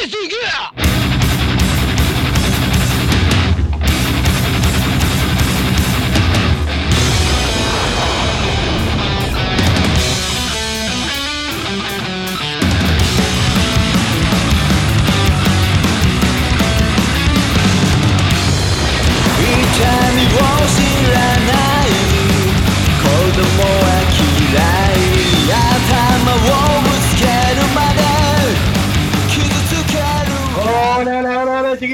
Hola, 0.00 1.07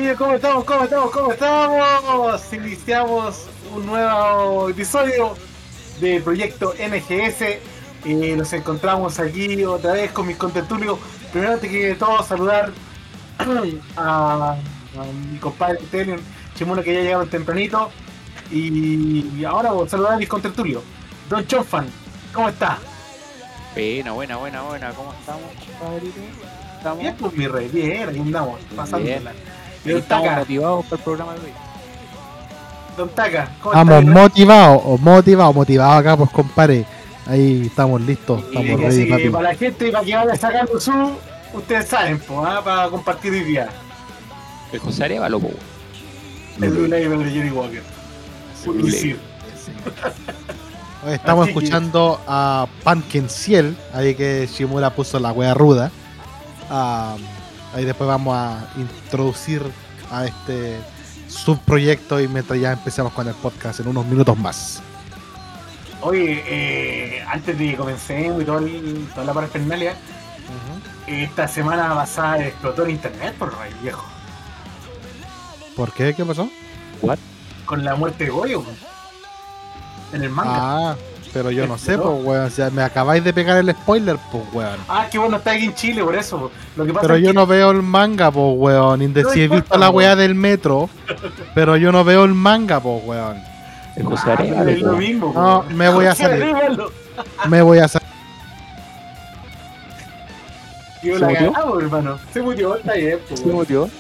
chiquillos, 0.05 0.19
¿cómo 0.19 0.35
estamos? 0.35 0.65
¿Cómo 0.65 0.85
estamos? 0.85 1.11
¿Cómo 1.11 1.33
estamos? 1.33 2.53
Iniciamos 2.53 3.47
un 3.75 3.87
nuevo 3.87 4.69
episodio 4.69 5.35
de 5.99 6.21
Proyecto 6.21 6.75
NGS. 6.75 7.43
Eh, 8.05 8.35
nos 8.37 8.53
encontramos 8.53 9.19
aquí 9.19 9.65
otra 9.65 9.93
vez 9.93 10.13
con 10.13 10.27
mis 10.27 10.37
contertulios. 10.37 10.99
Primero, 11.33 11.55
antes 11.55 11.71
que 11.71 11.95
todo, 11.95 12.23
saludar 12.23 12.71
a, 13.97 14.57
a 14.57 15.05
mi 15.31 15.39
compadre 15.39 15.79
Telion 15.91 16.21
Chimuno 16.55 16.83
que 16.83 16.93
ya 16.93 17.01
llegaron 17.01 17.31
tempranito. 17.31 17.91
Y, 18.51 19.43
ahora 19.45 19.73
voy 19.73 19.87
a 19.87 19.91
saludar 19.91 20.13
a 20.15 20.17
mis 20.19 20.29
contertulios. 20.29 20.83
Don 21.31 21.47
Chofan, 21.47 21.87
¿cómo 22.35 22.51
está? 22.51 22.79
Buena, 23.75 24.13
buena, 24.13 24.37
buena, 24.37 24.63
buena. 24.63 24.93
¿Cómo 24.93 25.15
estamos, 25.15 25.51
compadrito? 25.79 26.21
¿Estamos? 26.77 26.99
Bien, 27.01 27.17
pues 27.19 27.33
mi 27.33 27.47
rey, 27.47 27.69
bien, 27.69 28.09
andamos, 28.11 28.61
pasándola. 28.77 29.33
Y 29.33 29.54
Don 29.85 29.99
Estamos 29.99 30.25
Taca, 30.27 30.39
motivados 30.41 30.85
para 30.87 30.97
el 30.97 31.03
programa 31.03 31.33
de 31.35 31.41
hoy. 31.41 31.53
Don 32.97 33.09
Taca, 33.11 33.49
¿cómo 33.63 33.75
Vamos 33.75 33.97
rey? 34.05 34.05
motivados, 34.07 34.83
o 34.85 34.99
motivados, 34.99 35.55
motivados 35.55 35.97
acá, 36.01 36.17
pues 36.17 36.31
compadre. 36.31 36.85
Ahí 37.27 37.67
estamos 37.67 38.01
listos, 38.03 38.43
estamos 38.45 38.67
Y 38.67 38.77
ready, 38.77 39.07
papi. 39.11 39.29
para 39.31 39.49
la 39.51 39.55
gente, 39.55 39.91
para 39.91 40.05
que 40.05 40.15
vaya 40.15 40.37
sacando 40.37 40.79
su, 40.79 40.93
ustedes 41.55 41.87
saben, 41.89 42.19
pues, 42.19 42.39
¿ah? 42.47 42.61
para 42.63 42.89
compartir 42.89 43.33
hoy 43.33 43.41
día. 43.45 43.69
El 44.73 44.79
José 44.81 45.05
Arevalo, 45.05 45.41
po. 45.41 45.51
El 46.61 46.71
Blue 46.71 46.87
Label 46.87 47.25
de 47.25 47.31
Jerry 47.31 47.51
Walker. 47.51 47.83
Blue 48.67 48.87
Label. 48.89 49.19
Estamos 51.09 51.45
Así 51.45 51.53
que- 51.55 51.59
escuchando 51.65 52.21
a 52.27 52.67
Pumpkin 52.83 53.29
Ciel, 53.29 53.77
ahí 53.93 54.15
que 54.15 54.47
Shimura 54.51 54.91
puso 54.91 55.19
la 55.19 55.33
wea 55.33 55.53
ruda. 55.55 55.91
Ah, 56.71 57.17
ahí 57.75 57.85
después 57.85 58.09
vamos 58.09 58.37
a 58.37 58.67
introducir 58.77 59.63
a 60.11 60.25
este 60.25 60.79
subproyecto 61.29 62.21
y 62.21 62.29
mientras 62.29 62.59
ya 62.61 62.73
empecemos 62.73 63.13
con 63.13 63.27
el 63.29 63.35
podcast 63.35 63.81
en 63.81 63.89
unos 63.89 64.07
minutos 64.07 64.39
más. 64.39 64.81
Oye, 66.01 66.43
eh, 66.47 67.25
antes 67.29 67.59
de 67.59 67.71
que 67.71 67.77
comencemos 67.77 68.43
y 68.43 68.45
todo 68.45 68.59
el- 68.59 69.09
toda 69.15 69.25
la 69.27 69.33
parafernalia, 69.35 69.95
esta 71.07 71.49
semana 71.49 71.95
pasada 71.95 72.45
explotó 72.47 72.85
el 72.85 72.91
internet 72.91 73.35
por 73.39 73.59
rey 73.59 73.73
viejo. 73.83 74.05
¿Por 75.77 75.93
qué? 75.93 76.15
¿Qué 76.15 76.25
pasó? 76.25 76.49
What? 77.03 77.19
Con 77.65 77.85
la 77.85 77.95
muerte 77.97 78.25
de 78.25 78.31
Goyo. 78.31 78.63
En 80.13 80.23
el 80.23 80.31
manga. 80.31 80.91
Ah, 80.91 80.97
pero 81.35 81.51
yo 81.51 81.67
no 81.67 81.77
sé, 81.77 81.99
pues 81.99 82.25
weón. 82.25 82.47
O 82.47 82.51
sea, 82.51 82.71
me 82.71 82.83
acabáis 82.83 83.23
de 83.25 83.33
pegar 83.35 83.59
el 83.59 83.71
spoiler, 83.73 84.17
pues 84.33 84.45
weón. 84.53 84.79
Ah, 84.89 85.07
que 85.11 85.19
bueno, 85.19 85.37
está 85.37 85.51
aquí 85.51 85.65
en 85.65 85.75
Chile, 85.75 86.03
por 86.05 86.15
eso. 86.15 86.51
Lo 86.77 86.87
que 86.87 86.93
pasa 86.95 87.03
Pero 87.03 87.17
es 87.17 87.23
yo 87.23 87.29
que 87.31 87.35
no 87.35 87.47
veo 87.47 87.71
el 87.73 87.83
manga, 87.83 88.31
pues 88.31 88.55
weón. 88.57 89.01
Inde- 89.03 89.23
No 89.25 89.31
si 89.31 89.41
he 89.41 89.45
importa, 89.45 89.63
visto 89.65 89.79
la 89.79 89.91
weá 89.91 90.15
del 90.17 90.35
metro, 90.37 90.89
pero 91.55 91.77
yo 91.77 91.91
no 91.93 92.05
veo 92.05 92.25
el 92.25 92.33
manga, 92.35 92.81
pues 92.81 93.03
weón. 93.05 93.37
José 94.03 94.31
Ah, 94.31 94.65
es 94.69 94.81
lo 94.81 94.93
po. 94.93 94.97
mismo. 94.97 95.33
No, 95.35 95.65
me 95.75 95.89
voy 95.89 96.07
a 96.07 96.15
salir. 96.15 96.55
Me 97.49 97.61
voy 97.63 97.79
a 97.79 97.89
salir. 97.89 98.09
Tío, 101.03 101.15
¿Se 101.19 101.21
la 101.21 101.29
murió? 101.29 101.81
hermano. 101.81 102.19
Se 102.33 102.41
murió, 102.43 102.77
está 102.77 102.95
bien, 102.95 103.19
po, 103.29 103.37
¿Se 103.37 103.45
murió? 103.47 103.91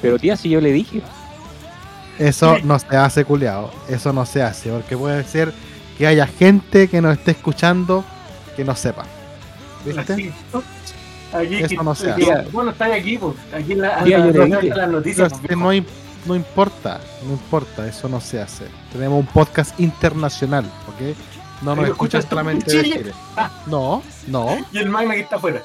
Pero 0.00 0.18
tía, 0.18 0.36
si 0.36 0.48
yo 0.50 0.60
le 0.60 0.70
dije. 0.72 1.02
Eso 2.18 2.58
no 2.62 2.78
se 2.78 2.96
hace, 2.96 3.24
culiao. 3.24 3.70
Eso 3.88 4.12
no 4.12 4.24
se 4.24 4.40
hace, 4.42 4.70
porque 4.70 4.96
puede 4.96 5.24
ser 5.24 5.52
que 5.98 6.06
haya 6.06 6.26
gente 6.26 6.88
que 6.88 7.00
nos 7.00 7.16
esté 7.18 7.32
escuchando 7.32 8.04
que 8.56 8.64
no 8.64 8.74
sepa. 8.74 9.04
¿Viste? 9.84 10.32
Aquí, 11.32 11.56
Eso 11.56 11.82
no 11.82 11.94
se 11.94 12.10
hace. 12.12 12.48
Bueno, 12.52 12.70
está 12.70 12.86
aquí, 12.94 13.18
pues. 13.18 13.34
Aquí 13.52 13.72
en 13.72 13.80
la, 13.80 14.00
la- 14.06 14.18
las 14.62 14.88
noticias. 14.88 15.32
es 15.32 15.38
pues, 15.40 15.58
no, 15.58 15.72
im- 15.72 15.84
no 16.26 16.34
importa, 16.36 17.00
no 17.26 17.32
importa, 17.32 17.86
eso 17.88 18.08
no 18.08 18.20
se 18.20 18.40
hace. 18.40 18.66
Tenemos 18.92 19.18
un 19.20 19.26
podcast 19.26 19.78
internacional, 19.80 20.64
¿ok? 20.88 21.16
No 21.62 21.74
nos 21.74 21.88
escuchan 21.88 22.22
solamente 22.28 22.70
en 22.70 22.82
de 22.82 22.84
Chile. 22.84 23.12
No, 23.66 24.02
no, 24.28 24.56
Y 24.72 24.78
el 24.78 24.88
magna 24.90 25.14
que 25.14 25.20
está 25.20 25.36
afuera. 25.36 25.62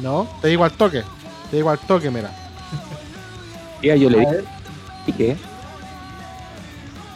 no. 0.00 0.28
Te 0.42 0.48
digo 0.48 0.64
al 0.64 0.72
toque. 0.72 1.02
Te 1.50 1.56
digo 1.56 1.70
al 1.70 1.78
toque, 1.78 2.10
mira. 2.10 2.30
Tía, 3.80 3.96
yo 3.96 4.10
le 4.10 4.44
dije, 5.06 5.36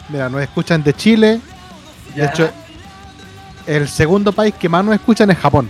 Mira, 0.09 0.29
nos 0.29 0.41
escuchan 0.41 0.83
de 0.83 0.93
Chile. 0.93 1.41
De 2.15 2.25
hecho, 2.25 2.49
el 3.67 3.87
segundo 3.87 4.31
país 4.31 4.53
que 4.59 4.67
más 4.69 4.83
nos 4.83 4.95
escuchan 4.95 5.29
es 5.31 5.37
Japón. 5.37 5.69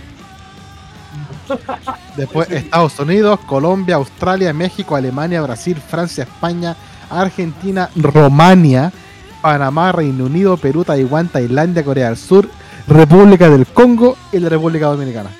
Después 2.16 2.50
Estados 2.50 2.98
Unidos, 2.98 3.40
Colombia, 3.46 3.96
Australia, 3.96 4.52
México, 4.52 4.96
Alemania, 4.96 5.42
Brasil, 5.42 5.76
Francia, 5.76 6.24
España, 6.24 6.76
Argentina, 7.10 7.88
Romania, 7.96 8.92
Panamá, 9.40 9.92
Reino 9.92 10.24
Unido, 10.24 10.56
Perú, 10.56 10.84
Taiwán, 10.84 11.28
Tailandia, 11.28 11.84
Corea 11.84 12.08
del 12.08 12.16
Sur, 12.16 12.48
República 12.86 13.48
del 13.48 13.66
Congo 13.66 14.16
y 14.32 14.38
la 14.38 14.48
República 14.48 14.86
Dominicana. 14.86 15.30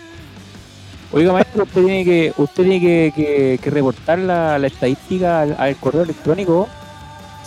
Oiga, 1.12 1.32
maestro, 1.32 1.64
usted 1.64 1.82
tiene 1.84 2.04
que, 2.04 2.32
usted 2.36 2.64
tiene 2.64 2.80
que, 2.80 3.12
que- 3.14 3.60
que 3.62 3.70
reportar 3.70 4.18
la, 4.18 4.58
la 4.58 4.66
estadística 4.66 5.41
al, 5.42 5.56
al 5.58 5.76
correo 5.76 6.02
electrónico. 6.02 6.68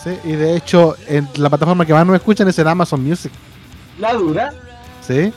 ¿Sí? 0.06 0.18
Y 0.24 0.32
de 0.32 0.56
hecho, 0.56 0.96
en 1.08 1.28
la 1.36 1.48
plataforma 1.50 1.84
que 1.84 1.92
más 1.92 2.06
nos 2.06 2.16
escuchan 2.16 2.48
es 2.48 2.58
en 2.58 2.68
Amazon 2.68 3.02
Music. 3.04 3.32
La 3.98 4.14
dura. 4.14 4.52
¿sí? 5.02 5.32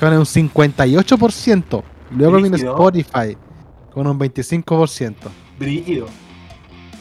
Con 0.00 0.12
un 0.14 0.24
58%. 0.24 1.82
Luego 2.10 2.34
viene 2.36 2.50
Brígido. 2.50 2.72
Spotify 2.72 3.36
con 3.92 4.06
un 4.06 4.18
25%. 4.18 5.14
Brígido. 5.58 6.06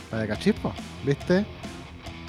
Para 0.09 0.27
cachispo, 0.27 0.73
¿viste? 1.05 1.45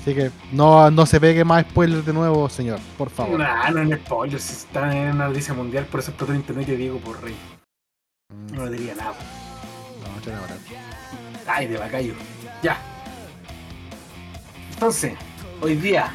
Así 0.01 0.15
que 0.15 0.31
no, 0.53 0.91
no 0.91 1.07
se 1.07 1.21
pegue 1.21 1.45
más 1.45 1.63
spoilers 1.65 2.05
de 2.07 2.13
nuevo, 2.13 2.49
señor, 2.49 2.79
por 2.97 3.11
favor. 3.11 3.39
Nah, 3.39 3.71
no 3.71 3.83
es 3.83 4.01
spoiler. 4.01 4.41
Si 4.41 4.53
está 4.53 4.95
en 4.97 5.15
una 5.15 5.29
noticia 5.29 5.55
mundial, 5.55 5.87
por 5.87 6.01
eso 6.01 6.11
explotó 6.11 6.33
el 6.33 6.39
internet 6.39 6.69
y 6.69 6.77
digo 6.77 6.99
por 6.99 7.23
rey. 7.23 7.35
Mm, 8.31 8.55
No 8.57 8.67
le 8.67 8.77
diría 8.79 8.95
nada. 8.95 9.15
no, 9.15 10.21
chale, 10.23 10.37
barato. 10.41 10.61
Ay, 11.47 11.67
de 11.67 11.79
bacayo. 11.79 12.15
Ya. 12.63 12.77
Entonces, 14.79 15.15
hoy 15.61 15.75
día, 15.75 16.13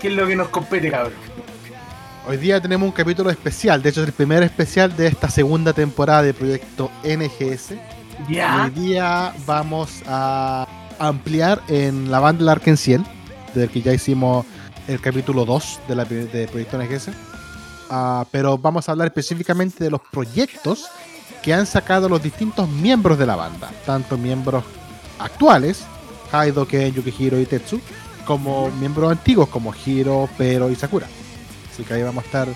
¿qué 0.00 0.08
es 0.08 0.14
lo 0.14 0.26
que 0.26 0.34
nos 0.34 0.48
compete, 0.48 0.90
cabrón? 0.90 1.12
Hoy 2.26 2.38
día 2.38 2.62
tenemos 2.62 2.86
un 2.86 2.92
capítulo 2.92 3.28
especial, 3.28 3.82
de 3.82 3.90
hecho 3.90 4.00
es 4.00 4.06
el 4.06 4.14
primer 4.14 4.42
especial 4.42 4.96
de 4.96 5.08
esta 5.08 5.28
segunda 5.28 5.74
temporada 5.74 6.22
de 6.22 6.32
Proyecto 6.32 6.90
NGS. 7.04 7.74
Ya. 8.26 8.64
Hoy 8.64 8.70
día 8.70 9.34
vamos 9.44 10.02
a 10.06 10.66
ampliar 10.98 11.60
en 11.68 12.10
la 12.10 12.20
banda 12.20 12.38
del 12.38 12.48
Arkenciel, 12.48 13.04
del 13.54 13.68
que 13.68 13.82
ya 13.82 13.92
hicimos 13.92 14.46
el 14.88 14.98
capítulo 14.98 15.44
2 15.44 15.80
de, 15.88 15.94
la, 15.94 16.06
de 16.06 16.48
Proyecto 16.48 16.78
NGS. 16.78 17.10
Ah, 17.90 18.24
pero 18.30 18.56
vamos 18.56 18.88
a 18.88 18.92
hablar 18.92 19.08
específicamente 19.08 19.84
de 19.84 19.90
los 19.90 20.00
proyectos 20.10 20.88
que 21.42 21.52
han 21.52 21.66
sacado 21.66 22.08
los 22.08 22.22
distintos 22.22 22.66
miembros 22.66 23.18
de 23.18 23.26
la 23.26 23.36
banda, 23.36 23.70
tanto 23.84 24.16
miembros 24.16 24.64
actuales, 25.18 25.84
Haido, 26.32 26.66
Ken, 26.66 26.92
Yukihiro 26.92 27.40
y 27.40 27.46
Tetsu, 27.46 27.80
como 28.24 28.70
miembros 28.72 29.10
antiguos 29.10 29.48
como 29.48 29.72
Hiro, 29.84 30.28
Pero 30.38 30.70
y 30.70 30.76
Sakura. 30.76 31.06
Así 31.72 31.82
que 31.84 31.94
ahí 31.94 32.02
vamos 32.02 32.24
a 32.24 32.26
estar 32.26 32.48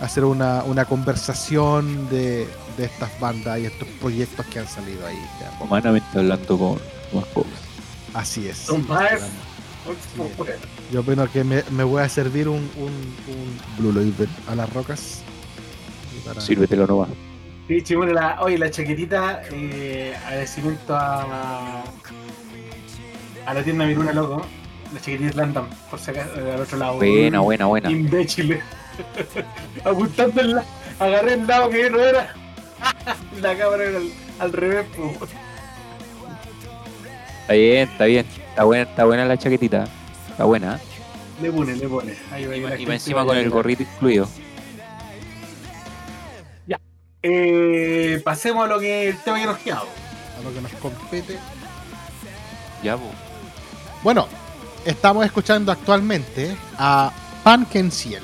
a 0.00 0.04
hacer 0.04 0.24
una, 0.24 0.62
una 0.64 0.84
conversación 0.84 2.08
de, 2.08 2.46
de 2.76 2.84
estas 2.84 3.18
bandas 3.20 3.58
y 3.58 3.66
estos 3.66 3.88
proyectos 4.00 4.46
que 4.46 4.60
han 4.60 4.68
salido 4.68 5.06
ahí. 5.06 5.18
Humanamente 5.60 6.18
hablando 6.18 6.56
con 6.58 6.78
más 7.12 7.24
cosas. 7.34 7.52
Así 8.14 8.48
es. 8.48 8.66
Maes. 8.88 9.22
Yo 10.92 11.00
opino 11.00 11.30
que 11.30 11.44
me, 11.44 11.62
me 11.70 11.82
voy 11.84 12.02
a 12.02 12.08
servir 12.08 12.48
un, 12.48 12.56
un, 12.76 12.92
un 13.26 13.58
Blue 13.78 13.92
Label 13.92 14.28
a 14.48 14.54
las 14.54 14.72
rocas. 14.72 15.20
Para- 16.26 16.40
Sírvetelo 16.40 16.86
nomás. 16.86 17.08
Sí, 17.66 17.82
chimone, 17.82 18.12
la, 18.12 18.40
oye, 18.40 18.56
la 18.58 18.70
chaquetita, 18.70 19.42
eh, 19.52 20.14
agradecimiento 20.26 20.94
a, 20.96 21.82
a 23.48 23.54
la 23.54 23.62
tienda 23.62 23.86
Miruna, 23.86 24.12
loco. 24.12 24.42
La 24.92 25.00
chaquetita 25.00 25.36
Landam, 25.36 25.68
por 25.90 25.98
si 25.98 26.10
acaso, 26.10 26.32
al 26.34 26.60
otro 26.60 26.78
lado. 26.78 26.96
Buena, 26.96 27.40
buena, 27.40 27.64
buena. 27.66 27.90
Imbécil. 27.90 28.60
Apuntando 29.84 30.40
el 30.40 30.54
la- 30.56 30.64
agarré 30.98 31.34
el 31.34 31.46
lado 31.46 31.70
que 31.70 31.88
no 31.90 31.98
era. 31.98 32.34
la 33.40 33.56
cámara 33.56 33.84
era 33.84 33.98
Al 34.38 34.52
revés, 34.52 34.86
pues. 34.94 35.30
Está 37.42 37.52
bien, 37.54 37.88
está 37.88 38.04
bien. 38.04 38.26
Está 38.50 38.64
buena, 38.64 38.82
está 38.90 39.04
buena 39.04 39.24
la 39.24 39.38
chaquetita. 39.38 39.84
Está 40.30 40.44
buena. 40.44 40.76
¿eh? 40.76 40.78
Le 41.42 41.50
pone, 41.52 41.74
le 41.74 41.88
pone. 41.88 42.14
Ahí 42.30 42.44
va, 42.44 42.56
Y, 42.56 42.64
ahí 42.64 42.84
va 42.84 42.92
y 42.92 42.94
encima 42.94 43.24
con 43.24 43.36
el 43.36 43.48
gorrito 43.48 43.82
incluido. 43.82 44.28
Eh, 47.20 48.20
pasemos 48.24 48.64
a 48.64 48.68
lo 48.68 48.78
que 48.78 49.08
el 49.08 49.18
tema 49.18 49.40
que 49.40 49.46
nos 49.46 49.58
queda. 49.58 49.78
A 49.80 50.42
lo 50.44 50.54
que 50.54 50.60
nos 50.60 50.72
compete. 50.74 51.36
Ya, 52.82 52.96
po. 52.96 53.10
Bueno, 54.02 54.28
estamos 54.84 55.26
escuchando 55.26 55.72
actualmente 55.72 56.56
a 56.78 57.12
Panken 57.42 57.90
Ciel. 57.90 58.22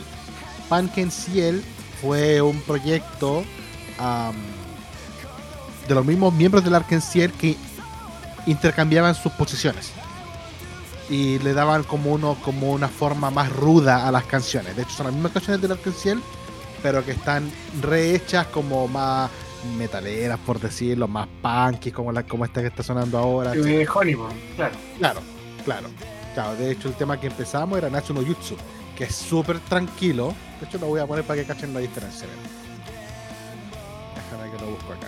Panken 0.69 1.11
Ciel 1.11 1.65
fue 2.01 2.41
un 2.41 2.61
proyecto 2.61 3.45
am, 3.99 4.37
de 5.89 5.95
los 5.95 6.05
mismos 6.05 6.33
miembros 6.33 6.63
del 6.63 6.77
Arkenciel 6.77 7.33
que 7.33 7.57
intercambiaban 8.47 9.15
sus 9.15 9.33
posiciones 9.33 9.91
y 11.11 11.39
le 11.41 11.53
daban 11.55 11.83
como 11.83 12.13
uno 12.13 12.37
como 12.43 12.73
una 12.73 12.89
forma 12.89 13.31
más 13.31 13.51
ruda 13.53 14.07
a 14.07 14.13
las 14.13 14.25
canciones. 14.25 14.77
De 14.77 14.83
hecho, 14.83 14.93
son 14.93 15.07
las 15.07 15.15
mismas 15.15 15.33
canciones 15.33 15.61
del 15.61 15.73
Arkenciel, 15.73 16.21
pero 16.83 17.05
que 17.05 17.13
están 17.13 17.51
rehechas 17.83 18.47
como 18.47 18.87
más 18.87 19.29
metaleras, 19.77 20.39
por 20.39 20.61
decirlo, 20.61 21.09
más 21.09 21.27
punky, 21.43 21.91
como 21.91 22.13
la 22.13 22.23
como 22.23 22.45
esta 22.45 22.61
que 22.61 22.69
está 22.69 22.83
sonando 22.83 23.19
ahora. 23.19 23.55
Eh, 23.55 23.87
Honey, 23.93 24.15
pues, 24.15 24.35
claro. 24.57 24.75
Claro, 24.99 25.21
claro. 25.65 25.89
Claro, 26.35 26.57
de 26.57 26.73
hecho 26.73 26.89
el 26.89 26.95
tema 26.95 27.19
que 27.21 27.29
empezamos 27.29 27.79
era 27.79 27.89
Natsu 27.89 28.13
no 28.13 28.21
Jutsu, 28.25 28.57
que 28.97 29.05
es 29.05 29.15
súper 29.15 29.61
tranquilo. 29.61 30.35
De 30.61 30.67
hecho 30.67 30.79
lo 30.79 30.87
voy 30.89 31.01
a 31.01 31.07
poner 31.07 31.25
para 31.25 31.41
que 31.41 31.47
cachen 31.47 31.73
la 31.73 31.81
diferencia. 31.81 32.27
Déjame 34.17 34.51
que 34.57 34.65
lo 34.65 34.71
busco 34.73 34.93
acá. 34.93 35.07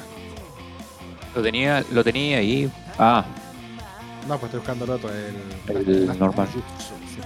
Lo 1.34 1.42
tenía, 1.42 1.84
lo 1.90 2.02
tenía 2.04 2.38
ahí. 2.38 2.70
Ah, 2.98 3.24
No, 4.28 4.38
pues 4.38 4.44
estoy 4.54 4.58
buscando 4.60 4.84
el 4.84 4.90
otro, 4.92 5.10
el, 5.10 5.76
El 5.76 6.06
normal. 6.18 6.48
no 6.54 6.62
Jutsu, 6.62 6.94
sí. 7.14 7.20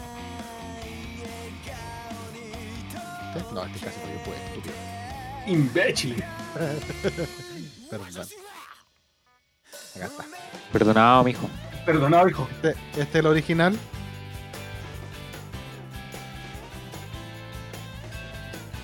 ¿Este? 3.36 3.54
No, 3.54 3.64
este 3.64 3.78
casi 3.80 3.98
no 4.00 4.12
yo 4.12 4.24
puedo, 4.24 4.36
estúpido. 4.38 4.74
Imbécil. 5.46 6.24
Perdón. 7.90 8.08
Acá 9.96 10.06
está. 10.06 10.24
perdonado, 10.72 11.24
mijo. 11.24 11.48
Perdonado, 11.84 12.28
hijo. 12.28 12.48
Este, 12.56 12.70
este 12.92 13.02
es 13.02 13.14
el 13.14 13.26
original. 13.26 13.76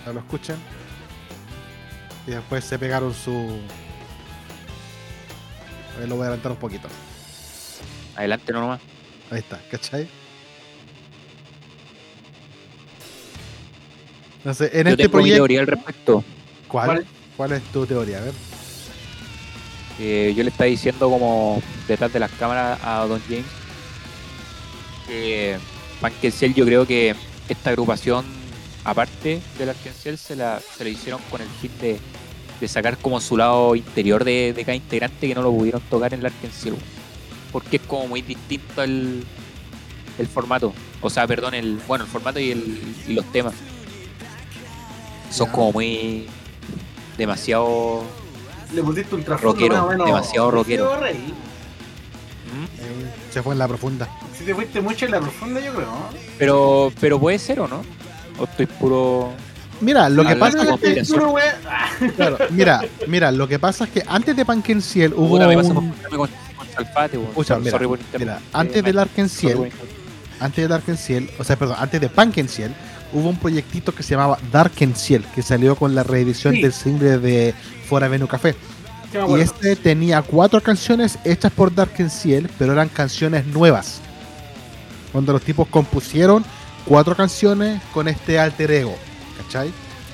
Ya 0.07 0.13
lo 0.13 0.21
escuchan. 0.21 0.57
Y 2.27 2.31
después 2.33 2.65
se 2.65 2.79
pegaron 2.79 3.13
su. 3.15 3.61
A 5.97 6.01
ver, 6.01 6.09
lo 6.09 6.17
voy 6.17 6.25
a 6.25 6.27
adelantar 6.29 6.53
un 6.53 6.59
poquito. 6.59 6.89
Adelante 8.17 8.53
no 8.53 8.61
nomás. 8.61 8.81
Ahí 9.31 9.39
está, 9.39 9.61
¿cachai? 9.71 10.09
Entonces, 14.39 14.71
en 14.75 14.85
Yo 14.85 14.91
este 14.91 15.03
tengo 15.05 15.09
mi 15.09 15.23
proyecto. 15.23 15.37
teoría 15.39 15.61
al 15.61 15.67
respecto. 15.67 16.25
¿cuál? 16.69 16.87
¿Cuál? 16.87 17.07
¿Cuál 17.37 17.53
es 17.53 17.63
tu 17.65 17.85
teoría? 17.87 18.19
A 18.19 18.23
ver. 18.23 18.35
Eh, 19.99 20.35
yo 20.37 20.43
le 20.43 20.51
estaba 20.51 20.69
diciendo 20.69 21.09
como 21.09 21.63
detrás 21.89 22.13
de 22.13 22.21
las 22.21 22.31
cámaras 22.33 22.79
a 22.83 23.07
Don 23.07 23.21
James 23.29 23.47
que 25.07 25.57
Pankencel 26.01 26.55
yo 26.55 26.67
creo 26.67 26.87
que 26.87 27.15
esta 27.49 27.71
agrupación 27.71 28.25
aparte 28.85 29.41
del 29.59 29.71
Arkencel 29.71 30.19
se 30.19 30.37
la, 30.37 30.61
se 30.61 30.85
la 30.85 30.91
hicieron 30.91 31.21
con 31.31 31.41
el 31.41 31.49
fin 31.49 31.71
de, 31.81 31.99
de 32.61 32.69
sacar 32.69 32.99
como 32.99 33.21
su 33.21 33.37
lado 33.37 33.75
interior 33.75 34.25
de, 34.25 34.53
de 34.53 34.65
cada 34.65 34.77
integrante 34.77 35.29
que 35.29 35.35
no 35.35 35.43
lo 35.43 35.53
pudieron 35.53 35.81
tocar 35.83 36.13
en 36.13 36.21
el 36.21 36.27
Arkencel 36.27 36.75
porque 37.53 37.77
es 37.77 37.83
como 37.83 38.07
muy 38.07 38.21
distinto 38.23 38.83
el, 38.83 39.25
el 40.19 40.27
formato. 40.27 40.75
O 41.01 41.11
sea 41.11 41.27
perdón 41.27 41.55
el 41.55 41.79
bueno 41.87 42.05
el 42.05 42.11
formato 42.11 42.39
y, 42.39 42.51
el, 42.51 42.79
y 43.09 43.15
los 43.15 43.25
temas. 43.33 43.55
Son 45.31 45.49
como 45.51 45.73
muy 45.73 46.27
demasiado 47.17 48.05
Le 48.77 48.83
pusiste 48.83 49.15
un 49.15 49.23
trasfondo 49.25 49.55
Rockero, 49.55 49.75
más 49.75 49.85
o 49.85 49.89
menos. 49.89 50.07
demasiado 50.07 50.51
rockero. 50.51 50.93
¿Mm? 51.01 52.65
Eh, 52.65 53.11
se 53.33 53.43
fue 53.43 53.55
en 53.55 53.59
la 53.59 53.67
profunda. 53.69 54.07
Si 54.37 54.45
te 54.45 54.55
fuiste 54.55 54.83
mucho 54.83 55.07
en 55.07 55.13
la 55.13 55.21
profunda, 55.21 55.61
yo 55.61 55.73
creo. 55.73 55.87
¿no? 55.87 56.09
Pero, 56.39 56.93
pero 57.01 57.19
puede 57.19 57.39
ser 57.39 57.61
o 57.61 57.67
no. 57.67 57.83
O 58.39 58.45
estoy 58.45 58.67
puro. 58.67 59.33
Mira, 59.81 60.11
lo 60.11 60.25
que 60.27 60.37
pasa 60.37 60.75
es 60.75 60.81
que. 60.81 61.03
Claro, 62.17 62.39
mira, 62.51 62.83
mira, 63.07 63.33
lo 63.33 63.49
que 63.49 63.59
pasa 63.59 63.85
es 63.85 63.91
que 63.91 64.03
antes 64.07 64.37
de 64.37 64.45
Pankenciel 64.45 65.15
hubo 65.15 65.29
Puta, 65.31 65.49
me 65.49 65.57
un, 65.57 65.93
con, 66.15 66.29
Salfate, 66.75 67.19
Sorry 67.45 67.89
mira, 68.19 68.39
antes 68.53 68.85
del 68.85 68.99
Arkenciel, 68.99 69.73
antes 70.41 70.65
del 70.65 70.73
Arkenciel, 70.73 71.31
o 71.39 71.45
sea, 71.45 71.57
perdón, 71.57 71.77
antes 71.79 71.99
de 72.01 72.09
Pankenciel, 72.11 72.75
hubo 73.13 73.29
un 73.31 73.39
proyectito 73.39 73.95
que 73.95 74.03
se 74.03 74.11
llamaba 74.11 74.39
Darkenciel, 74.53 75.25
que 75.35 75.43
salió 75.43 75.77
con 75.77 75.95
la 75.95 76.03
reedición 76.03 76.55
Sí. 76.55 76.63
del 76.63 76.73
single 76.73 77.19
de 77.19 77.55
Fuera 77.87 78.09
Venue 78.09 78.29
Café. 78.29 78.55
Y 79.29 79.41
este 79.41 79.77
tenía 79.77 80.23
cuatro 80.23 80.63
canciones 80.63 81.19
hechas 81.25 81.53
por 81.53 81.75
Darkenciel, 81.75 82.51
pero 82.59 82.73
eran 82.73 82.89
canciones 82.89 83.47
nuevas. 83.47 84.01
Cuando 85.13 85.33
los 85.33 85.43
tipos 85.43 85.69
compusieron 85.69 86.45
cuatro 86.85 87.17
canciones 87.17 87.81
con 87.95 88.09
este 88.09 88.39
alter 88.39 88.71
ego, 88.71 88.97
¿cachai? 89.39 89.73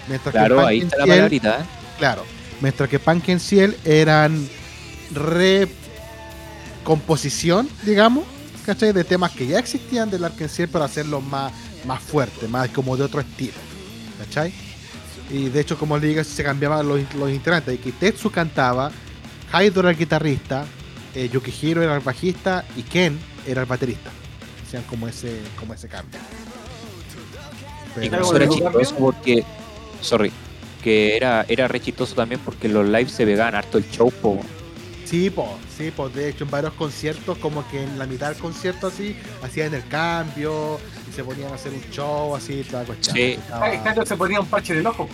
Mientras 0.09 0.33
Claro, 0.33 0.65
ahí 0.65 0.81
está 0.81 0.99
la 0.99 1.07
palabrita. 1.07 1.61
¿eh? 1.61 1.65
Claro. 1.99 2.25
Mientras 2.61 2.89
que 2.89 2.99
Punk 2.99 3.39
Ciel 3.39 3.77
eran 3.85 4.49
recomposición, 5.13 7.69
digamos, 7.85 8.25
¿cachai? 8.65 8.93
De 8.93 9.05
temas 9.05 9.33
que 9.33 9.47
ya 9.47 9.59
existían 9.59 10.11
del 10.11 10.25
Arkenciel, 10.25 10.69
pero 10.69 10.85
hacerlos 10.85 11.23
más, 11.25 11.53
más 11.87 12.01
fuertes, 12.01 12.49
más 12.49 12.69
como 12.69 12.97
de 12.97 13.05
otro 13.05 13.21
estilo, 13.21 13.59
¿cachai? 14.19 14.55
Y 15.33 15.49
de 15.49 15.61
hecho, 15.61 15.79
como 15.79 15.97
le 15.99 16.09
digo, 16.09 16.23
se 16.23 16.45
cambiaban 16.45 16.87
los, 16.87 17.01
los 17.15 17.31
integrantes. 17.31 17.81
Kitetsu 17.81 18.31
cantaba, 18.31 18.93
Haido 19.51 19.81
era 19.81 19.91
el 19.91 19.97
guitarrista, 19.97 20.67
eh, 21.15 21.29
Yukihiro 21.33 21.83
era 21.83 21.95
el 21.97 22.01
bajista 22.01 22.65
y 22.77 22.83
Ken 22.83 23.19
era 23.47 23.63
el 23.63 23.67
baterista. 23.67 24.11
Hacían 24.67 24.83
como 24.85 25.09
ese, 25.09 25.41
como 25.59 25.73
ese 25.75 25.89
cambio. 25.89 26.21
Pero- 27.95 28.17
Algo 28.17 28.37
era 28.37 28.49
chistoso 28.49 28.95
porque. 28.97 29.45
Sorry. 30.01 30.31
Que 30.83 31.17
era, 31.17 31.45
era 31.49 31.69
re 31.69 31.81
chistoso 31.81 32.15
también 32.15 32.41
porque 32.45 32.69
los 32.69 32.85
lives 32.87 33.13
se 33.13 33.25
pegaban 33.25 33.55
harto 33.55 33.79
el 33.79 33.89
show, 33.91 34.11
po. 34.11 34.41
Sí, 35.05 35.31
pues, 35.31 35.47
sí, 35.77 35.93
pues 35.95 36.13
de 36.15 36.31
hecho 36.31 36.45
en 36.45 36.51
varios 36.51 36.73
conciertos, 36.73 37.39
como 37.39 37.69
que 37.69 37.83
en 37.83 37.99
la 37.99 38.07
mitad 38.07 38.31
del 38.31 38.39
concierto 38.39 38.87
así, 38.89 39.15
hacían 39.43 39.75
el 39.75 39.87
cambio 39.89 40.81
y 41.02 41.02
se 41.15 41.23
ponían 41.25 41.53
a 41.53 41.55
hacer 41.55 41.73
un 41.73 41.83
show 41.91 42.35
así, 42.37 42.63
toda 42.65 42.83
la 42.83 42.87
cuestión. 42.87 43.17
Sí. 43.17 43.23
Estaba- 43.33 43.83
Cacho 43.83 44.07
se 44.07 44.17
ponía 44.17 44.41
un 44.41 44.47
parche 44.47 44.75
del 44.75 44.87
ojo. 44.87 45.09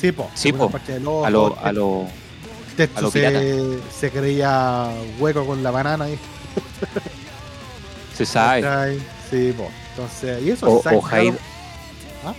Sí, 0.00 0.12
pues. 0.12 0.28
Sí, 0.34 0.52
po. 0.52 0.70
A 0.74 0.96
A 0.96 0.98
lo, 0.98 1.24
a 1.26 1.30
lo, 1.30 1.56
a 1.64 1.72
lo 1.72 3.10
se, 3.10 3.78
se 4.00 4.10
creía 4.10 4.88
hueco 5.18 5.44
con 5.46 5.62
la 5.62 5.70
banana 5.70 6.04
ahí. 6.06 6.18
se 8.16 8.26
sabe. 8.26 8.98
Sí, 9.30 9.54
pues. 9.56 9.68
Entonces, 9.90 10.42
y 10.42 10.50
eso 10.50 10.66
O, 10.70 11.02
Hyde. 11.02 11.36
¿Ah? 12.24 12.34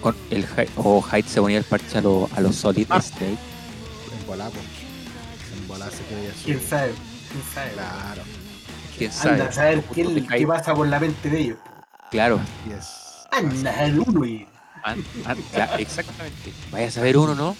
Con 0.00 0.16
el 0.30 0.46
Hyde- 0.46 0.68
o 0.76 1.02
Hyde 1.02 1.28
se 1.28 1.40
ponía 1.40 1.58
el 1.58 1.64
parche 1.64 1.98
a 1.98 2.00
los 2.00 2.32
a 2.32 2.40
los 2.40 2.54
Solid 2.56 2.86
Ah. 2.90 3.00
Snake. 3.02 3.24
En 4.20 4.26
volá. 4.26 4.46
En 4.46 5.68
volá 5.68 5.90
se 5.90 6.02
creía. 6.04 6.30
¿Quién 6.44 6.60
sabe? 6.60 6.92
¿Quién 7.30 7.42
sabe? 7.54 7.70
Claro, 7.72 8.22
¿Quién 8.96 9.12
sabe? 9.12 9.30
Anda 9.32 9.46
a 9.46 9.52
saber 9.52 9.82
qué, 9.94 10.46
pasa 10.46 10.74
por 10.74 10.86
la 10.88 11.00
mente 11.00 11.28
de 11.28 11.40
ellos. 11.40 11.58
Claro. 12.10 12.40
y 12.68 12.72
es. 12.72 13.26
Anda 13.30 13.84
el 13.84 13.98
uno 14.00 14.24
y. 14.24 14.46
An- 14.84 15.04
an- 15.24 15.38
cla- 15.52 15.70
exactamente. 15.78 16.52
Vaya 16.70 16.88
a 16.88 16.90
saber 16.90 17.16
uno, 17.18 17.34
¿no? 17.34 17.56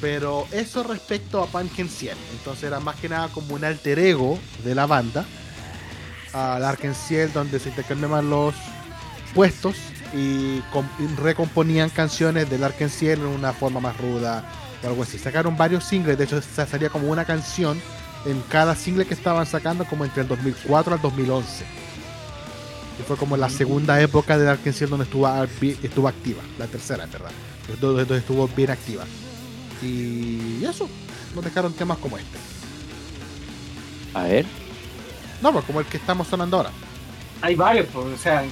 Pero 0.00 0.46
eso 0.52 0.84
respecto 0.84 1.42
a 1.42 1.46
Pumpkin 1.46 1.88
Ciel. 1.88 2.16
Entonces 2.32 2.64
era 2.64 2.78
más 2.78 2.96
que 2.96 3.08
nada 3.08 3.28
como 3.28 3.54
un 3.54 3.64
alter 3.64 3.98
ego 3.98 4.38
de 4.64 4.74
la 4.74 4.86
banda. 4.86 5.24
Al 6.32 6.64
Arkenciel, 6.64 7.32
donde 7.32 7.58
se 7.58 7.70
intercambiaban 7.70 8.28
los 8.30 8.54
puestos 9.34 9.74
y, 10.14 10.60
com- 10.72 10.88
y 10.98 11.06
recomponían 11.20 11.90
canciones 11.90 12.48
del 12.48 12.62
Arkenciel 12.64 13.20
en 13.20 13.26
una 13.26 13.52
forma 13.52 13.80
más 13.80 13.96
ruda 13.96 14.44
o 14.84 14.86
algo 14.88 15.02
así. 15.02 15.18
Sacaron 15.18 15.56
varios 15.56 15.84
singles, 15.84 16.16
de 16.18 16.24
hecho 16.24 16.40
sa- 16.42 16.66
salía 16.66 16.90
como 16.90 17.08
una 17.10 17.24
canción 17.24 17.80
en 18.26 18.40
cada 18.42 18.76
single 18.76 19.06
que 19.06 19.14
estaban 19.14 19.46
sacando 19.46 19.84
como 19.86 20.04
entre 20.04 20.22
el 20.22 20.28
2004 20.28 20.94
al 20.94 21.00
2011. 21.02 21.64
Y 22.98 23.02
fue 23.02 23.16
como 23.16 23.36
la 23.36 23.48
segunda 23.48 24.00
época 24.00 24.36
del 24.38 24.48
Arkenciel 24.48 24.90
donde 24.90 25.04
estuvo, 25.04 25.28
estuvo 25.82 26.08
activa, 26.08 26.42
la 26.58 26.66
tercera 26.66 27.04
en 27.04 27.10
verdad, 27.12 27.30
donde 27.80 28.04
donde 28.04 28.18
estuvo 28.18 28.48
bien 28.48 28.70
activa. 28.70 29.04
Y 29.82 30.64
eso, 30.64 30.88
nos 31.34 31.44
dejaron 31.44 31.72
temas 31.72 31.98
como 31.98 32.18
este. 32.18 32.38
A 34.14 34.24
ver. 34.24 34.46
No, 35.42 35.52
pues 35.52 35.64
como 35.64 35.80
el 35.80 35.86
que 35.86 35.98
estamos 35.98 36.26
sonando 36.26 36.56
ahora. 36.56 36.70
Hay 37.40 37.54
varios, 37.54 37.86
pues, 37.92 38.04
o 38.06 38.16
sea, 38.18 38.42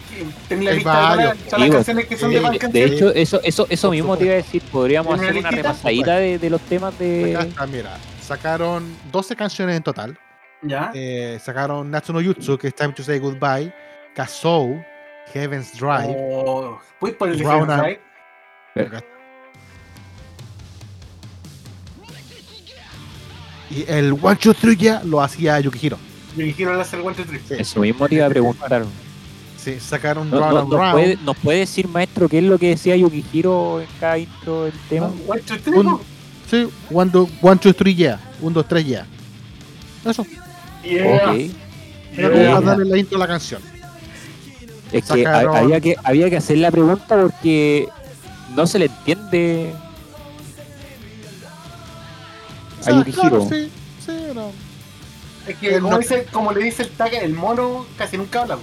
tenés 0.49 0.65
la 0.65 0.71
Hay 0.71 0.77
lista 0.77 0.93
de 0.93 0.97
varios, 1.17 1.17
todas 1.17 1.27
las- 1.27 1.45
todas 1.49 1.53
las 1.59 1.65
digo, 1.67 1.75
canciones 1.75 2.07
que 2.07 2.17
son 2.17 2.31
de 2.31 2.41
De, 2.41 2.69
de 2.69 2.85
hecho, 2.85 3.13
eso, 3.13 3.41
eso, 3.43 3.67
eso 3.69 3.91
mismo 3.91 4.17
te 4.17 4.25
iba 4.27 4.35
a 4.35 4.37
decir. 4.37 4.63
Podríamos 4.71 5.15
¿Tiene 5.19 5.31
hacer 5.31 5.41
una 5.41 5.51
repasadita 5.51 6.17
de, 6.19 6.39
de 6.39 6.51
los 6.51 6.61
temas 6.61 6.95
Acá 6.95 7.03
de. 7.03 7.33
está, 7.33 7.67
mira. 7.67 7.99
sacaron 8.23 8.97
12 9.11 9.35
canciones 9.35 9.77
en 9.77 9.83
total. 9.83 10.17
¿Ya? 10.63 10.93
Eh, 10.95 11.41
sacaron 11.45 11.91
Natsuno 11.91 12.23
Jutsu, 12.23 12.57
que 12.57 12.69
es 12.69 12.75
Time 12.77 12.93
to 12.93 13.03
Say 13.03 13.19
Goodbye, 13.19 13.75
Kazoo, 14.17 14.83
Heaven's 15.35 15.73
Drive, 15.79 16.15
Oh, 16.19 16.81
¿Puedes 16.99 17.17
Heaven's 17.41 17.67
Drive? 17.67 18.01
y 23.71 23.85
el 23.89 24.13
One 24.13 24.37
Two 24.37 24.55
Three 24.55 24.77
ya 24.77 25.03
lo 25.05 25.21
hacía 25.21 25.59
Yukihiro. 25.61 25.99
Yo 26.37 26.45
quiero 26.55 26.79
hacer 26.81 27.01
el 27.01 27.07
one, 27.07 27.17
two, 27.17 27.25
three. 27.25 27.41
Sí. 27.49 27.55
Eso 27.59 27.81
mismo 27.81 28.07
te 28.09 28.17
iba 28.17 28.27
a 28.27 28.29
preguntar. 28.29 28.85
Sí, 29.57 29.81
sacaron 29.81 30.31
¿No- 30.31 30.39
Round 30.39 30.53
no- 30.53 30.61
and 30.61 30.69
¿Nos 30.71 30.79
Round. 30.81 30.93
puede, 30.93 31.17
nos 31.25 31.37
puede 31.39 31.59
decir, 31.61 31.89
maestro, 31.89 32.29
qué 32.29 32.39
es 32.39 32.45
lo 32.45 32.59
que 32.59 32.69
decía 32.69 32.95
Yukihiro 32.95 33.81
en 33.81 33.89
cada 33.99 34.19
intro 34.19 34.65
del 34.65 34.75
tema? 34.89 35.11
One, 35.27 35.41
two, 35.41 35.59
three, 35.59 35.79
Un-. 35.79 35.99
Sí, 36.49 36.69
One, 36.93 37.11
two, 37.11 37.29
one, 37.43 37.59
two, 37.59 37.73
three, 37.73 37.95
yeah. 37.95 38.21
1, 38.41 38.53
2, 38.55 38.69
3, 38.69 38.85
yeah. 38.87 39.07
Eso. 40.05 40.25
Yeah. 40.85 41.17
Ok. 41.33 41.51
Era 42.17 42.31
como 42.31 42.61
darle 42.61 42.85
la 42.85 42.99
intro 42.99 43.17
a 43.17 43.21
la 43.21 43.27
canción. 43.27 43.61
Es 44.93 45.05
que 45.05 45.25
Sacaron- 45.25 45.57
había 45.57 45.81
que 45.81 45.97
había 46.05 46.31
que 46.31 46.37
hacer 46.37 46.59
la 46.59 46.71
pregunta 46.71 47.05
porque 47.21 47.89
no 48.55 48.67
se 48.67 48.79
le 48.79 48.87
entiende 48.87 49.73
a 52.87 52.91
Yukihiro. 52.93 53.21
claro, 53.21 53.49
sí, 53.51 53.71
sí, 54.05 54.13
no. 54.35 54.51
Es 55.47 55.57
que, 55.57 55.75
como, 55.79 55.91
no- 55.91 55.99
dice, 55.99 56.27
como 56.33 56.53
le 56.53 56.63
dice 56.65 56.83
el 56.85 56.91
Taka, 56.91 57.19
el 57.19 57.35
mono 57.35 57.87
casi 57.97 58.17
nunca 58.17 58.43
habla. 58.43 58.59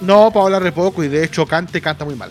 No, 0.00 0.30
para 0.30 0.44
hablar 0.46 0.64
de 0.64 0.72
poco 0.72 1.02
y 1.02 1.08
de 1.08 1.24
hecho 1.24 1.46
cante, 1.46 1.80
canta 1.80 2.04
muy 2.04 2.14
mal. 2.14 2.30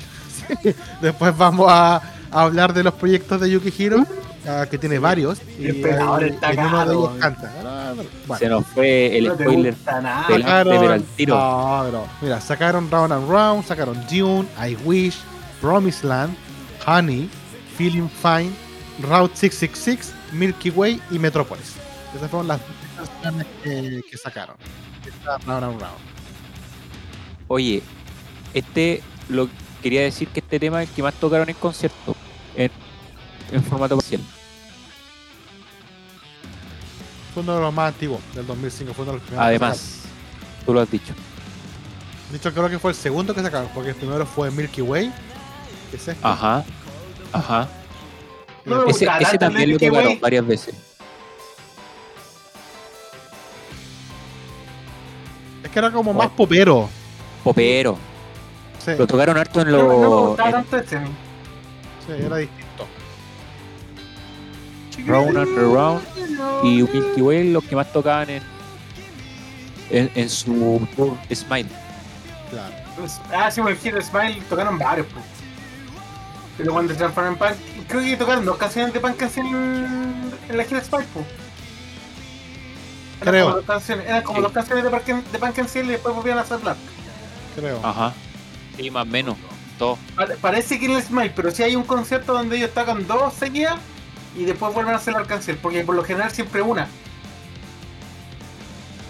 Después 1.02 1.36
vamos 1.38 1.68
a, 1.70 1.96
a 2.32 2.42
hablar 2.42 2.74
de 2.74 2.84
los 2.84 2.94
proyectos 2.94 3.42
de 3.42 3.50
Yukihiro, 3.50 4.06
ah, 4.48 4.66
que 4.70 4.78
tiene 4.78 5.00
varios. 5.00 5.40
Y 5.60 5.68
El 5.68 5.82
pegador 5.82 6.24
ahí- 6.24 6.30
está 6.30 6.52
en 6.52 6.60
uno 6.60 6.86
de 6.86 6.94
ellos 6.94 7.12
canta. 7.20 7.52
Pero- 7.98 8.10
bueno. 8.28 8.40
Se 8.40 8.50
nos 8.50 8.66
fue 8.68 9.18
el 9.18 9.24
no 9.28 9.34
spoiler. 9.36 9.76
nada. 9.86 10.26
del- 10.28 10.42
delante, 10.44 10.78
pero 10.80 10.94
al 10.94 11.04
tiro. 11.04 11.36
no, 11.38 11.82
pero, 11.86 12.08
mira, 12.22 12.42
sacaron 12.42 12.90
Round 12.92 13.14
and 13.14 13.30
Round, 13.30 13.66
sacaron 13.66 14.06
Dune, 14.08 14.48
I 14.66 14.76
Wish, 14.86 15.18
Promised 15.62 16.04
Land, 16.08 16.36
Honey, 16.86 17.30
Feeling 17.78 18.08
Fine, 18.10 18.52
Route 19.02 19.36
666, 19.36 20.14
Milky 20.34 20.70
Way 20.70 21.02
y 21.12 21.20
Metropolis. 21.20 21.76
Esas 22.16 22.30
fueron 22.30 22.48
las 22.48 22.60
canciones 23.04 23.48
que, 23.64 24.02
que 24.10 24.18
sacaron. 24.18 24.56
Round 25.46 25.64
and 25.64 25.80
Round. 25.82 25.98
Oye, 27.48 27.82
este 28.54 29.02
lo 29.30 29.48
quería 29.82 30.02
decir 30.02 30.28
que 30.30 30.40
este 30.40 30.60
tema 30.60 30.84
es 30.84 30.90
el 30.90 30.96
que 30.96 31.04
más 31.04 31.14
tocaron 31.16 31.48
en 31.50 31.56
concierto 31.56 32.16
en, 32.56 32.72
en 33.52 33.64
formato 33.64 33.96
parcial. 33.98 34.22
Fue 37.38 37.44
uno 37.44 37.54
de 37.54 37.62
los 37.62 37.72
más 37.72 37.90
antiguos 37.90 38.20
del 38.34 38.48
2005. 38.48 38.96
Fue 38.96 39.04
uno 39.04 39.12
de 39.12 39.18
los 39.20 39.28
primeros 39.28 39.44
que 39.48 39.48
Además, 39.48 40.00
tú 40.66 40.74
lo 40.74 40.82
has 40.82 40.90
dicho. 40.90 41.14
De 42.32 42.38
hecho, 42.38 42.52
creo 42.52 42.68
que 42.68 42.80
fue 42.80 42.90
el 42.90 42.98
segundo 42.98 43.36
que 43.36 43.44
sacaron, 43.44 43.70
porque 43.76 43.92
el 43.92 43.96
primero 43.96 44.26
fue 44.26 44.50
Milky 44.50 44.82
Way. 44.82 45.14
que 45.92 45.98
es 45.98 46.08
este. 46.08 46.28
Ajá, 46.28 46.66
ajá. 47.32 47.68
No 48.66 48.86
Ese, 48.88 49.06
también 49.38 49.72
lo 49.72 49.78
tocaron 49.78 50.08
Way. 50.08 50.18
varias 50.18 50.48
veces. 50.48 50.76
es 55.64 55.70
que 55.70 55.78
era 55.78 55.92
como 55.92 56.16
más 56.16 56.30
popero. 56.30 56.90
Popero. 57.44 58.00
Sí, 58.84 58.94
Lo 58.98 59.06
tocaron 59.06 59.38
harto 59.38 59.62
en 59.62 59.70
No, 59.70 59.78
no 59.78 59.84
me 59.84 59.94
los 60.02 60.28
gustaba 60.30 60.50
en 60.50 60.56
tanto 60.56 60.78
este. 60.78 60.98
sí, 60.98 62.14
era 62.26 62.38
distinto. 62.38 62.67
Round 65.06 65.38
and 65.38 65.58
Round 65.58 66.02
y 66.64 66.82
Milky 66.84 67.22
Way 67.22 67.52
los 67.52 67.64
que 67.64 67.76
más 67.76 67.92
tocaban 67.94 68.30
en 68.30 68.44
en, 69.90 70.12
en 70.16 70.30
su 70.30 70.86
tour 70.96 71.16
Smile. 71.34 71.70
Claro. 72.50 72.74
Pues, 72.98 73.20
Ah, 73.32 73.50
sí, 73.52 73.62
el 73.62 73.78
Hero 73.84 74.02
Smile 74.02 74.42
tocaron 74.50 74.78
varios, 74.78 75.08
pues. 75.14 75.24
Pero 76.58 76.74
cuando 76.74 76.92
se 76.92 76.98
transformaron 76.98 77.38
en 77.38 77.40
Punk, 77.56 77.88
creo 77.88 78.02
que 78.02 78.18
tocaron 78.18 78.44
dos 78.46 78.58
canciones 78.58 78.92
de 78.94 79.00
Punk 79.00 79.22
en, 79.22 80.32
en 80.50 80.58
la 80.58 80.64
gira 80.64 80.84
Smile, 80.84 81.06
pues. 81.14 81.26
Eran 83.22 83.34
Creo. 83.34 83.46
como 83.46 83.56
dos 83.58 83.66
canciones, 83.66 84.06
eran 84.08 84.24
como 84.24 84.38
Sí. 84.38 84.44
dos 84.44 84.52
canciones 84.52 84.84
de 84.84 84.90
Punk, 84.90 85.06
de 85.06 85.40
Punk 85.40 85.58
en 85.58 85.68
Ciel 85.68 85.86
y 85.86 85.90
después 85.90 86.16
volvían 86.16 86.38
a 86.38 86.42
hacer 86.42 86.58
Black. 86.60 86.78
Creo. 87.56 87.80
Ajá. 87.84 88.14
Sí, 88.76 88.92
más 88.92 89.04
o 89.04 89.10
menos. 89.10 89.36
Todo. 89.80 89.98
Pare- 90.16 90.36
Parece 90.38 90.80
que 90.80 90.86
en 90.86 90.92
el 90.94 91.04
Smile, 91.04 91.32
pero 91.36 91.52
sí 91.52 91.64
hay 91.64 91.76
un 91.76 91.84
concierto 91.84 92.34
donde 92.34 92.58
ellos 92.58 92.72
tocan 92.74 93.06
dos 93.08 93.34
seguidas 93.34 93.76
y 94.38 94.46
después 94.46 94.74
vuelven 94.74 94.94
a 94.94 94.98
hacer 94.98 95.14
la 95.14 95.24
canción, 95.24 95.58
porque 95.62 95.84
por 95.84 95.96
lo 95.96 96.04
general 96.04 96.32
siempre 96.32 96.62
una. 96.62 96.88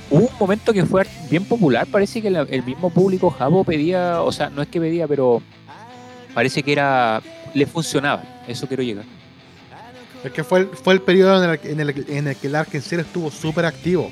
Hubo 0.09 0.27
un 0.27 0.37
momento 0.39 0.71
que 0.71 0.85
fue 0.85 1.05
bien 1.29 1.43
popular, 1.43 1.85
parece 1.85 2.21
que 2.21 2.29
el 2.29 2.63
mismo 2.63 2.89
público 2.89 3.29
jabo 3.29 3.65
pedía, 3.65 4.21
o 4.21 4.31
sea, 4.31 4.49
no 4.49 4.61
es 4.61 4.69
que 4.69 4.79
pedía, 4.79 5.05
pero 5.05 5.41
parece 6.33 6.63
que 6.63 6.71
era 6.71 7.21
le 7.53 7.65
funcionaba, 7.65 8.23
eso 8.47 8.67
quiero 8.67 8.83
llegar. 8.83 9.05
Es 10.23 10.31
que 10.31 10.43
fue 10.43 10.59
el, 10.59 10.67
fue 10.67 10.93
el 10.93 11.01
periodo 11.01 11.43
en 11.43 11.49
el, 11.49 11.59
en 11.63 11.79
el, 11.79 12.05
en 12.09 12.27
el 12.27 12.35
que 12.35 12.47
el 12.47 12.55
Ark 12.55 12.69
en 12.73 12.81
serio 12.81 13.03
estuvo 13.03 13.29
súper 13.29 13.65
activo. 13.65 14.09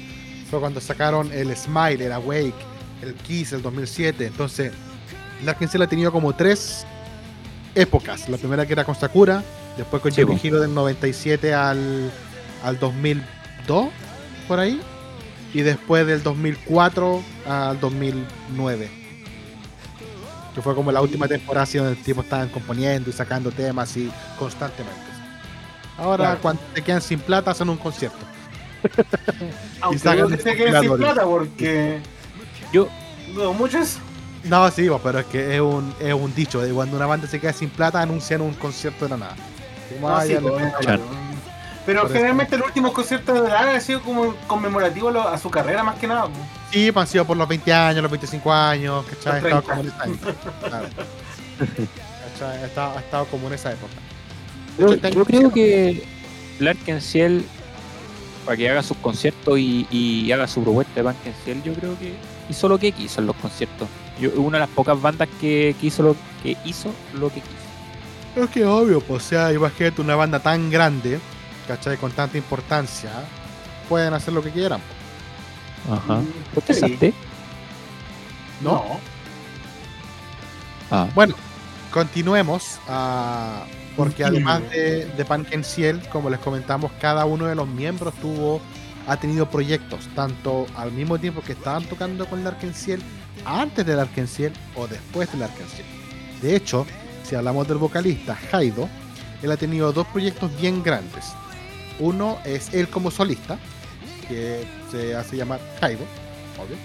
Fue 0.49 0.59
cuando 0.59 0.81
sacaron 0.81 1.31
el 1.31 1.55
Smile, 1.55 2.05
el 2.05 2.11
Awake, 2.11 2.53
el 3.01 3.13
Kiss, 3.15 3.53
el 3.53 3.61
2007. 3.61 4.27
Entonces, 4.27 4.71
el 5.41 5.49
Ark 5.49 5.61
en 5.61 5.69
serio 5.69 5.85
ha 5.85 5.89
tenido 5.89 6.11
como 6.11 6.33
tres 6.33 6.85
épocas. 7.73 8.29
La 8.29 8.37
primera 8.37 8.65
que 8.65 8.73
era 8.73 8.83
con 8.83 8.95
Sakura, 8.95 9.43
después 9.77 10.01
con 10.01 10.11
Sí, 10.11 10.23
po. 10.25 10.31
Yukihiro 10.33 10.59
del 10.59 10.73
97 10.73 11.53
al, 11.53 12.11
al 12.63 12.79
2002, 12.79 13.87
por 14.47 14.59
ahí. 14.59 14.79
Y 15.53 15.61
después 15.61 16.05
del 16.05 16.21
2004 16.23 17.21
al 17.47 17.79
2009. 17.79 18.89
Que 20.53 20.61
fue 20.61 20.75
como 20.75 20.91
la 20.91 21.01
última 21.01 21.27
temporada 21.27 21.63
así 21.63 21.77
donde 21.77 21.93
el 21.93 22.03
tipo 22.03 22.21
estaban 22.21 22.49
componiendo 22.49 23.09
y 23.09 23.13
sacando 23.13 23.51
temas 23.51 23.89
así 23.91 24.11
constantemente. 24.39 24.99
Ahora, 25.97 26.25
Claro. 26.25 26.39
cuando 26.41 26.61
te 26.73 26.81
quedan 26.81 27.01
sin 27.01 27.19
plata, 27.19 27.51
hacen 27.51 27.69
un 27.69 27.77
concierto. 27.77 28.17
Aunque 29.81 29.99
sacan 29.99 30.29
se 30.37 30.55
queden 30.55 30.81
sin 30.81 30.97
plata 30.97 31.23
porque 31.23 31.99
Yo 32.71 32.87
dudo 33.33 33.53
mucho 33.53 33.79
eso. 33.79 33.99
No, 34.43 34.69
sí, 34.69 34.87
pero 35.03 35.19
es 35.19 35.25
que 35.25 35.55
es 35.55 35.61
un, 35.61 35.93
es 35.99 36.13
un 36.13 36.33
dicho. 36.35 36.61
De 36.61 36.71
cuando 36.71 36.95
una 36.97 37.05
banda 37.07 37.27
se 37.27 37.39
queda 37.39 37.51
sin 37.53 37.69
plata, 37.69 38.01
anuncian 38.01 38.41
un 38.41 38.53
concierto 38.53 39.05
de 39.05 39.11
la 39.11 39.17
nada. 39.17 39.35
No, 40.01 40.09
ah, 40.17 40.23
sí, 40.25 40.33
le- 40.33 40.41
pues, 40.41 40.73
Chan. 40.81 40.99
Pero 41.85 42.01
Por 42.01 42.09
eso. 42.09 42.15
generalmente 42.17 42.57
los 42.57 42.67
últimos 42.67 42.91
conciertos 42.93 43.43
de 43.43 43.47
Lara 43.47 43.73
han 43.75 43.81
sido 43.81 44.01
como 44.01 44.33
conmemorativos 44.47 45.15
a 45.17 45.37
su 45.37 45.49
carrera 45.51 45.83
más 45.83 45.95
que 45.99 46.07
nada. 46.07 46.23
pues. 46.27 46.39
Sí, 46.71 46.91
pues, 46.91 47.01
han 47.05 47.11
sido 47.11 47.25
por 47.25 47.37
los 47.37 47.47
20 47.47 47.71
años, 47.73 48.01
los 48.01 48.11
25 48.11 48.51
años, 48.51 49.05
¿cachai? 49.05 49.33
Ha 49.33 49.37
estado 49.37 49.61
30. 49.61 49.71
como 49.71 49.81
en 49.81 49.87
esa 49.87 50.05
época. 50.05 50.53
Claro. 50.67 50.87
¿Cachai? 52.33 52.57
Ha 52.63 52.65
estado, 52.65 52.97
ha 52.97 52.99
estado 52.99 53.25
como 53.25 53.47
en 53.47 53.53
esa 53.53 53.71
época. 53.71 53.93
De 54.77 54.83
Yo, 54.83 54.99
creo 54.99 55.23
hicieron- 55.23 55.51
que 55.51 56.03
Larkenciel, 56.59 57.45
para 58.45 58.57
que 58.57 58.69
haga 58.69 58.83
sus 58.83 58.97
conciertos 58.97 59.57
y, 59.59 59.87
y 59.91 60.31
haga 60.31 60.47
su 60.47 60.63
propuesta 60.63 60.93
de 60.95 61.03
Larkenciel, 61.03 61.63
yo 61.63 61.73
creo 61.73 61.97
que 61.99 62.13
hizo 62.49 62.67
lo 62.67 62.77
que 62.77 62.91
quiso 62.91 63.21
en 63.21 63.27
los 63.27 63.35
conciertos. 63.37 63.87
Yo, 64.19 64.31
una 64.41 64.57
de 64.57 64.61
las 64.61 64.69
pocas 64.69 64.99
bandas 65.01 65.27
que, 65.39 65.75
que 65.79 65.87
hizo 65.87 66.01
lo 66.03 66.15
que 66.41 66.57
hizo 66.65 66.89
lo 67.13 67.29
que 67.29 67.41
quiso. 67.41 67.53
Es 68.35 68.49
que 68.49 68.65
obvio, 68.65 68.99
pues, 69.01 69.23
o 69.23 69.27
sea, 69.29 69.53
imagínate 69.53 70.01
una 70.01 70.15
banda 70.15 70.39
tan 70.39 70.69
grande, 70.69 71.19
¿cachai? 71.67 71.97
Con 71.97 72.11
tanta 72.11 72.37
importancia, 72.37 73.11
pueden 73.87 74.13
hacer 74.13 74.33
lo 74.33 74.43
que 74.43 74.51
quieran. 74.51 74.81
Ajá. 75.89 76.21
¿Vos 76.53 76.63
te 76.63 76.73
salté? 76.73 77.13
¿No? 78.61 78.99
Ah, 80.91 81.07
Bueno, 81.15 81.35
continuemos. 81.91 82.79
ah, 82.87 83.63
porque 83.95 84.25
además 84.25 84.61
de, 84.71 85.05
de 85.05 85.23
Pankenciel, 85.25 86.01
como 86.09 86.29
les 86.29 86.39
comentamos, 86.41 86.91
cada 86.99 87.23
uno 87.25 87.45
de 87.45 87.55
los 87.55 87.65
miembros 87.65 88.13
tuvo, 88.15 88.59
ha 89.07 89.15
tenido 89.15 89.49
proyectos, 89.49 90.09
tanto 90.13 90.65
al 90.75 90.91
mismo 90.91 91.17
tiempo 91.17 91.41
que 91.41 91.53
estaban 91.53 91.85
tocando 91.85 92.25
con 92.25 92.41
el 92.41 92.47
Arkenciel, 92.47 93.01
antes 93.45 93.85
del 93.85 93.99
Arkenciel 94.01 94.51
o 94.75 94.85
después 94.87 95.31
del 95.31 95.43
Arkenciel. 95.43 95.85
De 96.41 96.57
hecho, 96.57 96.85
si 97.27 97.35
hablamos 97.35 97.67
del 97.67 97.77
vocalista 97.77 98.37
Haido, 98.51 98.87
él 99.41 99.51
ha 99.51 99.57
tenido 99.57 99.91
dos 99.91 100.07
proyectos 100.07 100.51
bien 100.59 100.83
grandes. 100.83 101.25
Uno 101.99 102.37
es 102.45 102.73
él 102.73 102.89
como 102.89 103.09
solista, 103.11 103.57
que 104.27 104.65
se 104.91 105.15
hace 105.15 105.37
llamar 105.37 105.59
Haido, 105.81 106.03
obvio. 106.57 106.77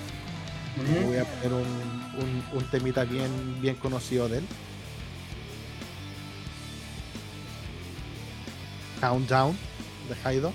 Voy 1.07 1.17
a 1.19 1.25
poner 1.25 1.53
un, 1.53 1.61
un- 1.63 2.45
un 2.59 2.65
temita 2.71 3.05
bien, 3.05 3.31
bien 3.61 3.75
conocido 3.77 4.29
de 4.29 4.39
él. 4.39 4.45
Countdown 9.01 9.57
de 10.09 10.17
Haido. 10.29 10.53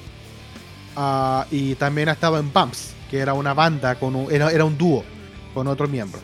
Ah, 0.96 1.46
y 1.52 1.76
también 1.76 2.10
ha 2.10 2.14
estado 2.14 2.38
en 2.40 2.52
Bumps, 2.54 2.94
que 3.10 3.20
era 3.20 3.34
una 3.34 3.54
banda, 3.54 3.96
con 3.96 4.16
un- 4.16 4.32
era, 4.32 4.50
era 4.52 4.64
un 4.66 4.78
dúo 4.78 5.04
con 5.54 5.68
otro 5.68 5.88
miembro. 5.88 6.20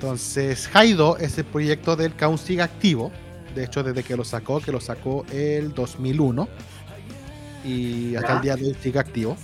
Entonces, 0.00 0.70
Haido 0.72 1.18
es 1.18 1.36
el 1.36 1.44
proyecto 1.44 1.94
del 1.94 2.14
que 2.14 2.38
sigue 2.38 2.62
activo. 2.62 3.12
De 3.54 3.64
hecho, 3.64 3.82
desde 3.82 4.02
que 4.02 4.16
lo 4.16 4.24
sacó, 4.24 4.58
que 4.58 4.72
lo 4.72 4.80
sacó 4.80 5.26
el 5.30 5.74
2001. 5.74 6.48
y 7.62 8.16
hasta 8.16 8.28
Ya. 8.28 8.36
el 8.36 8.40
día 8.40 8.56
de 8.56 8.64
hoy 8.68 8.76
sigue 8.82 8.98
activo. 8.98 9.36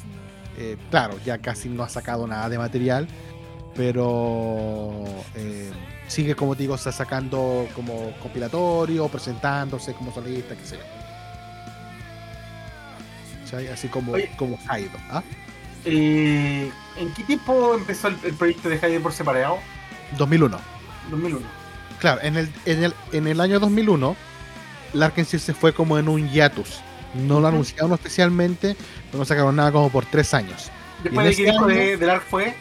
Eh, 0.56 0.78
claro, 0.90 1.18
ya 1.26 1.36
casi 1.36 1.68
no 1.68 1.82
ha 1.82 1.88
sacado 1.90 2.26
nada 2.26 2.48
de 2.48 2.56
material, 2.56 3.06
pero 3.74 5.04
eh, 5.34 5.70
sigue, 6.08 6.34
como 6.34 6.54
digo, 6.54 6.74
está 6.76 6.90
sacando 6.90 7.68
como 7.74 8.12
compilatorio, 8.22 9.06
presentándose 9.08 9.92
como 9.92 10.10
solista, 10.14 10.54
qué 10.56 10.64
sé 10.64 10.78
yo. 13.52 13.72
Así 13.74 13.88
como, 13.88 14.12
Oye. 14.12 14.30
como 14.38 14.56
Kaido. 14.66 14.96
¿ah? 15.10 15.22
Eh, 15.84 16.70
¿En 16.96 17.12
qué 17.12 17.24
tiempo 17.24 17.74
empezó 17.74 18.08
el, 18.08 18.16
el 18.24 18.32
proyecto 18.32 18.70
de 18.70 18.78
Jaime 18.78 19.00
por 19.00 19.12
separado? 19.12 19.58
2001. 20.18 20.58
2001. 21.10 21.46
Claro, 21.98 22.20
en 22.22 22.36
el, 22.36 22.48
en 22.66 22.84
el, 22.84 22.94
en 23.12 23.26
el 23.26 23.40
año 23.40 23.58
2001, 23.60 24.16
Larkensil 24.92 25.40
se 25.40 25.54
fue 25.54 25.72
como 25.72 25.98
en 25.98 26.08
un 26.08 26.28
hiatus. 26.30 26.80
No 27.14 27.34
lo 27.34 27.38
Ujú. 27.40 27.46
anunciaron 27.48 27.92
especialmente, 27.94 28.76
pero 29.06 29.18
no 29.18 29.24
sacaron 29.24 29.56
nada 29.56 29.72
como 29.72 29.90
por 29.90 30.04
tres 30.06 30.34
años. 30.34 30.70
Después 31.02 31.36
de 31.36 31.44
dijo 31.44 31.58
año- 31.64 31.66
de, 31.74 31.96
del 31.96 32.10
ARC 32.10 32.22
fue, 32.28 32.54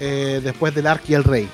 Eh, 0.00 0.40
después 0.42 0.74
del 0.74 0.86
Ark 0.86 1.02
y 1.08 1.14
el 1.14 1.22
Rey. 1.24 1.48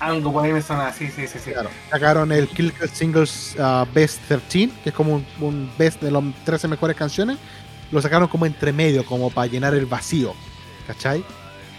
algo 0.00 0.32
por 0.32 0.44
ahí 0.44 0.52
me 0.52 0.60
suena, 0.60 0.92
sí, 0.92 1.08
sí, 1.14 1.26
sí. 1.26 1.38
sí. 1.42 1.52
Claro. 1.52 1.70
Sacaron 1.90 2.30
el 2.32 2.48
Kill 2.48 2.72
Singles 2.92 3.56
uh, 3.58 3.86
Best 3.94 4.20
13, 4.28 4.70
que 4.82 4.90
es 4.90 4.94
como 4.94 5.14
un, 5.14 5.26
un 5.40 5.70
best 5.78 6.02
de 6.02 6.10
las 6.10 6.22
13 6.44 6.68
mejores 6.68 6.96
canciones. 6.96 7.38
Lo 7.90 8.02
sacaron 8.02 8.28
como 8.28 8.44
entre 8.44 8.72
medio, 8.72 9.04
como 9.06 9.30
para 9.30 9.46
llenar 9.46 9.72
el 9.74 9.86
vacío. 9.86 10.34
¿Cachai? 10.86 11.24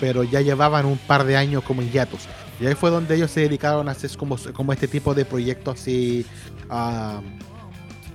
Pero 0.06 0.24
ya 0.24 0.40
llevaban 0.42 0.86
un 0.86 1.00
par 1.00 1.24
de 1.24 1.36
años 1.36 1.64
como 1.64 1.82
en 1.82 1.90
hiatus. 1.92 2.28
Y 2.60 2.68
ahí 2.68 2.76
fue 2.76 2.92
donde 2.92 3.16
ellos 3.16 3.32
se 3.32 3.40
dedicaron 3.40 3.90
a 3.90 3.94
hacer 3.94 4.16
como, 4.16 4.38
como 4.54 4.72
este 4.72 4.88
tipo 4.88 5.16
de 5.16 5.26
proyectos 5.26 5.80
así 5.82 6.24
ah, 6.70 7.22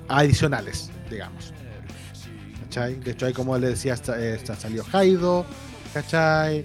adicionales, 0.08 0.88
digamos. 1.10 1.52
¿Cachai? 2.62 2.94
De 2.94 3.10
hecho, 3.10 3.26
ahí 3.26 3.32
como 3.32 3.58
le 3.58 3.70
decía, 3.70 3.96
eh, 4.16 4.38
sa- 4.44 4.54
salió 4.54 4.84
Haido, 4.92 5.44
¿cachai? 5.92 6.64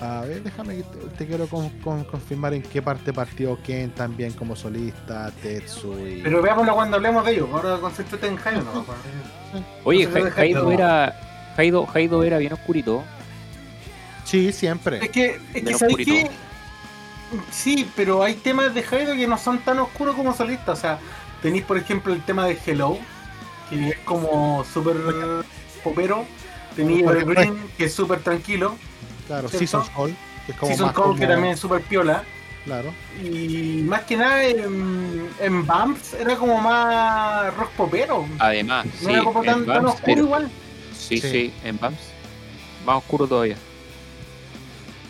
A 0.00 0.22
ver, 0.22 0.42
déjame 0.42 0.76
que 0.78 0.82
te, 0.84 0.98
te 1.18 1.26
quiero 1.26 1.46
con- 1.48 1.68
con- 1.80 2.04
confirmar 2.04 2.54
en 2.54 2.62
qué 2.62 2.80
parte 2.80 3.12
partió 3.12 3.58
Ken 3.62 3.90
también 3.90 4.32
como 4.32 4.56
solista, 4.56 5.30
Tetsu 5.42 5.98
y... 6.08 6.22
Pero 6.22 6.40
veámoslo 6.40 6.74
cuando 6.74 6.96
hablemos 6.96 7.26
de 7.26 7.32
ellos. 7.32 7.48
Ahora 7.52 7.76
concéntrate 7.76 8.26
en 8.26 8.36
Jaime. 8.38 8.62
¿no? 8.64 8.86
Oye, 9.84 10.06
dejar- 10.06 10.72
era. 10.72 11.14
Jaido, 11.56 11.84
Jaido 11.84 12.24
era 12.24 12.38
bien 12.38 12.54
oscurito. 12.54 13.04
Sí, 14.24 14.48
Es 14.48 14.56
siempre. 14.56 15.00
que, 15.10 15.40
es 15.54 15.62
que 15.64 15.74
¿sabes 15.74 15.96
qué? 15.96 16.30
Sí, 17.50 17.90
pero 17.96 18.22
hay 18.22 18.34
temas 18.34 18.74
de 18.74 18.82
Jaido 18.82 19.14
que 19.14 19.26
no 19.26 19.38
son 19.38 19.58
tan 19.58 19.78
oscuros 19.78 20.14
como 20.14 20.34
solista. 20.34 20.72
O 20.72 20.76
sea, 20.76 20.98
tenéis 21.42 21.64
por 21.64 21.78
ejemplo 21.78 22.12
el 22.12 22.22
tema 22.22 22.46
de 22.46 22.58
Hello, 22.64 22.98
que 23.70 23.88
es 23.90 23.98
como 24.04 24.64
súper 24.64 24.96
popero. 25.82 26.24
Tenéis 26.76 27.02
Evergreen, 27.02 27.56
que 27.76 27.84
es 27.86 27.94
súper 27.94 28.20
tranquilo. 28.20 28.76
Claro, 29.26 29.48
¿cierto? 29.48 29.58
Season 29.58 29.84
Hall, 29.96 30.14
que 30.46 30.52
es 30.52 30.58
como 30.58 30.70
Season 30.72 30.86
más 30.86 30.94
Call, 30.94 31.18
que 31.18 31.26
también 31.26 31.54
es 31.54 31.60
súper 31.60 31.82
piola. 31.82 32.24
Claro. 32.64 32.92
Y 33.22 33.82
más 33.84 34.02
que 34.02 34.16
nada 34.16 34.44
en, 34.44 35.28
en 35.40 35.66
Bumps 35.66 36.14
era 36.14 36.36
como 36.36 36.60
más 36.60 37.52
rock 37.56 37.70
popero. 37.70 38.26
Además, 38.38 38.86
No 39.02 39.08
sí, 39.08 39.12
era 39.14 39.24
como 39.24 39.42
tan, 39.42 39.68
oscuro 39.86 40.00
pero- 40.04 40.22
igual. 40.22 40.50
sí, 40.96 41.18
Sí. 41.18 41.30
sí, 41.30 41.52
en 41.64 41.78
Bams. 41.78 41.98
Más 42.86 42.96
oscuro 42.98 43.26
todavía. 43.26 43.56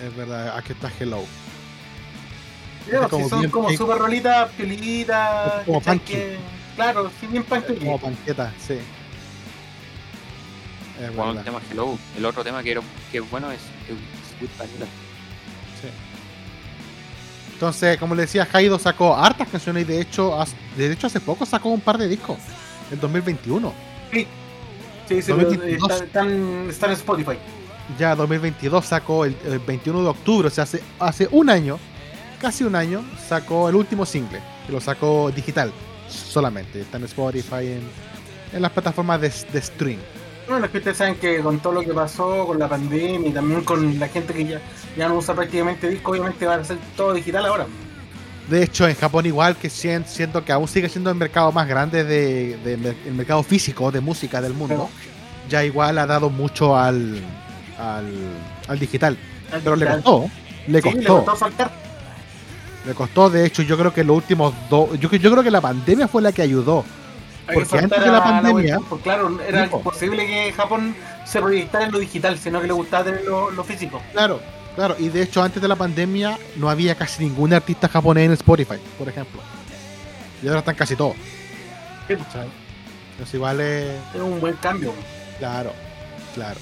Es 0.03 0.17
verdad, 0.17 0.57
aquí 0.57 0.73
está 0.73 0.91
Hello. 0.99 1.25
Claro, 2.89 3.09
como 3.09 3.25
si 3.25 3.31
son 3.31 3.39
bien 3.41 3.51
como 3.51 3.69
pink. 3.69 3.79
súper 3.79 3.99
rolitas, 3.99 4.51
piolitas. 4.53 5.63
Como 5.65 5.81
Claro, 6.75 7.11
sí, 7.21 7.27
bien 7.29 7.45
punky. 7.45 7.75
Como 7.77 7.99
panqueta, 8.01 8.53
sí. 8.59 8.79
Es 11.01 11.15
Bueno, 11.15 11.33
el 11.39 11.45
tema 11.45 11.61
Hello. 11.71 11.97
El 12.17 12.25
otro 12.25 12.43
tema 12.43 12.63
que, 12.63 12.73
era, 12.73 12.81
que 13.11 13.19
es 13.19 13.31
bueno 13.31 13.51
es, 13.53 13.61
es 13.61 14.59
Vanilla. 14.59 14.87
sí. 15.81 15.89
Entonces, 17.53 17.97
como 17.99 18.15
le 18.17 18.23
decía, 18.23 18.49
Haido 18.53 18.79
sacó 18.79 19.15
hartas 19.17 19.49
canciones 19.49 19.83
y 19.83 19.87
de 19.87 20.01
hecho, 20.01 20.41
hace- 20.41 20.57
de 20.77 20.91
hecho 20.93 21.07
hace 21.07 21.21
poco 21.21 21.47
sacó 21.47 21.69
un 21.69 21.81
par 21.81 21.97
de 21.99 22.09
discos. 22.09 22.39
En 22.91 22.99
2021. 23.01 23.73
Sí, 24.13 24.27
sí, 25.23 25.33
pero, 25.33 25.41
eh, 25.43 25.45
2022. 25.45 25.91
está- 25.93 26.05
están, 26.05 26.67
están 26.69 26.91
en 26.91 26.97
Spotify. 26.97 27.39
Ya 27.99 28.15
2022 28.15 28.85
sacó 28.85 29.25
el, 29.25 29.37
el 29.45 29.59
21 29.59 30.03
de 30.03 30.09
octubre, 30.09 30.49
o 30.49 30.51
sea, 30.51 30.65
hace, 30.65 30.83
hace 30.99 31.29
un 31.31 31.51
año, 31.51 31.79
casi 32.41 32.65
un 32.65 32.75
año, 32.75 33.03
sacó 33.29 33.69
el 33.69 33.75
último 33.75 34.07
single, 34.07 34.41
que 34.67 34.73
lo 34.73 34.81
sacó 34.81 35.31
digital 35.31 35.73
solamente. 36.09 36.81
Está 36.81 36.99
en 36.99 37.05
Spotify, 37.05 37.67
en, 37.67 37.83
en 38.53 38.63
las 38.63 38.71
plataformas 38.71 39.21
de, 39.21 39.33
de 39.53 39.63
stream. 39.63 39.99
Bueno, 40.49 40.67
es 40.67 40.73
que 40.73 40.79
ustedes 40.79 40.97
saben 40.97 41.15
que 41.17 41.41
con 41.41 41.61
todo 41.61 41.75
lo 41.75 41.81
que 41.83 41.93
pasó, 41.95 42.47
con 42.47 42.59
la 42.59 42.69
pandemia 42.69 43.29
y 43.29 43.33
también 43.33 43.63
con 43.63 43.99
la 43.99 44.09
gente 44.09 44.33
que 44.35 44.45
ya, 44.45 44.61
ya 44.97 45.09
no 45.09 45.17
usa 45.17 45.35
prácticamente 45.35 45.89
disco, 45.89 46.11
obviamente 46.13 46.47
va 46.47 46.57
a 46.57 46.65
ser 46.65 46.79
todo 46.97 47.13
digital 47.15 47.47
ahora. 47.47 47.67
De 48.51 48.63
hecho, 48.65 48.89
en 48.89 48.97
Japón 48.97 49.25
igual, 49.27 49.57
que 49.57 49.69
sien- 49.71 50.05
siento 50.05 50.45
que 50.45 50.51
aún 50.53 50.67
sigue 50.67 50.89
siendo 50.89 51.11
el 51.11 51.17
mercado 51.17 51.53
más 51.53 51.69
grande 51.69 52.03
de, 52.05 52.55
el 53.07 53.15
mercado 53.15 53.43
físico 53.45 53.91
de 53.93 54.01
música 54.01 54.41
del 54.41 54.53
mundo, 54.53 54.91
ya 55.49 55.65
igual 55.65 55.97
ha 55.99 56.07
dado 56.07 56.29
mucho 56.29 56.77
al, 56.77 57.21
al, 57.83 58.07
al 58.69 58.79
digital. 58.79 59.17
Pero 59.65 59.77
le 59.77 59.87
costó, 59.87 60.31
le 60.67 60.79
Sí, 60.81 60.83
costó, 60.85 61.01
le 61.01 61.07
costó 61.07 61.37
saltar. 61.37 61.71
le 62.87 62.95
costó. 62.95 63.31
De 63.31 63.45
hecho, 63.47 63.63
yo 63.63 63.77
creo 63.79 63.93
que 63.93 64.05
los 64.05 64.17
últimos 64.17 64.55
dos, 64.71 64.91
yo, 64.99 65.11
yo 65.11 65.31
creo 65.31 65.43
que 65.43 65.51
la 65.51 65.61
pandemia 65.61 66.09
fue 66.09 66.23
la 66.23 66.33
que 66.33 66.43
ayudó. 66.43 66.85
Hay 67.47 67.57
Porque 67.57 67.79
antes 67.79 68.01
de 68.01 68.07
la 68.11 68.23
pandemia- 68.23 68.77
web, 68.79 68.87
pues 68.89 69.03
claro, 69.03 69.39
era 69.47 69.65
Sí, 69.65 69.71
po. 69.71 69.79
imposible 69.79 70.27
que 70.27 70.53
Japón 70.53 70.95
se 71.27 71.41
proyectara 71.41 71.87
en 71.87 71.93
lo 71.93 71.99
digital, 71.99 72.39
sino 72.39 72.61
que 72.61 72.67
le 72.69 72.73
gustaba 72.73 73.05
tener 73.05 73.25
lo, 73.25 73.51
lo 73.51 73.65
físico. 73.65 74.01
Claro, 74.13 74.41
claro. 74.77 74.95
Y 74.99 75.09
de 75.09 75.23
hecho, 75.23 75.43
antes 75.43 75.61
de 75.61 75.67
la 75.69 75.75
pandemia 75.77 76.39
no 76.57 76.71
había 76.71 76.95
casi 76.95 77.25
ningún 77.25 77.53
artista 77.53 77.89
japonés 77.89 78.27
en 78.27 78.33
Spotify, 78.35 78.77
por 78.97 79.09
ejemplo. 79.09 79.41
Y 80.43 80.47
ahora 80.47 80.61
están 80.61 80.77
casi 80.77 80.95
todos. 80.97 81.15
Sí. 82.09 82.15
¿cachai? 82.17 82.49
Entonces 83.13 83.35
igual 83.35 83.61
es... 83.61 83.91
Es 84.15 84.21
un 84.21 84.41
buen 84.41 84.55
cambio. 84.57 84.93
Claro, 85.39 85.73
claro. 86.35 86.59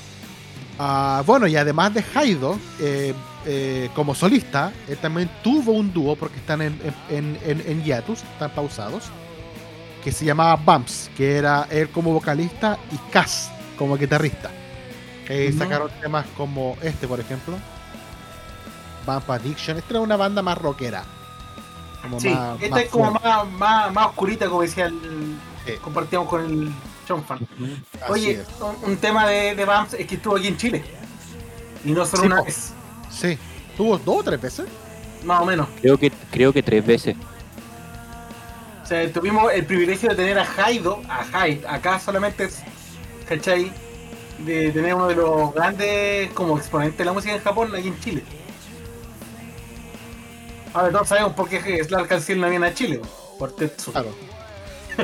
Ah, 0.82 1.22
bueno, 1.26 1.46
y 1.46 1.56
además 1.56 1.92
de 1.92 2.02
Haido, 2.14 2.58
eh, 2.80 3.12
eh, 3.44 3.90
como 3.94 4.14
solista, 4.14 4.72
él 4.88 4.96
también 4.96 5.30
tuvo 5.42 5.72
un 5.72 5.92
dúo, 5.92 6.16
porque 6.16 6.38
están 6.38 6.62
en, 6.62 6.80
en, 7.10 7.38
en, 7.44 7.62
en 7.66 7.84
hiatus, 7.84 8.22
están 8.22 8.50
pausados, 8.52 9.04
que 10.02 10.10
se 10.10 10.24
llamaba 10.24 10.56
Bumps, 10.56 11.10
que 11.18 11.36
era 11.36 11.66
él 11.70 11.90
como 11.90 12.14
vocalista 12.14 12.78
y 12.90 12.96
Cass 13.12 13.50
como 13.76 13.98
guitarrista. 13.98 14.50
Eh. 15.28 15.54
Sacaron 15.56 15.90
temas 16.00 16.24
como 16.34 16.78
este, 16.80 17.06
por 17.06 17.20
ejemplo. 17.20 17.56
Bump 19.06 19.30
Addiction. 19.30 19.76
Esta 19.76 19.90
era 19.90 20.00
una 20.00 20.16
banda 20.16 20.40
más 20.40 20.56
rockera. 20.56 21.04
Como 22.00 22.18
Sí, 22.20 22.30
más- 22.30 22.56
esta 22.62 22.76
más 22.76 22.84
es 22.84 22.90
como 22.90 23.10
más, 23.12 23.46
más, 23.52 23.92
más 23.92 24.06
oscurita, 24.06 24.46
como 24.48 24.62
decía 24.62 24.86
el. 24.86 25.36
Sí. 25.66 25.72
Compartíamos 25.82 26.26
con 26.28 26.44
el 26.44 26.72
Oye, 28.08 28.32
es. 28.32 28.46
un, 28.60 28.90
un 28.90 28.96
tema 28.96 29.26
de, 29.28 29.54
de 29.54 29.64
Bams 29.64 29.94
es 29.94 30.06
que 30.06 30.14
estuvo 30.16 30.36
aquí 30.36 30.48
en 30.48 30.56
Chile. 30.56 30.84
Y 31.84 31.92
no 31.92 32.04
solo 32.04 32.22
Sí, 32.22 32.26
una 32.26 32.36
po. 32.38 32.44
vez, 32.44 32.72
Sí. 33.10 33.38
¿Tuvo 33.76 33.98
dos 33.98 34.16
o 34.18 34.22
tres 34.22 34.40
veces? 34.40 34.66
más 35.24 35.40
o 35.40 35.44
menos. 35.44 35.68
Creo 35.80 35.98
que, 35.98 36.10
creo 36.30 36.52
que 36.52 36.62
tres 36.62 36.84
veces. 36.86 37.14
O 38.82 38.86
sea, 38.86 39.12
tuvimos 39.12 39.52
el 39.52 39.64
privilegio 39.66 40.08
de 40.10 40.14
tener 40.16 40.38
a 40.38 40.46
Haido, 40.56 41.00
a 41.08 41.24
Hyde, 41.46 41.66
acá 41.68 41.98
solamente 42.00 42.44
es, 42.44 42.58
¿cachai? 43.28 43.70
De 44.38 44.70
tener 44.72 44.94
uno 44.94 45.06
de 45.08 45.16
los 45.16 45.52
grandes 45.54 46.30
como 46.32 46.56
exponentes 46.58 46.98
de 46.98 47.04
la 47.04 47.12
música 47.12 47.34
en 47.34 47.40
Japón 47.42 47.74
aquí 47.76 47.88
en 47.88 48.00
Chile. 48.00 48.24
Ahora 50.72 50.90
todos 50.92 51.08
sabemos 51.08 51.32
por 51.34 51.48
qué 51.48 51.82
Slar 51.84 52.06
Cancel 52.06 52.40
no 52.40 52.48
viene 52.48 52.66
a 52.66 52.74
Chile, 52.74 53.00
por 53.38 53.54
Tetsu. 53.54 53.92
Claro. 53.92 54.14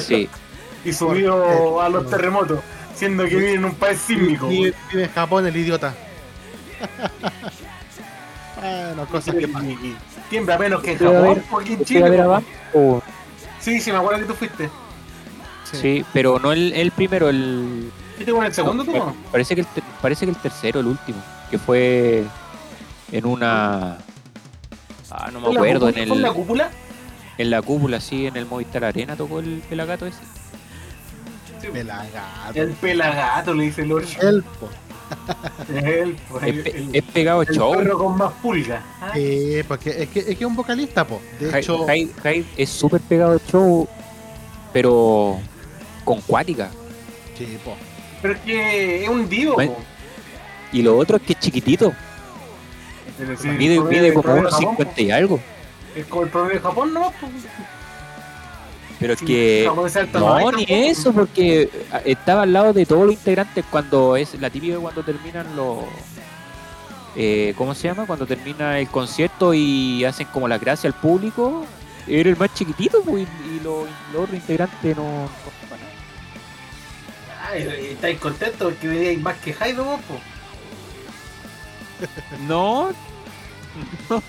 Sí. 0.01 0.29
Y 0.89 0.93
subido 0.93 1.81
a 1.81 1.89
los 1.89 2.09
terremotos, 2.09 2.61
siendo 2.95 3.25
que 3.25 3.37
vive 3.37 3.55
en 3.55 3.65
un 3.65 3.75
país 3.75 3.99
sísmico. 4.01 4.49
Vive, 4.49 4.75
vive 4.91 5.05
en 5.05 5.11
Japón 5.13 5.47
el 5.47 5.57
idiota. 5.57 5.95
bueno, 8.61 9.07
cosas 9.07 9.35
que 9.35 9.49
pasan. 9.49 9.77
Tiembla 10.31 10.59
menos 10.59 10.83
que 10.83 10.93
en 10.93 10.99
Japón, 10.99 11.23
ver- 11.23 11.43
porque 11.51 11.73
en 11.75 11.85
¿Fui 11.85 11.97
a 11.97 12.07
Chile. 12.09 12.25
Sí, 13.61 13.81
sí, 13.81 13.91
me 13.93 13.99
acuerdo 13.99 14.21
que 14.21 14.27
tú 14.27 14.35
fuiste. 14.35 14.71
Sí. 15.73 16.05
pero 16.13 16.39
no 16.39 16.53
el, 16.53 16.73
el 16.73 16.91
primero, 16.93 17.29
el. 17.29 17.91
¿Fuiste 18.15 18.33
con 18.33 18.45
el 18.45 18.55
segundo 18.55 18.85
tú? 18.85 18.93
no? 18.93 19.17
Parece 19.33 19.55
que, 19.57 19.63
el, 19.63 19.67
parece 20.01 20.25
que 20.25 20.31
el 20.31 20.37
tercero, 20.39 20.81
el 20.81 20.87
último. 20.87 21.19
Que 21.51 21.59
fue 21.59 22.25
en 23.13 23.27
una. 23.27 23.99
Ah, 25.11 25.31
no 25.33 25.41
me 25.41 25.47
¿Fue 25.47 25.55
la 25.55 25.61
acuerdo. 25.61 25.89
En, 25.89 25.95
cúpula- 25.95 26.07
fue 26.07 26.17
en 26.17 26.23
la 26.23 26.29
el, 26.29 26.35
cúpula? 26.35 26.71
en 27.39 27.51
la 27.51 27.63
cúpula, 27.63 28.01
sí, 28.01 28.27
en 28.27 28.37
el 28.37 28.47
Movistar 28.47 28.85
Arena 28.85 29.17
tocó 29.17 29.41
el 29.41 29.63
pelagato 29.69 30.07
ese. 30.07 30.19
Pelagato. 31.73 32.61
El 32.61 32.71
pelagato, 32.73 33.55
le 33.55 33.65
dice 33.65 33.83
el 33.83 33.93
otro. 33.93 34.09
El, 34.21 34.43
po. 34.43 34.69
El, 35.73 36.17
pues, 36.29 36.43
Es, 36.45 36.49
el, 36.49 36.67
el- 36.67 36.97
es 36.97 37.03
pegado 37.05 37.43
el 37.43 37.49
show. 37.49 37.75
perro 37.77 37.99
con 37.99 38.17
más 38.19 38.33
pulgas. 38.43 38.83
¿ah? 39.01 39.11
Sí, 39.15 39.61
porque 39.69 39.91
es 40.03 40.09
que, 40.09 40.19
es 40.21 40.27
que 40.27 40.33
es 40.33 40.43
un 40.45 40.57
vocalista, 40.57 41.07
po. 41.07 41.21
De 41.39 41.49
Hyde- 41.51 41.59
hecho, 41.59 41.87
Hyde- 41.87 42.11
Hyde 42.23 42.45
es 42.57 42.71
súper 42.71 43.01
pegado 43.03 43.41
show, 43.51 43.89
pero 44.73 45.39
con 46.05 46.21
cuática. 46.23 46.71
sí, 47.37 47.59
po. 47.65 47.75
Pero 48.23 48.35
es 48.35 48.41
que 48.41 49.03
es 49.05 49.09
un 49.09 49.29
divo. 49.29 49.55
Po. 49.57 49.77
Y 50.73 50.83
lo 50.83 50.97
otro 50.97 51.17
es 51.19 51.23
que 51.23 51.33
es 51.35 51.39
chiquitito. 51.39 51.93
Es 53.21 53.29
decir, 53.29 53.53
Mide, 53.53 53.77
el 53.77 53.85
mide 53.85 54.13
como 54.13 54.35
unos 54.35 54.53
Japón, 54.55 54.77
50 54.77 55.01
y 55.03 55.11
algo. 55.11 55.37
po. 55.37 55.43
Es 55.95 56.07
como 56.07 56.23
el 56.25 56.29
promedio 56.31 56.55
de 56.57 56.61
Japón, 56.61 56.93
¿no? 56.95 57.13
Pero 58.99 59.13
es 59.13 59.19
Sí, 59.19 59.27
que. 59.27 59.71
No, 60.15 60.53
ni 60.53 60.65
eso, 60.69 61.13
porque 61.13 61.69
estaba 62.05 62.43
al 62.43 62.53
lado 62.53 62.73
de 62.73 62.87
todos 62.87 63.05
los 63.07 63.15
integrantes 63.15 63.65
cuando 63.71 64.17
es 64.17 64.39
la 64.41 64.51
típica 64.51 64.79
cuando 64.79 65.03
terminan 65.03 65.55
los. 65.55 65.79
eh, 67.15 67.55
¿Cómo 67.57 67.75
se 67.75 67.89
llama? 67.89 68.07
Cuando 68.07 68.27
termina 68.27 68.79
el 68.79 68.89
concierto 68.89 69.53
y 69.55 70.05
hacen 70.05 70.27
como 70.29 70.49
la 70.49 70.59
gracia 70.59 70.89
al 70.89 70.95
público. 70.95 71.65
Era 72.09 72.31
el 72.31 72.37
más 72.37 72.55
chiquitito, 72.55 73.03
pues, 73.03 73.27
y, 73.51 73.57
y 73.57 73.61
los, 73.61 73.89
los 74.13 74.23
otros 74.23 74.35
integrantes 74.35 74.97
no. 74.97 75.03
no. 75.03 75.29
Ay, 77.51 77.63
¿Estáis 77.93 78.19
contentos 78.19 78.73
porque 78.73 78.89
veníais 78.89 79.21
más 79.21 79.37
que 79.39 79.53
vos, 79.75 80.01
po? 80.03 80.21
No. 82.47 82.91
no. 84.09 84.23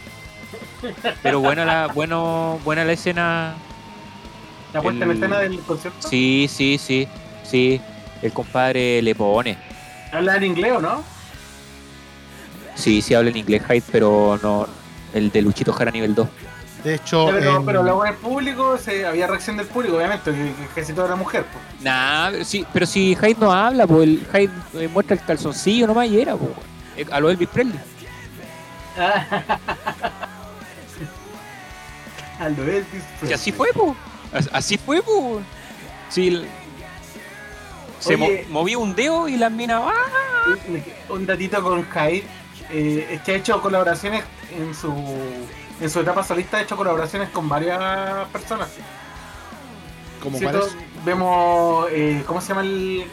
Pero 1.21 1.39
buena 1.39 1.65
la, 1.65 1.87
bueno, 1.87 2.59
buena 2.63 2.83
la 2.85 2.93
escena. 2.93 3.55
La 4.77 4.81
puesta 4.83 5.03
en 5.05 5.11
El- 5.11 5.17
escena 5.17 5.39
del 5.39 5.59
concierto. 5.61 6.07
Sí, 6.07 6.47
sí, 6.51 6.77
sí, 6.77 7.07
sí. 7.43 7.81
El 8.21 8.31
compadre 8.31 9.01
le 9.01 9.15
pone. 9.15 9.57
¿Habla 10.11 10.35
en 10.37 10.43
inglés 10.43 10.73
o 10.73 10.81
no? 10.81 11.03
Sí, 12.75 13.01
sí 13.01 13.13
habla 13.15 13.31
en 13.31 13.37
inglés, 13.37 13.63
Hyde, 13.67 13.83
pero 13.91 14.39
no. 14.43 14.67
El 15.13 15.31
de 15.31 15.41
Luchito 15.41 15.73
Jara 15.73 15.89
nivel 15.91 16.13
2. 16.13 16.27
De 16.83 16.93
hecho, 16.95 17.27
pero, 17.31 17.57
en- 17.57 17.65
pero 17.65 17.81
luego 17.83 18.05
en 18.05 18.13
el 18.13 18.17
público 18.19 18.77
se, 18.77 19.03
había 19.05 19.25
reacción 19.25 19.57
del 19.57 19.65
público, 19.65 19.97
obviamente, 19.97 20.31
que, 20.31 20.53
casi 20.79 20.93
toda 20.93 21.07
era 21.07 21.15
mujer. 21.15 21.43
po. 21.45 21.57
Nah, 21.81 22.31
sí, 22.43 22.65
pero 22.71 22.85
si 22.85 23.15
Hyde 23.15 23.37
no 23.39 23.51
habla, 23.51 23.87
pues 23.87 24.03
el 24.07 24.25
Hyde 24.31 24.51
eh, 24.75 24.87
muestra 24.87 25.15
el 25.15 25.23
calzoncillo 25.23 25.87
nomás 25.87 26.07
y 26.07 26.21
era, 26.21 26.35
pues. 26.35 26.51
A 27.11 27.19
lo 27.19 27.29
Elvis 27.31 27.47
Presley. 27.49 27.79
A 32.39 32.49
lo 32.49 32.63
Elvis 32.63 32.85
Y 32.93 33.19
Presley. 33.19 33.33
así 33.33 33.51
fue, 33.51 33.69
pues. 33.73 33.93
As- 34.37 34.49
Así 34.53 34.77
fue, 34.77 35.01
pues. 35.01 35.43
Sí, 36.09 36.45
se 37.99 38.15
mo- 38.17 38.25
Oye. 38.27 38.45
movía 38.49 38.77
un 38.77 38.95
dedo 38.95 39.27
y 39.27 39.37
las 39.37 39.51
minas. 39.51 39.81
¡ah! 39.85 40.53
Un 41.09 41.25
datito 41.25 41.61
con 41.61 41.83
Hyde, 41.89 42.23
eh, 42.71 43.07
es 43.11 43.21
que 43.21 43.31
ha 43.33 43.35
hecho 43.35 43.61
colaboraciones 43.61 44.23
en 44.57 44.73
su 44.73 44.93
en 45.79 45.89
su 45.91 45.99
etapa 45.99 46.23
solista, 46.23 46.57
ha 46.57 46.61
hecho 46.61 46.75
colaboraciones 46.75 47.29
con 47.29 47.47
varias 47.49 48.27
personas. 48.29 48.69
como 50.21 50.39
cuáles? 50.39 50.75
Vemos, 51.05 51.87
eh, 51.91 52.23
¿cómo 52.25 52.41
se 52.41 52.47
llama 52.49 52.61
el, 52.61 53.05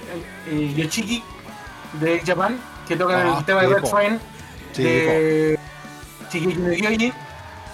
el- 0.50 0.70
eh, 0.70 0.74
Yoshiki 0.74 1.22
de 2.00 2.20
Japan? 2.26 2.58
Que 2.88 2.96
toca 2.96 3.20
Ah, 3.20 3.36
el 3.38 3.44
tema 3.44 3.60
de 3.62 3.68
Red. 3.68 3.82
Train 3.82 4.20
Sí, 4.72 4.82
de 4.82 5.58
Shigeki 6.32 7.08
no. 7.08 7.14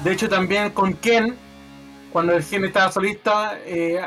De 0.04 0.12
hecho, 0.12 0.28
también 0.28 0.70
con 0.70 0.94
Ken, 0.94 1.36
cuando 2.12 2.32
el 2.34 2.42
Gen 2.44 2.64
estaba 2.64 2.90
solista, 2.92 3.58
eh, 3.64 4.00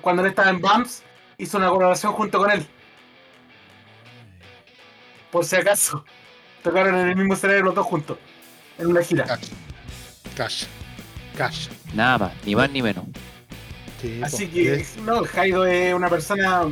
cuando 0.00 0.22
él 0.22 0.28
estaba 0.28 0.50
en 0.50 0.60
BAMS, 0.60 1.02
hizo 1.38 1.58
una 1.58 1.68
colaboración 1.68 2.12
junto 2.12 2.38
con 2.38 2.50
él. 2.50 2.66
Por 5.30 5.44
si 5.44 5.56
acaso, 5.56 6.04
tocaron 6.62 6.94
en 6.96 7.08
el 7.08 7.16
mismo 7.16 7.34
escenario 7.34 7.62
los 7.64 7.74
dos 7.74 7.86
juntos, 7.86 8.18
en 8.78 8.86
una 8.88 9.02
gira. 9.02 9.24
Cash. 9.24 9.48
Cash. 10.36 10.64
Cash. 11.36 11.68
Nada 11.94 12.18
más, 12.18 12.32
ni 12.44 12.54
más 12.56 12.70
ni 12.70 12.82
menos. 12.82 13.04
Sí, 14.00 14.20
Así 14.22 14.46
que, 14.48 14.74
Es- 14.74 14.96
no, 14.98 15.24
Jaido 15.24 15.66
es 15.66 15.92
una 15.94 16.08
persona 16.08 16.62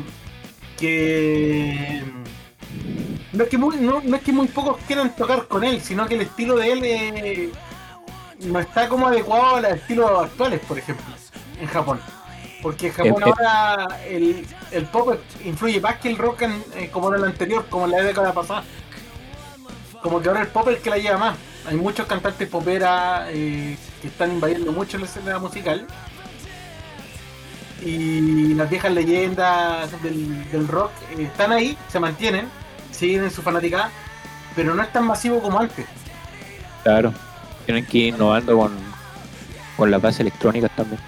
que. 0.78 2.02
No 3.32 3.44
es 3.44 3.50
que, 3.50 3.58
muy, 3.58 3.76
no, 3.76 4.00
no 4.02 4.16
es 4.16 4.22
que 4.22 4.32
muy 4.32 4.46
pocos 4.48 4.78
quieran 4.86 5.14
tocar 5.14 5.46
con 5.48 5.62
él, 5.64 5.80
sino 5.82 6.06
que 6.06 6.14
el 6.14 6.22
estilo 6.22 6.56
de 6.56 6.72
él 6.72 6.80
eh, 6.84 7.50
no 8.40 8.58
está 8.60 8.88
como 8.88 9.06
adecuado 9.08 9.56
a 9.56 9.60
los 9.60 9.72
estilos 9.72 10.10
actuales, 10.24 10.60
por 10.60 10.78
ejemplo, 10.78 11.04
en 11.60 11.66
Japón. 11.68 12.00
Porque 12.62 12.88
en 12.88 12.92
Japón 12.94 13.22
Eh, 13.24 13.28
eh. 13.28 13.32
ahora 13.36 14.00
el, 14.08 14.46
el 14.72 14.84
pop 14.86 15.14
influye 15.44 15.80
más 15.80 15.96
que 15.96 16.08
el 16.08 16.18
rock 16.18 16.42
en- 16.42 16.64
eh, 16.74 16.88
como 16.90 17.08
en 17.12 17.20
el 17.20 17.24
anterior, 17.26 17.66
como 17.68 17.84
en 17.86 17.92
la 17.92 18.02
década 18.02 18.32
pasada. 18.32 18.64
Como 20.02 20.20
que 20.20 20.28
ahora 20.28 20.42
el 20.42 20.48
pop 20.48 20.68
es 20.68 20.76
el 20.76 20.82
que 20.82 20.90
la 20.90 20.98
lleva 20.98 21.18
más. 21.18 21.36
Hay 21.68 21.76
muchos 21.76 22.06
cantantes 22.06 22.48
popera 22.48 23.26
eh, 23.30 23.76
que 24.00 24.08
están 24.08 24.32
invadiendo 24.32 24.72
mucho 24.72 24.98
la 24.98 25.04
escena 25.06 25.38
musical. 25.38 25.86
Y 27.82 28.54
las 28.54 28.70
viejas 28.70 28.90
leyendas 28.92 30.02
del, 30.02 30.50
del 30.50 30.66
rock 30.68 30.90
eh, 31.16 31.24
están 31.24 31.52
ahí, 31.52 31.76
se 31.88 32.00
mantienen, 32.00 32.48
siguen 32.90 33.24
en 33.24 33.30
su 33.30 33.42
fanática, 33.42 33.90
pero 34.54 34.74
no 34.74 34.82
es 34.82 34.90
tan 34.92 35.06
masivo 35.06 35.40
como 35.42 35.58
antes. 35.60 35.86
Claro. 36.82 37.12
Tienen 37.66 37.84
que 37.84 37.98
ir 37.98 38.14
innovando 38.14 38.56
con, 38.56 38.72
con 39.76 39.90
las 39.90 40.00
bases 40.00 40.20
electrónicas 40.20 40.70
también. 40.74 41.00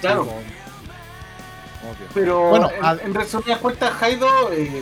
Claro. 0.00 0.22
Obvio. 0.22 2.06
pero 2.14 2.48
Bueno, 2.50 2.70
en, 2.70 2.84
al- 2.84 3.00
en 3.04 3.14
resumidas 3.14 3.58
cuentas, 3.58 3.92
Haido 4.02 4.52
eh, 4.52 4.78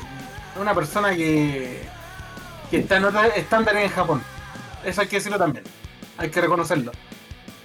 es 0.54 0.60
una 0.60 0.74
persona 0.74 1.14
que, 1.14 1.82
que 2.70 2.78
está 2.78 2.96
en 2.98 3.04
otro 3.04 3.22
estándar 3.22 3.76
en 3.76 3.88
Japón. 3.90 4.22
Eso 4.84 5.00
hay 5.00 5.06
que 5.08 5.16
decirlo 5.16 5.38
también, 5.38 5.64
hay 6.18 6.30
que 6.30 6.40
reconocerlo. 6.40 6.92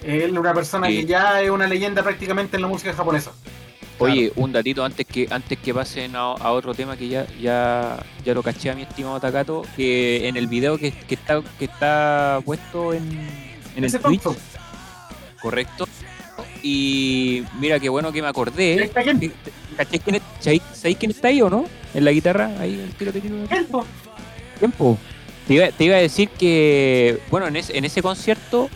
Él 0.03 0.31
es 0.31 0.37
una 0.37 0.53
persona 0.53 0.87
Sí. 0.87 0.97
que 1.01 1.05
ya 1.05 1.41
es 1.41 1.49
una 1.49 1.67
leyenda 1.67 2.01
prácticamente 2.03 2.55
en 2.55 2.61
la 2.63 2.67
música 2.69 2.93
japonesa. 2.93 3.31
Oye, 4.01 4.31
un 4.37 4.53
datito 4.53 4.85
antes 4.85 5.05
que 5.05 5.27
antes 5.29 5.57
que 5.59 5.73
pasen 5.73 6.15
a, 6.15 6.31
a 6.31 6.51
otro 6.51 6.73
tema 6.73 6.95
que 6.95 7.09
ya 7.09 7.27
ya 7.41 7.97
ya 8.23 8.33
lo 8.33 8.41
caché 8.41 8.69
a 8.71 8.75
mi 8.75 8.83
estimado 8.83 9.19
Takato, 9.19 9.63
que 9.75 10.25
en 10.29 10.37
el 10.37 10.47
video 10.47 10.77
que, 10.77 10.91
que 10.93 11.15
está 11.15 11.41
que 11.59 11.65
está 11.65 12.39
puesto 12.45 12.93
en, 12.93 13.48
en 13.75 13.83
el 13.83 13.91
Twitch, 13.99 14.21
correcto. 15.41 15.87
Y 16.61 17.43
mira 17.59 17.79
qué 17.79 17.89
bueno 17.89 18.11
que 18.11 18.21
me 18.21 18.27
acordé. 18.27 18.83
está 18.83 19.03
Ken. 19.03 19.31
¿Caché 19.77 19.99
quién, 19.99 20.15
es- 20.17 20.21
sabéis- 20.41 20.97
quién 20.97 21.11
está 21.11 21.29
ahí 21.29 21.41
o 21.41 21.49
no? 21.49 21.65
En 21.93 22.03
la 22.05 22.11
guitarra, 22.11 22.51
ahí 22.59 22.73
el 22.79 22.93
tiro, 22.95 23.11
tiro, 23.13 23.23
tiro. 23.27 23.47
Ken, 23.47 23.65
po. 23.65 23.85
tiempo. 24.59 24.97
Te 25.47 25.53
iba, 25.53 25.67
te 25.71 25.83
iba 25.85 25.95
a 25.95 25.99
decir 25.99 26.29
que, 26.29 27.19
bueno, 27.31 27.47
en, 27.47 27.55
ese- 27.55 27.77
en 27.77 27.85
ese 27.85 28.01
concierto 28.01 28.69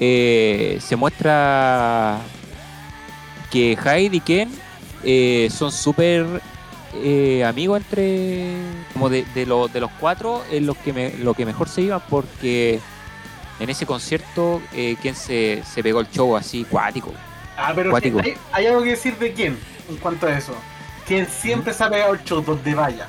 eh, 0.00 0.78
se 0.80 0.96
muestra 0.96 2.18
que 3.50 3.76
Hyde 3.76 4.16
y 4.16 4.20
Ken 4.20 4.50
eh, 5.04 5.48
son 5.54 5.70
súper 5.70 6.26
eh, 6.94 7.44
amigos 7.44 7.78
entre, 7.82 8.54
como 8.94 9.10
de, 9.10 9.24
de, 9.34 9.46
lo- 9.46 9.68
de 9.68 9.80
los 9.80 9.90
cuatro, 10.00 10.42
es 10.50 10.62
lo 10.62 10.74
que, 10.74 10.92
me, 10.92 11.10
lo 11.18 11.34
que 11.34 11.44
mejor 11.46 11.68
se 11.68 11.82
iban 11.82 12.02
porque 12.08 12.80
en 13.60 13.70
ese 13.70 13.86
concierto 13.86 14.60
eh, 14.72 14.96
Ken 15.02 15.14
se, 15.14 15.62
se 15.72 15.82
pegó 15.82 16.00
el 16.00 16.10
show 16.10 16.36
así, 16.36 16.64
cuático. 16.64 17.12
Ah, 17.56 17.72
pero 17.74 17.90
Cuático. 17.90 18.20
hay, 18.22 18.34
hay 18.52 18.66
algo 18.66 18.82
que 18.82 18.90
decir 18.90 19.16
de 19.18 19.32
quién 19.32 19.58
en 19.88 19.96
cuanto 19.96 20.26
a 20.26 20.36
eso. 20.36 20.54
Quien 21.06 21.26
siempre 21.26 21.72
se 21.74 21.84
ha 21.84 21.90
pegado 21.90 22.14
el 22.14 22.24
show 22.24 22.42
donde 22.42 22.74
vaya. 22.74 23.06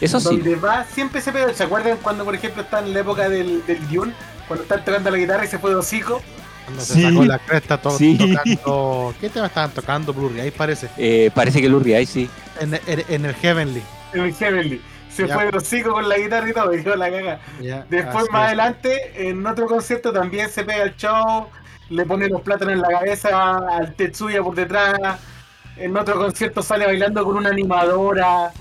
Eso 0.00 0.18
sí, 0.18 0.26
Donde 0.26 0.56
va, 0.56 0.84
siempre 0.84 1.20
se 1.20 1.30
pega. 1.32 1.52
¿Se 1.54 1.62
acuerdan 1.62 1.96
cuando, 2.02 2.24
por 2.24 2.34
ejemplo, 2.34 2.62
está 2.62 2.80
en 2.80 2.92
la 2.92 3.00
época 3.00 3.28
del, 3.28 3.64
del 3.64 3.88
Dune? 3.88 4.12
Cuando 4.48 4.64
están 4.64 4.84
tocando 4.84 5.10
la 5.10 5.16
guitarra 5.18 5.44
y 5.44 5.48
se 5.48 5.58
fue 5.58 5.70
de 5.70 5.76
hocico. 5.76 6.20
Cuando 6.64 6.82
se 6.82 7.00
sacó 7.00 7.24
la 7.24 7.38
cresta 7.38 7.80
to- 7.80 7.96
Sí. 7.96 8.18
tocando. 8.18 9.14
¿Qué 9.20 9.30
tema 9.30 9.46
estaban 9.46 9.70
tocando? 9.70 10.12
Blurry, 10.12 10.40
ahí 10.40 10.50
parece. 10.50 10.88
eh, 10.98 11.30
parece 11.34 11.60
que 11.62 11.68
Lurri 11.68 11.94
ahí 11.94 12.06
sí. 12.06 12.28
En, 12.60 12.74
en- 12.74 13.04
en 13.08 13.24
el 13.24 13.34
Heavenly. 13.36 13.82
En 14.12 14.20
el 14.24 14.34
Heavenly. 14.34 14.82
Se 15.14 15.28
Ya. 15.28 15.34
fue 15.34 15.50
de 15.50 15.56
hocico 15.56 15.92
con 15.92 16.08
la 16.08 16.18
guitarra 16.18 16.48
y 16.48 16.52
todo, 16.52 16.74
y 16.74 16.82
quedó 16.82 16.96
la 16.96 17.10
caga. 17.10 17.40
Ya, 17.60 17.86
Después, 17.88 18.26
más 18.30 18.42
es. 18.42 18.46
adelante, 18.48 19.28
en 19.28 19.46
otro 19.46 19.66
concierto 19.66 20.12
también 20.12 20.48
se 20.50 20.64
pega 20.64 20.82
el 20.82 20.96
show, 20.96 21.46
le 21.90 22.04
pone 22.04 22.28
los 22.28 22.40
plátanos 22.42 22.74
en 22.74 22.80
la 22.82 22.88
cabeza 22.88 23.58
al 23.58 23.94
Tetsuya 23.94 24.42
por 24.42 24.54
detrás. 24.56 24.98
En 25.76 25.96
otro 25.96 26.16
concierto 26.16 26.62
sale 26.62 26.86
bailando 26.86 27.24
con 27.24 27.36
una 27.36 27.50
animadora. 27.50 28.52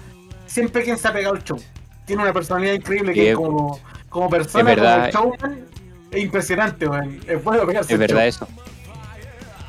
Siempre 0.46 0.84
quien 0.84 0.98
se 0.98 1.08
ha 1.08 1.14
pegado 1.14 1.36
el 1.36 1.44
show. 1.44 1.60
Tiene 2.06 2.22
una 2.24 2.34
personalidad 2.34 2.74
increíble 2.74 3.14
que 3.14 3.32
Es- 3.32 3.36
como, 3.36 3.80
como 4.10 4.30
persona, 4.30 4.70
es 4.72 4.76
verdad. 4.76 5.12
como 5.14 5.36
showman, 5.36 5.60
es 6.12 6.22
impresionante, 6.24 6.88
weón. 6.88 7.20
Es 7.28 7.44
bueno 7.44 7.66
pegarse 7.66 7.94
Es 7.96 8.00
el 8.00 8.08
verdad 8.08 8.20
show. 8.20 8.28
eso. 8.28 8.48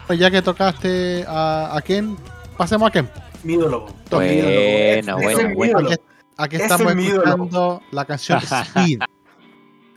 Pues 0.07 0.19
Ya 0.19 0.31
que 0.31 0.43
tocaste 0.43 1.25
a, 1.27 1.75
a 1.77 1.81
Ken, 1.81 2.17
pasemos 2.59 2.89
a 2.89 2.93
Ken. 2.93 3.09
Mi 3.43 3.55
ídolo. 3.55 3.87
Top 4.11 4.21
Mi 4.21 4.27
ídolo, 4.29 5.17
po. 5.17 5.55
Buena, 5.55 5.97
Aquí, 6.37 6.57
Ese 6.57 6.65
estamos 6.67 6.93
es 6.93 6.99
escuchando 7.13 7.83
la 7.93 8.05
canción 8.05 8.39
Speed. 8.43 9.01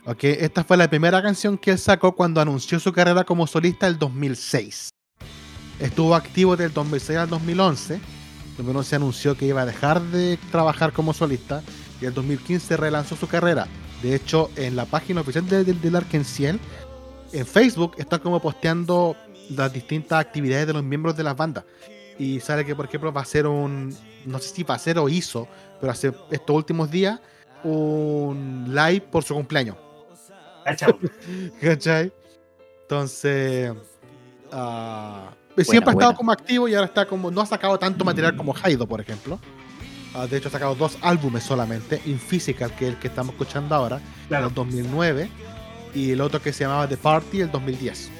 Ok, 0.06 0.24
esta 0.24 0.64
fue 0.64 0.76
la 0.76 0.88
primera 0.88 1.20
canción 1.22 1.58
que 1.58 1.72
él 1.72 1.78
sacó 1.78 2.14
cuando 2.14 2.40
anunció 2.40 2.78
su 2.80 2.92
carrera 2.92 3.24
como 3.24 3.46
solista 3.46 3.86
el 3.86 3.98
2006. 3.98 4.90
Estuvo 5.80 6.14
activo 6.14 6.56
del 6.56 6.72
2006 6.72 7.18
al 7.18 7.28
2011. 7.28 8.00
Primero 8.56 8.82
se 8.82 8.96
anunció 8.96 9.36
que 9.36 9.46
iba 9.46 9.62
a 9.62 9.66
dejar 9.66 10.00
de 10.00 10.38
trabajar 10.50 10.92
como 10.92 11.12
solista 11.12 11.62
y 12.00 12.06
el 12.06 12.14
2015 12.14 12.76
relanzó 12.76 13.16
su 13.16 13.28
carrera. 13.28 13.66
De 14.02 14.14
hecho, 14.14 14.50
en 14.56 14.76
la 14.76 14.86
página 14.86 15.20
oficial 15.20 15.46
de- 15.48 15.64
de- 15.64 15.74
del 15.74 15.96
Arkenciel, 15.96 16.58
en 17.32 17.46
Facebook, 17.46 17.92
está 17.98 18.18
como 18.18 18.40
posteando 18.40 19.14
las 19.50 19.72
distintas 19.72 20.20
actividades 20.20 20.66
de 20.66 20.72
los 20.72 20.82
miembros 20.84 21.16
de 21.16 21.24
las 21.24 21.36
bandas. 21.36 21.64
Y 22.18 22.40
sale 22.40 22.64
que, 22.64 22.74
por 22.74 22.86
ejemplo, 22.86 23.12
va 23.12 23.20
a 23.20 23.24
ser 23.24 23.46
un. 23.46 23.94
No 24.28 24.38
sé 24.38 24.50
si 24.54 24.62
va 24.62 24.74
a 24.74 24.78
ser 24.78 24.98
o 24.98 25.08
hizo, 25.08 25.48
pero 25.80 25.92
hace 25.92 26.12
estos 26.30 26.54
últimos 26.56 26.90
días 26.90 27.20
un 27.64 28.66
live 28.68 29.00
por 29.10 29.24
su 29.24 29.34
cumpleaños. 29.34 29.76
Cachao. 30.64 30.98
¿Cachai? 31.60 32.12
Entonces. 32.82 33.72
ah, 34.52 35.30
siempre 35.58 35.90
ha 35.90 35.92
estado 35.92 36.14
como 36.14 36.30
activo 36.32 36.68
y 36.68 36.74
ahora 36.74 36.86
está 36.86 37.06
como. 37.06 37.30
No 37.30 37.40
ha 37.40 37.46
sacado 37.46 37.78
tanto 37.78 38.04
material 38.04 38.36
como 38.36 38.54
Haido, 38.62 38.86
por 38.86 39.00
ejemplo. 39.00 39.38
Ah, 40.14 40.26
de 40.26 40.36
hecho, 40.38 40.48
ha 40.48 40.52
sacado 40.52 40.74
dos 40.74 40.96
álbumes 41.02 41.44
solamente. 41.44 42.00
In 42.06 42.18
Physical, 42.18 42.74
que 42.74 42.86
es 42.88 42.94
el 42.94 42.98
que 42.98 43.08
estamos 43.08 43.34
escuchando 43.34 43.74
ahora, 43.74 43.96
en 43.96 44.28
Claro. 44.28 44.46
el 44.48 44.54
2009. 44.54 45.30
Y 45.94 46.12
el 46.12 46.20
otro 46.20 46.40
que 46.40 46.52
se 46.52 46.64
llamaba 46.64 46.88
The 46.88 46.96
Party, 46.96 47.40
el 47.42 47.50
2010. 47.50 48.10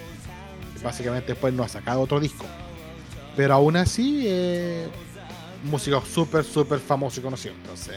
Y 0.79 0.83
Básicamente, 0.83 1.33
después 1.33 1.53
no 1.55 1.63
ha 1.63 1.69
sacado 1.69 2.01
otro 2.01 2.19
disco. 2.21 2.45
Pero 3.37 3.55
aún 3.55 3.77
así, 3.77 4.25
eh, 4.27 4.89
músico 5.65 6.03
súper, 6.03 6.45
súper 6.45 6.79
famoso 6.79 7.21
y 7.21 7.23
conocido. 7.23 7.55
Entonces, 7.55 7.97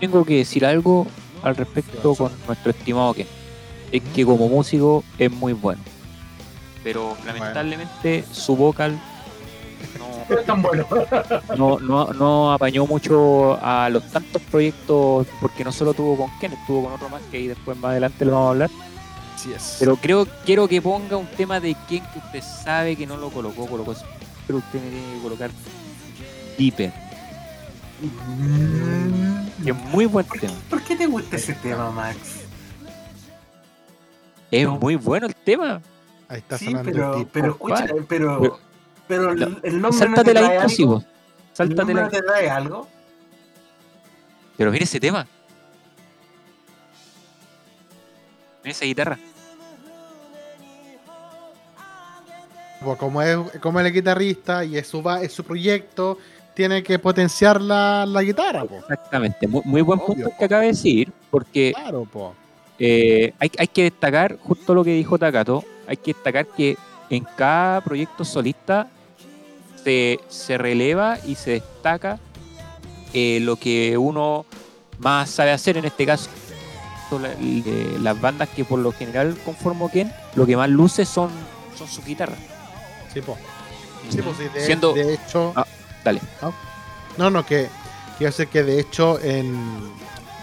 Tengo 0.00 0.24
que 0.24 0.36
decir 0.38 0.64
algo 0.64 1.06
al 1.42 1.56
respecto 1.56 2.14
con 2.14 2.32
nuestro 2.46 2.70
estimado 2.70 3.14
Ken. 3.14 3.26
Es 3.90 4.02
que 4.14 4.24
como 4.24 4.48
músico 4.48 5.04
es 5.18 5.30
muy 5.30 5.52
bueno. 5.52 5.82
Pero 6.84 7.16
lamentablemente 7.26 8.24
su 8.30 8.56
vocal 8.56 8.98
no, 9.98 10.08
No 10.28 10.38
es 10.40 10.46
tan 10.46 10.62
bueno. 10.62 10.86
no, 11.56 11.78
no, 11.78 12.12
no 12.12 12.52
apañó 12.52 12.86
mucho 12.86 13.58
a 13.62 13.88
los 13.90 14.04
tantos 14.10 14.42
proyectos, 14.42 15.26
porque 15.40 15.64
no 15.64 15.72
solo 15.72 15.94
tuvo 15.94 16.16
con 16.16 16.38
Ken, 16.38 16.52
estuvo 16.52 16.84
con 16.84 16.92
otro 16.92 17.08
más 17.08 17.22
que 17.30 17.38
ahí 17.38 17.46
después 17.48 17.76
más 17.78 17.90
adelante 17.90 18.24
lo 18.24 18.32
vamos 18.32 18.46
a 18.46 18.50
hablar. 18.50 18.70
Pero 19.78 19.96
creo, 19.96 20.26
quiero 20.44 20.66
que 20.66 20.82
ponga 20.82 21.16
un 21.16 21.26
tema 21.26 21.60
de 21.60 21.76
Ken 21.88 22.02
que 22.12 22.18
usted 22.18 22.42
sabe 22.42 22.96
que 22.96 23.06
no 23.06 23.16
lo 23.16 23.30
colocó, 23.30 23.66
colocó, 23.66 23.94
pero 24.48 24.58
usted 24.58 24.82
me 24.82 24.90
tiene 24.90 25.14
que 25.14 25.22
colocar 25.22 25.50
Deeper, 26.58 26.92
que 29.62 29.70
es 29.70 29.76
muy 29.76 30.06
buen 30.06 30.26
tema. 30.26 30.54
¿Por 30.70 30.82
qué 30.82 30.96
te 30.96 31.06
gusta 31.06 31.36
ese 31.36 31.52
tema, 31.54 31.90
Max? 31.92 32.18
Es 34.50 34.64
No. 34.64 34.78
muy 34.78 34.96
bueno 34.96 35.26
el 35.26 35.34
tema. 35.36 35.80
Ahí 36.28 36.38
está 36.38 36.56
Sí, 36.58 36.64
sonando 36.64 36.88
el 36.90 36.94
pero, 36.96 37.16
tipo. 37.18 37.30
pero 37.32 37.50
escucha, 37.52 37.86
¿Cuál? 37.88 38.06
pero, 38.08 38.40
Pero- 38.40 38.58
pero 39.06 39.32
el, 39.32 39.38
No, 39.40 39.46
el 39.62 39.80
nombre 39.80 39.80
no 39.82 39.90
te 39.90 39.96
Sáltate 39.98 40.34
la 40.34 40.40
trae 40.40 40.58
algo. 40.58 40.96
¿El 40.98 41.06
Sáltate 41.56 41.76
nombre 41.76 41.94
no 41.94 42.00
la 42.00 42.08
te 42.08 42.22
trae 42.22 42.50
algo? 42.50 42.88
Pero 44.56 44.72
mira 44.72 44.84
ese 44.84 44.98
tema. 44.98 45.26
Mira 48.64 48.70
esa 48.72 48.84
guitarra. 48.86 49.18
Como 52.98 53.22
es, 53.22 53.36
como 53.60 53.80
el 53.80 53.92
guitarrista 53.92 54.64
y 54.64 54.76
es 54.76 54.86
su, 54.86 55.02
es 55.22 55.32
su 55.32 55.44
proyecto, 55.44 56.18
tiene 56.54 56.82
que 56.82 56.98
potenciar 56.98 57.60
la, 57.60 58.04
la 58.06 58.22
guitarra, 58.22 58.64
po. 58.64 58.76
Exactamente. 58.78 59.46
Muy, 59.46 59.62
muy 59.64 59.82
buen 59.82 60.00
Obvio. 60.00 60.14
punto 60.14 60.32
que 60.38 60.44
acaba 60.44 60.62
de 60.62 60.68
decir, 60.68 61.12
porque 61.30 61.72
Claro, 61.74 62.04
po. 62.04 62.34
eh, 62.78 63.32
hay, 63.38 63.50
hay 63.58 63.66
que 63.68 63.84
destacar 63.84 64.38
justo 64.42 64.74
lo 64.74 64.82
que 64.84 64.92
dijo 64.94 65.18
Takato. 65.18 65.64
Hay 65.86 65.96
que 65.96 66.12
destacar 66.14 66.46
que 66.46 66.76
en 67.10 67.24
cada 67.36 67.80
proyecto 67.80 68.24
solista 68.24 68.88
se, 69.84 70.18
se 70.28 70.58
releva 70.58 71.18
y 71.26 71.34
se 71.36 71.52
destaca 71.52 72.18
eh, 73.14 73.38
lo 73.40 73.56
que 73.56 73.96
uno 73.96 74.44
más 74.98 75.30
sabe 75.30 75.52
hacer. 75.52 75.76
En 75.76 75.84
este 75.84 76.04
caso, 76.06 76.28
la- 77.20 77.28
de 77.36 77.98
las 78.02 78.20
bandas 78.20 78.48
que 78.50 78.64
por 78.64 78.78
lo 78.80 78.92
general 78.92 79.36
conformo 79.44 79.90
Ken, 79.90 80.12
lo 80.34 80.44
que 80.44 80.56
más 80.56 80.68
luce 80.68 81.04
son, 81.06 81.30
son 81.76 81.86
sus 81.88 82.04
guitarras. 82.04 82.38
Sí, 83.18 83.22
po. 83.22 83.36
Sí, 84.10 84.22
po, 84.22 84.32
sí, 84.34 84.44
de, 84.54 84.64
Siendo- 84.64 84.92
de 84.94 85.14
hecho. 85.14 85.52
Ah, 85.56 85.66
dale. 86.04 86.20
No, 87.16 87.30
no, 87.30 87.44
que 87.44 87.68
quiero 88.16 88.30
decir 88.30 88.48
que 88.48 88.62
de 88.62 88.78
hecho 88.80 89.18
en. 89.20 89.92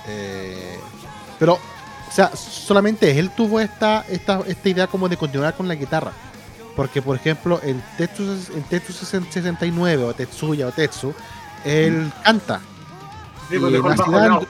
eh, 0.08 0.78
pero, 1.40 1.54
o 1.54 2.12
sea, 2.12 2.36
solamente 2.36 3.18
él 3.18 3.30
tuvo 3.32 3.60
esta, 3.60 4.06
esta, 4.10 4.42
esta 4.48 4.70
idea 4.70 4.88
como 4.88 5.08
de 5.10 5.18
continuar 5.18 5.54
con 5.56 5.68
la 5.68 5.76
guitarra. 5.76 6.12
Porque, 6.76 7.02
por 7.02 7.16
ejemplo, 7.16 7.60
en 7.64 7.82
Tetsu, 7.98 8.24
en 8.54 8.64
Tetsu 8.64 8.92
69 8.92 10.04
o 10.04 10.14
Tetsuya 10.14 10.68
o 10.68 10.72
Tetsu, 10.72 11.14
él 11.64 12.12
canta. 12.24 12.60
Sí, 13.50 13.58
pues 13.58 13.72
y, 13.72 13.76
en 13.78 13.86
Acid. 13.88 14.14
And- 14.14 14.48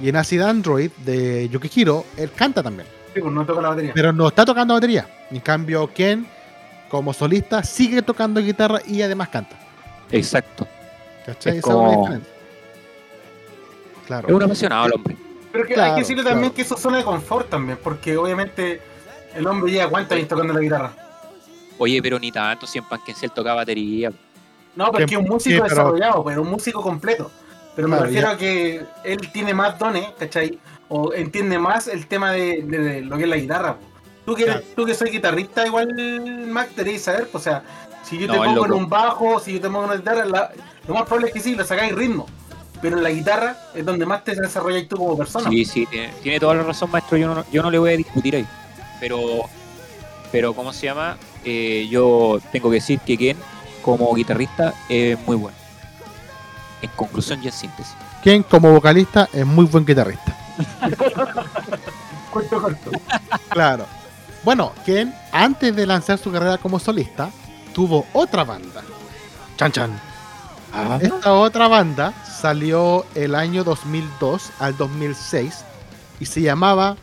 y 0.00 0.08
en 0.08 0.16
Acid 0.16 0.40
Android 0.40 0.90
de 1.04 1.48
Yukihiro, 1.48 2.04
él 2.16 2.32
canta 2.32 2.62
también. 2.64 2.88
Sí, 3.14 3.20
pues 3.20 3.32
no 3.32 3.46
toca 3.46 3.60
la 3.62 3.68
batería. 3.68 3.92
Pero 3.94 4.12
no 4.12 4.26
está 4.26 4.44
tocando 4.44 4.74
batería. 4.74 5.06
En 5.30 5.38
cambio, 5.38 5.88
Ken, 5.94 6.26
como 6.92 7.14
solista, 7.14 7.62
sigue 7.64 8.02
tocando 8.02 8.38
guitarra 8.38 8.80
y 8.86 9.00
además 9.00 9.30
canta. 9.30 9.56
Exacto. 10.10 10.68
¿Cachai? 11.24 11.56
Es 11.56 11.62
como-. 11.62 12.06
Claro. 14.06 14.28
Es 14.28 14.34
un 14.34 14.42
apasionado 14.42 14.86
el 14.88 14.92
hombre. 14.92 15.16
Pero 15.52 15.64
que 15.66 15.80
hay 15.80 15.94
que 15.94 16.00
decirle 16.00 16.22
también 16.22 16.50
claro. 16.50 16.54
que 16.54 16.62
eso 16.62 16.74
es 16.74 16.80
zona 16.82 16.98
de 16.98 17.04
confort 17.04 17.48
también, 17.48 17.78
porque 17.82 18.14
obviamente 18.18 18.82
el 19.34 19.46
hombre 19.46 19.72
lleva 19.72 19.88
cuántos 19.88 20.16
años 20.16 20.28
tocando 20.28 20.52
la 20.52 20.60
guitarra. 20.60 20.92
Oye, 21.78 22.02
pero 22.02 22.18
ni 22.18 22.30
tanto, 22.30 22.66
si 22.66 22.76
en 22.76 22.84
Panquencel 22.84 23.30
toca 23.30 23.54
batería. 23.54 24.12
No, 24.76 24.92
pero 24.92 25.04
es 25.06 25.08
que 25.10 25.14
es 25.16 25.20
un 25.22 25.28
músico 25.28 25.54
Sí, 25.56 25.60
pero- 25.62 25.64
desarrollado, 25.70 26.24
pero 26.24 26.42
un 26.42 26.50
músico 26.50 26.82
completo. 26.82 27.30
Pero 27.74 27.88
me 27.88 27.96
Claro, 27.96 28.04
refiero 28.06 28.28
ya. 28.28 28.34
a 28.34 28.36
que 28.38 28.84
él 29.04 29.32
tiene 29.32 29.54
más 29.54 29.78
dones, 29.78 30.06
¿cachai? 30.18 30.58
O 30.90 31.14
entiende 31.14 31.58
más 31.58 31.88
el 31.88 32.06
tema 32.06 32.32
de, 32.32 32.62
de- 32.64 32.78
de 32.78 33.00
lo 33.00 33.16
que 33.16 33.22
es 33.22 33.28
la 33.30 33.36
guitarra. 33.36 33.76
po. 33.76 33.86
Tú 34.24 34.34
que, 34.34 34.44
Claro. 34.44 34.60
tú 34.76 34.84
que 34.84 34.94
soy 34.94 35.10
guitarrista, 35.10 35.66
igual, 35.66 35.88
Mac, 36.48 36.70
deberías 36.76 37.02
saber. 37.02 37.28
pues, 37.30 37.42
O 37.42 37.44
sea, 37.44 37.62
si 38.04 38.18
yo 38.18 38.26
te 38.30 38.36
No, 38.36 38.44
pongo 38.44 38.66
en 38.66 38.72
un 38.72 38.88
bajo, 38.88 39.40
si 39.40 39.54
yo 39.54 39.60
te 39.60 39.66
pongo 39.68 39.80
en 39.80 39.84
una 39.90 39.96
guitarra, 39.96 40.24
la- 40.24 40.50
lo 40.86 40.94
más 40.94 41.02
probable 41.04 41.28
es 41.28 41.34
que 41.34 41.40
sí, 41.40 41.54
lo 41.54 41.64
sacáis 41.64 41.92
ritmo. 41.94 42.26
Pero 42.80 42.96
en 42.98 43.02
la 43.04 43.10
guitarra 43.10 43.56
es 43.74 43.84
donde 43.84 44.04
más 44.06 44.24
te 44.24 44.34
desarrollas 44.34 44.88
tú 44.88 44.96
como 44.96 45.16
persona. 45.16 45.48
Sí, 45.50 45.64
sí, 45.64 45.86
tiene, 45.86 46.08
tiene 46.22 46.40
toda 46.40 46.54
la 46.54 46.62
razón, 46.64 46.90
maestro. 46.90 47.16
Yo 47.16 47.32
no, 47.32 47.44
yo 47.52 47.62
no 47.62 47.70
le 47.70 47.78
voy 47.78 47.92
a 47.92 47.96
discutir 47.96 48.34
ahí. 48.36 48.46
Pero, 49.00 49.18
pero 50.32 50.52
¿cómo 50.54 50.72
se 50.72 50.86
llama? 50.86 51.16
Eh, 51.44 51.86
yo 51.90 52.40
tengo 52.50 52.70
que 52.70 52.76
decir 52.76 52.98
que 53.00 53.16
Ken, 53.16 53.36
como 53.82 54.12
guitarrista, 54.14 54.74
es 54.88 55.16
muy 55.26 55.36
bueno. 55.36 55.56
En 56.80 56.90
conclusión 56.96 57.40
y 57.42 57.46
en 57.46 57.52
síntesis. 57.52 57.94
Ken, 58.24 58.42
como 58.42 58.72
vocalista, 58.72 59.28
es 59.32 59.46
muy 59.46 59.64
buen 59.66 59.84
guitarrista. 59.86 60.36
Cuento 62.32 62.60
corto. 62.62 62.90
Claro. 63.50 63.86
Bueno, 64.44 64.72
Ken, 64.84 65.14
antes 65.32 65.74
de 65.74 65.86
lanzar 65.86 66.18
su 66.18 66.32
carrera 66.32 66.58
como 66.58 66.78
solista, 66.78 67.30
tuvo 67.72 68.06
otra 68.12 68.44
banda. 68.44 68.82
Chan 69.56 69.72
Chan. 69.72 70.00
Ah, 70.74 70.98
Esta 71.00 71.34
otra 71.34 71.68
banda 71.68 72.12
salió 72.40 73.04
el 73.14 73.34
año 73.34 73.62
2002 73.62 74.50
al 74.58 74.76
2006 74.76 75.64
y 76.18 76.26
se 76.26 76.40
llamaba 76.40 76.96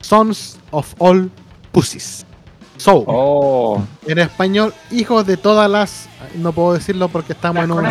Sons 0.00 0.58
of 0.70 0.94
All 0.98 1.30
Pussies. 1.72 2.24
So, 2.76 3.04
Oh, 3.06 3.82
en 4.06 4.18
español, 4.18 4.74
hijos 4.90 5.26
de 5.26 5.36
todas 5.36 5.70
las. 5.70 6.08
No 6.36 6.52
puedo 6.52 6.74
decirlo 6.74 7.08
porque 7.08 7.32
estamos 7.32 7.62
en 7.64 7.70
un. 7.70 7.84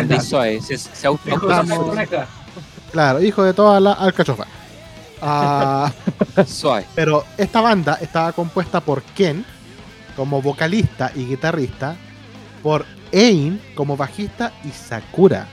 Se, 0.60 0.76
se 0.78 1.08
"Coneja". 1.76 2.26
Claro, 2.92 3.22
hijos 3.22 3.44
de 3.46 3.54
todas 3.54 3.82
las 3.82 3.98
alcachofas. 3.98 4.46
Ah. 5.26 5.92
Pero 6.94 7.24
esta 7.38 7.60
banda 7.60 7.98
estaba 8.00 8.32
compuesta 8.32 8.80
por 8.80 9.02
Ken 9.02 9.44
como 10.16 10.42
vocalista 10.42 11.10
y 11.14 11.26
guitarrista, 11.26 11.96
por 12.62 12.84
Ein 13.12 13.60
como 13.74 13.96
bajista 13.96 14.52
y 14.64 14.70
Sakura 14.70 15.46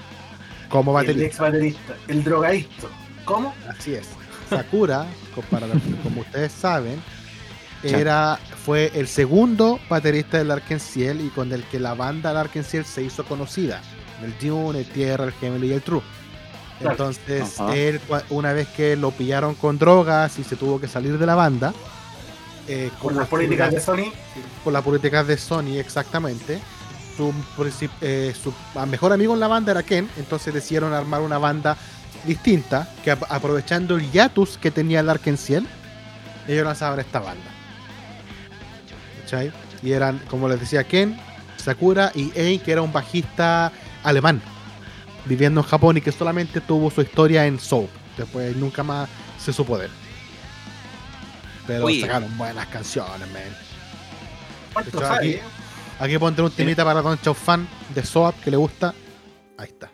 como 0.70 0.92
El 0.92 1.08
baterista. 1.08 1.26
ex 1.28 1.40
baterista, 1.40 1.96
el 2.08 2.24
drogadicto. 2.24 2.90
¿Cómo? 3.26 3.54
Así 3.68 3.94
es. 3.94 4.10
Sakura, 4.50 5.06
para 5.50 5.68
como 6.04 6.22
ustedes 6.22 6.52
saben, 6.52 7.02
era, 7.84 8.40
fue 8.66 8.92
el 8.96 9.08
segundo 9.08 9.80
baterista 9.90 10.38
del 10.38 10.52
Arkenciel 10.52 11.22
y 11.22 11.30
con 11.30 11.52
el 11.52 11.64
que 11.66 11.80
la 11.80 11.94
banda 11.94 12.38
Arkenciel 12.40 12.86
se 12.86 13.04
hizo 13.04 13.26
conocida. 13.26 13.82
El 14.24 14.38
Dune, 14.40 14.80
el 14.80 14.86
Tierra, 14.86 15.26
el 15.26 15.34
Gemini 15.34 15.68
y 15.68 15.74
el 15.74 15.82
True. 15.82 16.02
Entonces, 16.84 17.60
Ajá. 17.60 17.76
él, 17.76 18.00
una 18.30 18.54
vez 18.54 18.68
que 18.70 18.96
lo 18.96 19.12
pillaron 19.12 19.56
con 19.56 19.78
drogas 19.78 20.40
y 20.40 20.44
se 20.44 20.56
tuvo 20.56 20.80
que 20.80 20.88
salir 20.88 21.18
de 21.18 21.26
la 21.26 21.36
banda, 21.36 21.74
eh, 22.68 22.90
Con 23.02 23.16
las 23.16 23.28
políticas 23.28 23.72
de 23.72 23.80
Sony. 23.82 24.12
por 24.64 24.72
las 24.74 24.84
políticas 24.84 25.28
de 25.28 25.38
Sony 25.38 25.78
exactamente. 25.78 26.60
Su, 27.18 27.34
eh, 28.02 28.34
su 28.42 28.54
mejor 28.88 29.12
amigo 29.14 29.34
en 29.34 29.40
la 29.42 29.48
banda 29.48 29.72
era 29.74 29.84
Ken, 29.84 30.10
entonces 30.18 30.54
decidieron 30.54 30.94
armar 30.94 31.22
una 31.22 31.38
banda 31.38 31.76
distinta 32.26 32.88
que 33.04 33.12
ap- 33.12 33.30
aprovechando 33.30 33.96
el 33.96 34.10
hiatus 34.12 34.58
que 34.58 34.72
tenía 34.72 35.02
el 35.02 35.10
Arkenciel, 35.10 35.68
ellos 36.48 36.66
lanzaban 36.66 37.00
esta 37.00 37.20
banda. 37.20 37.44
¿Cachai? 39.22 39.52
Y 39.84 39.92
eran, 39.92 40.20
como 40.30 40.48
les 40.48 40.60
decía, 40.60 40.84
Ken, 40.84 41.20
Sakura 41.58 42.12
y 42.16 42.32
Ein, 42.36 42.60
que 42.60 42.72
era 42.72 42.82
un 42.82 42.94
bajista 42.94 43.72
alemán, 44.04 44.42
viviendo 45.26 45.62
en 45.62 45.68
Japón 45.68 45.98
y 45.98 46.02
que 46.02 46.12
solamente 46.12 46.62
tuvo 46.62 46.90
su 46.90 47.02
historia 47.02 47.46
en 47.46 47.60
Soap. 47.60 47.90
Después 48.18 48.56
nunca 48.56 48.84
más 48.84 49.10
se 49.38 49.54
supo 49.54 49.78
de 49.78 49.86
él. 49.86 49.92
Pero 51.68 51.88
sacaron 51.90 52.38
buenas 52.38 52.68
canciones, 52.68 53.32
man. 53.32 53.44
¿Cuánto 54.74 54.90
Hecho, 54.98 55.00
sabe? 55.00 55.36
aquí-? 55.36 55.40
Aquí 56.00 56.18
pondré 56.18 56.44
un 56.44 56.52
temita 56.52 56.84
para 56.84 57.02
Don 57.02 57.20
Chao 57.20 57.34
fan 57.34 57.68
de 57.94 58.04
Soap 58.04 58.36
que 58.44 58.52
le 58.52 58.58
gusta. 58.58 58.94
Ahí 59.58 59.68
está. 59.68 59.92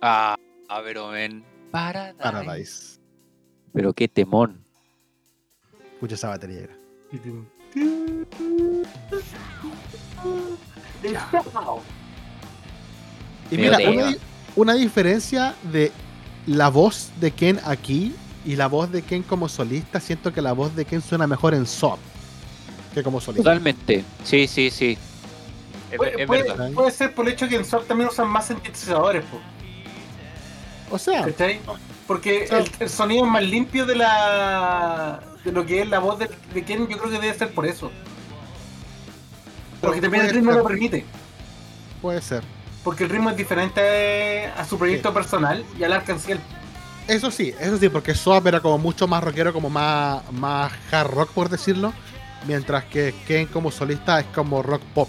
Ah, 0.00 0.36
a 0.68 0.80
ver, 0.80 0.98
ven. 1.10 1.44
Paradise. 1.70 2.22
Paradise. 2.22 3.00
Pero 3.72 3.92
qué 3.92 4.06
temón. 4.06 4.64
Escucha 5.94 6.14
esa 6.14 6.28
batería. 6.28 6.68
Y 13.54 13.58
mira, 13.58 13.78
una, 13.90 14.06
di- 14.08 14.16
una 14.56 14.74
diferencia 14.74 15.54
de 15.72 15.92
la 16.46 16.68
voz 16.68 17.10
de 17.20 17.30
Ken 17.30 17.60
aquí 17.64 18.14
y 18.44 18.56
la 18.56 18.66
voz 18.66 18.90
de 18.90 19.02
Ken 19.02 19.22
como 19.22 19.48
solista, 19.48 20.00
siento 20.00 20.32
que 20.32 20.42
la 20.42 20.52
voz 20.52 20.74
de 20.74 20.84
Ken 20.84 21.00
suena 21.02 21.26
mejor 21.26 21.54
en 21.54 21.66
Soap 21.66 21.98
que 22.94 23.02
como 23.02 23.20
solista. 23.20 23.44
Totalmente. 23.50 24.04
Sí, 24.24 24.46
sí, 24.46 24.70
sí. 24.70 24.98
Es, 25.90 25.96
Puede, 25.96 26.20
es 26.22 26.26
puede- 26.26 26.42
verdad. 26.44 26.70
puede 26.72 26.90
ser 26.90 27.14
por 27.14 27.26
el 27.26 27.32
hecho 27.34 27.46
que 27.48 27.56
en 27.56 27.64
SWAT 27.64 27.86
también 27.86 28.08
usan 28.10 28.28
más 28.28 28.46
sintetizadores, 28.48 29.24
po, 29.26 29.38
O 30.90 30.98
sea. 30.98 31.26
Porque 32.06 32.46
sea- 32.48 32.58
el, 32.58 32.70
el 32.80 32.88
sonido 32.90 33.24
es 33.26 33.30
más 33.30 33.42
limpio 33.44 33.86
de 33.86 33.94
la 33.96 35.20
de 35.44 35.52
lo 35.52 35.64
que 35.66 35.82
es 35.82 35.88
la 35.88 35.98
voz 35.98 36.18
de, 36.18 36.30
de 36.54 36.64
Ken, 36.64 36.86
yo 36.88 36.98
creo 36.98 37.10
que 37.10 37.18
debe 37.18 37.34
ser 37.34 37.50
por 37.52 37.66
eso. 37.66 37.90
Porque 39.80 40.00
también 40.00 40.24
el 40.26 40.30
ritmo 40.30 40.52
ser, 40.52 40.60
lo 40.62 40.66
permite. 40.68 41.04
puede 42.00 42.20
ser. 42.22 42.42
Porque 42.84 43.04
el 43.04 43.10
ritmo 43.10 43.30
es 43.30 43.36
diferente 43.36 44.46
a 44.56 44.64
su 44.64 44.76
proyecto 44.78 45.12
personal 45.14 45.64
y 45.78 45.84
al 45.84 45.92
Arcanciel. 45.92 46.40
Eso 47.06 47.30
sí, 47.30 47.52
eso 47.60 47.78
sí, 47.78 47.88
porque 47.88 48.14
Soap 48.14 48.46
era 48.46 48.60
como 48.60 48.78
mucho 48.78 49.06
más 49.08 49.22
rockero, 49.22 49.52
como 49.52 49.68
más, 49.70 50.22
más 50.32 50.72
hard 50.90 51.10
rock, 51.10 51.30
por 51.30 51.48
decirlo. 51.48 51.92
Mientras 52.46 52.84
que 52.84 53.14
Ken 53.26 53.46
como 53.46 53.70
solista 53.70 54.18
es 54.20 54.26
como 54.34 54.62
rock 54.62 54.82
pop, 54.94 55.08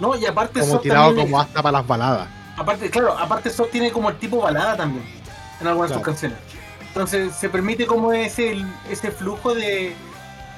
No, 0.00 0.14
y 0.16 0.24
aparte 0.24 0.60
como 0.60 0.72
SWAT 0.72 0.82
tirado 0.82 1.14
como 1.14 1.38
es- 1.40 1.46
hasta 1.46 1.62
para 1.62 1.78
las 1.78 1.86
baladas. 1.86 2.28
aparte, 2.56 2.88
claro, 2.90 3.18
aparte 3.18 3.50
SWAT 3.50 3.70
tiene 3.70 3.90
como 3.92 4.08
el 4.08 4.16
tipo 4.16 4.40
balada 4.40 4.74
también 4.76 5.04
en 5.60 5.66
algunas 5.66 5.90
de 5.90 5.96
sus 5.96 6.04
canciones. 6.04 6.38
Entonces 6.88 7.34
se 7.34 7.50
permite 7.50 7.84
como 7.86 8.10
ese, 8.14 8.56
ese 8.90 9.10
flujo 9.10 9.54
de, 9.54 9.94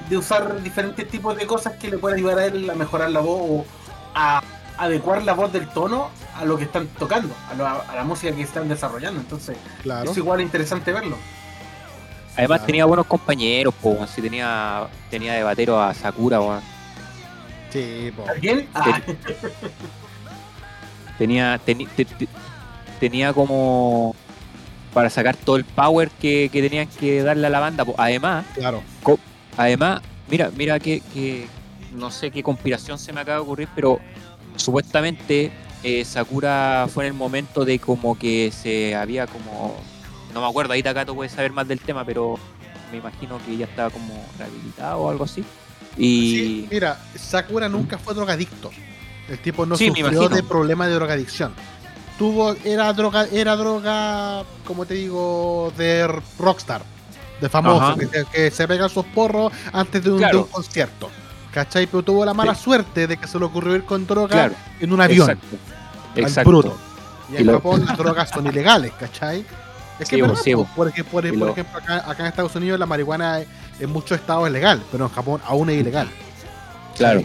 de 0.08 0.16
usar 0.16 0.62
diferentes 0.62 1.08
tipos 1.08 1.36
de 1.36 1.46
cosas 1.48 1.74
que 1.74 1.90
le 1.90 1.98
pueden 1.98 2.18
ayudar 2.18 2.38
a 2.38 2.44
él 2.46 2.70
a 2.70 2.74
mejorar 2.74 3.10
la 3.10 3.18
voz 3.20 3.40
o 3.42 3.66
a 4.14 4.40
adecuar 4.76 5.24
la 5.24 5.32
voz 5.34 5.52
del 5.52 5.68
tono 5.68 6.10
a 6.38 6.44
lo 6.44 6.56
que 6.56 6.64
están 6.64 6.86
tocando, 6.98 7.34
a, 7.50 7.54
lo- 7.54 7.66
a 7.66 7.94
la 7.96 8.04
música 8.04 8.34
que 8.34 8.42
están 8.42 8.68
desarrollando. 8.68 9.20
Entonces 9.20 9.56
Claro. 9.82 10.10
es 10.10 10.16
igual 10.16 10.40
interesante 10.40 10.92
verlo. 10.92 11.16
Además 12.36 12.58
Claro. 12.58 12.66
tenía 12.66 12.84
buenos 12.84 13.06
compañeros, 13.06 13.74
po, 13.74 14.06
sí, 14.06 14.22
tenía, 14.22 14.86
tenía 15.10 15.32
de 15.34 15.42
batero 15.42 15.80
a 15.82 15.92
Sakura, 15.94 16.40
weón. 16.40 16.60
Sí, 17.72 18.12
po. 18.16 18.24
¿Alguien? 18.28 18.68
Ah, 18.74 19.00
Tenía, 21.18 21.58
te- 21.64 21.76
tenía 23.00 23.32
como 23.32 24.14
para 24.94 25.10
sacar 25.10 25.36
todo 25.36 25.56
el 25.56 25.64
power 25.64 26.10
que, 26.10 26.48
que 26.52 26.62
tenían 26.62 26.86
que 26.86 27.22
darle 27.22 27.48
a 27.48 27.50
la 27.50 27.58
banda. 27.60 27.84
po. 27.84 27.94
Además, 27.98 28.44
claro. 28.54 28.82
además, 29.56 30.00
mira, 30.30 30.50
mira 30.56 30.78
que, 30.78 31.00
que 31.12 31.48
no 31.92 32.12
sé 32.12 32.30
qué 32.30 32.42
conspiración 32.44 32.98
se 33.00 33.12
me 33.12 33.20
acaba 33.20 33.38
de 33.38 33.42
ocurrir, 33.42 33.68
pero 33.74 33.98
supuestamente 34.54 35.50
eh, 35.82 36.04
Sakura 36.04 36.86
fue 36.92 37.04
en 37.06 37.12
el 37.12 37.18
momento 37.18 37.64
de 37.64 37.78
como 37.78 38.18
que 38.18 38.52
se 38.52 38.94
había 38.94 39.26
como 39.26 39.76
no 40.34 40.40
me 40.42 40.46
acuerdo, 40.46 40.74
ahí 40.74 40.82
Takato 40.82 41.14
puede 41.14 41.30
saber 41.30 41.52
más 41.52 41.66
del 41.66 41.80
tema, 41.80 42.04
pero 42.04 42.38
me 42.92 42.98
imagino 42.98 43.38
que 43.46 43.56
ya 43.56 43.64
estaba 43.64 43.90
como 43.90 44.24
rehabilitado 44.38 44.98
o 45.00 45.10
algo 45.10 45.24
así. 45.24 45.42
Y 45.96 46.30
Sí, 46.36 46.68
mira, 46.70 47.00
Sakura 47.16 47.68
nunca 47.68 47.98
fue 47.98 48.14
drogadicto. 48.14 48.70
El 49.28 49.38
tipo 49.40 49.64
no 49.66 49.76
Sí, 49.76 49.86
sufrió 49.88 50.28
de 50.28 50.42
problema 50.42 50.86
de 50.86 50.94
drogadicción. 50.94 51.52
Tuvo, 52.18 52.54
era 52.64 52.92
droga, 52.92 53.26
era 53.32 53.56
droga, 53.56 54.44
como 54.66 54.84
te 54.86 54.94
digo, 54.94 55.72
de 55.76 56.06
rockstar, 56.38 56.82
de 57.40 57.48
famoso, 57.48 57.96
que, 57.96 58.06
se- 58.06 58.24
que 58.26 58.50
se 58.50 58.66
pega 58.68 58.88
sus 58.88 59.04
porros 59.06 59.52
antes 59.72 60.02
de 60.04 60.10
un, 60.10 60.18
de 60.18 60.36
un 60.36 60.44
concierto. 60.44 61.10
¿Cachai? 61.52 61.86
Pero 61.86 62.02
tuvo 62.02 62.24
la 62.24 62.34
mala 62.34 62.54
Sí. 62.54 62.64
suerte 62.64 63.06
de 63.06 63.16
que 63.16 63.26
se 63.26 63.38
le 63.38 63.44
ocurrió 63.44 63.74
ir 63.74 63.84
con 63.84 64.06
droga 64.06 64.28
claro, 64.34 64.54
en 64.80 64.92
un 64.92 65.00
avión, 65.00 65.30
exacto. 65.30 65.56
al 66.14 66.22
Exacto. 66.22 66.50
bruto. 66.50 66.78
Y 67.30 67.36
en 67.36 67.40
Y 67.42 67.44
lo- 67.44 67.52
Japón 67.54 67.84
las 67.86 67.96
drogas 67.96 68.30
son 68.30 68.46
ilegales, 68.46 68.92
¿cachai? 68.98 69.44
Es 69.98 70.08
que 70.08 70.16
Sí, 70.16 70.22
verdad, 70.22 70.36
sí, 70.42 70.54
por, 70.76 70.92
Y 70.96 71.02
por 71.02 71.24
lo- 71.24 71.48
ejemplo, 71.48 71.78
acá, 71.78 71.96
acá 72.08 72.16
en 72.22 72.26
Estados 72.26 72.54
Unidos 72.54 72.78
la 72.78 72.86
marihuana 72.86 73.40
en 73.80 73.90
muchos 73.90 74.18
estados 74.20 74.46
es 74.46 74.52
legal, 74.52 74.82
pero 74.92 75.06
en 75.06 75.10
Japón 75.12 75.40
aún 75.46 75.70
es 75.70 75.80
ilegal. 75.80 76.08
Claro. 76.96 77.22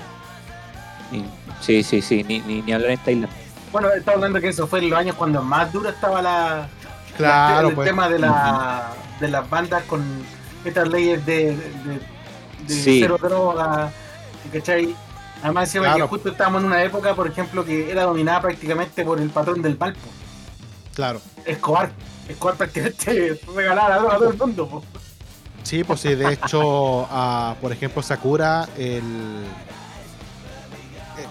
Sí, 1.62 1.84
sí, 1.84 2.02
sí, 2.02 2.24
ni, 2.24 2.40
ni, 2.42 2.62
ni 2.62 2.74
hablar 2.74 2.92
en 2.92 3.00
Tailandia. 3.00 3.38
bueno, 3.72 3.90
estaba 3.92 4.16
hablando 4.16 4.40
que 4.42 4.50
eso 4.50 4.68
fue 4.68 4.80
en 4.80 4.90
los 4.90 5.00
años 5.00 5.16
cuando 5.16 5.42
más 5.42 5.72
dura 5.72 5.90
estaba 5.92 6.22
la, 6.22 6.68
Claro, 7.18 7.70
el 7.70 7.76
pues. 7.76 7.88
tema 7.88 8.10
de, 8.10 8.20
la, 8.20 8.90
de 9.20 9.28
las 9.28 9.50
bandas 9.50 9.84
con 9.84 10.04
estas 10.66 10.88
leyes 10.88 11.26
de, 11.26 11.56
de, 11.56 12.00
de 12.68 12.74
Sí. 12.74 13.00
cero 13.02 13.18
droga, 13.22 13.92
¿cachai? 14.52 14.96
Además, 15.42 15.72
Claro. 15.72 15.96
que 15.98 16.02
justo 16.04 16.30
estábamos 16.30 16.62
en 16.62 16.68
una 16.68 16.84
época, 16.84 17.14
por 17.16 17.28
ejemplo, 17.28 17.66
que 17.66 17.92
era 17.92 18.04
dominada 18.04 18.42
prácticamente 18.42 19.04
por 19.04 19.20
el 19.20 19.30
patrón 19.30 19.62
del 19.62 19.76
Palpo, 19.76 20.00
Claro. 20.96 21.20
Escobar. 21.46 21.92
Escobar 22.30 22.56
prácticamente 22.56 23.40
regalaba 23.56 24.14
a 24.14 24.18
todo 24.18 24.30
el 24.30 24.38
mundo. 24.38 24.68
po. 24.68 24.84
Sí, 25.64 25.84
pues 25.84 26.00
sí, 26.02 26.14
de 26.16 26.34
hecho, 26.34 27.08
por 27.62 27.72
ejemplo, 27.72 28.02
Sakura, 28.02 28.68
el... 28.78 29.02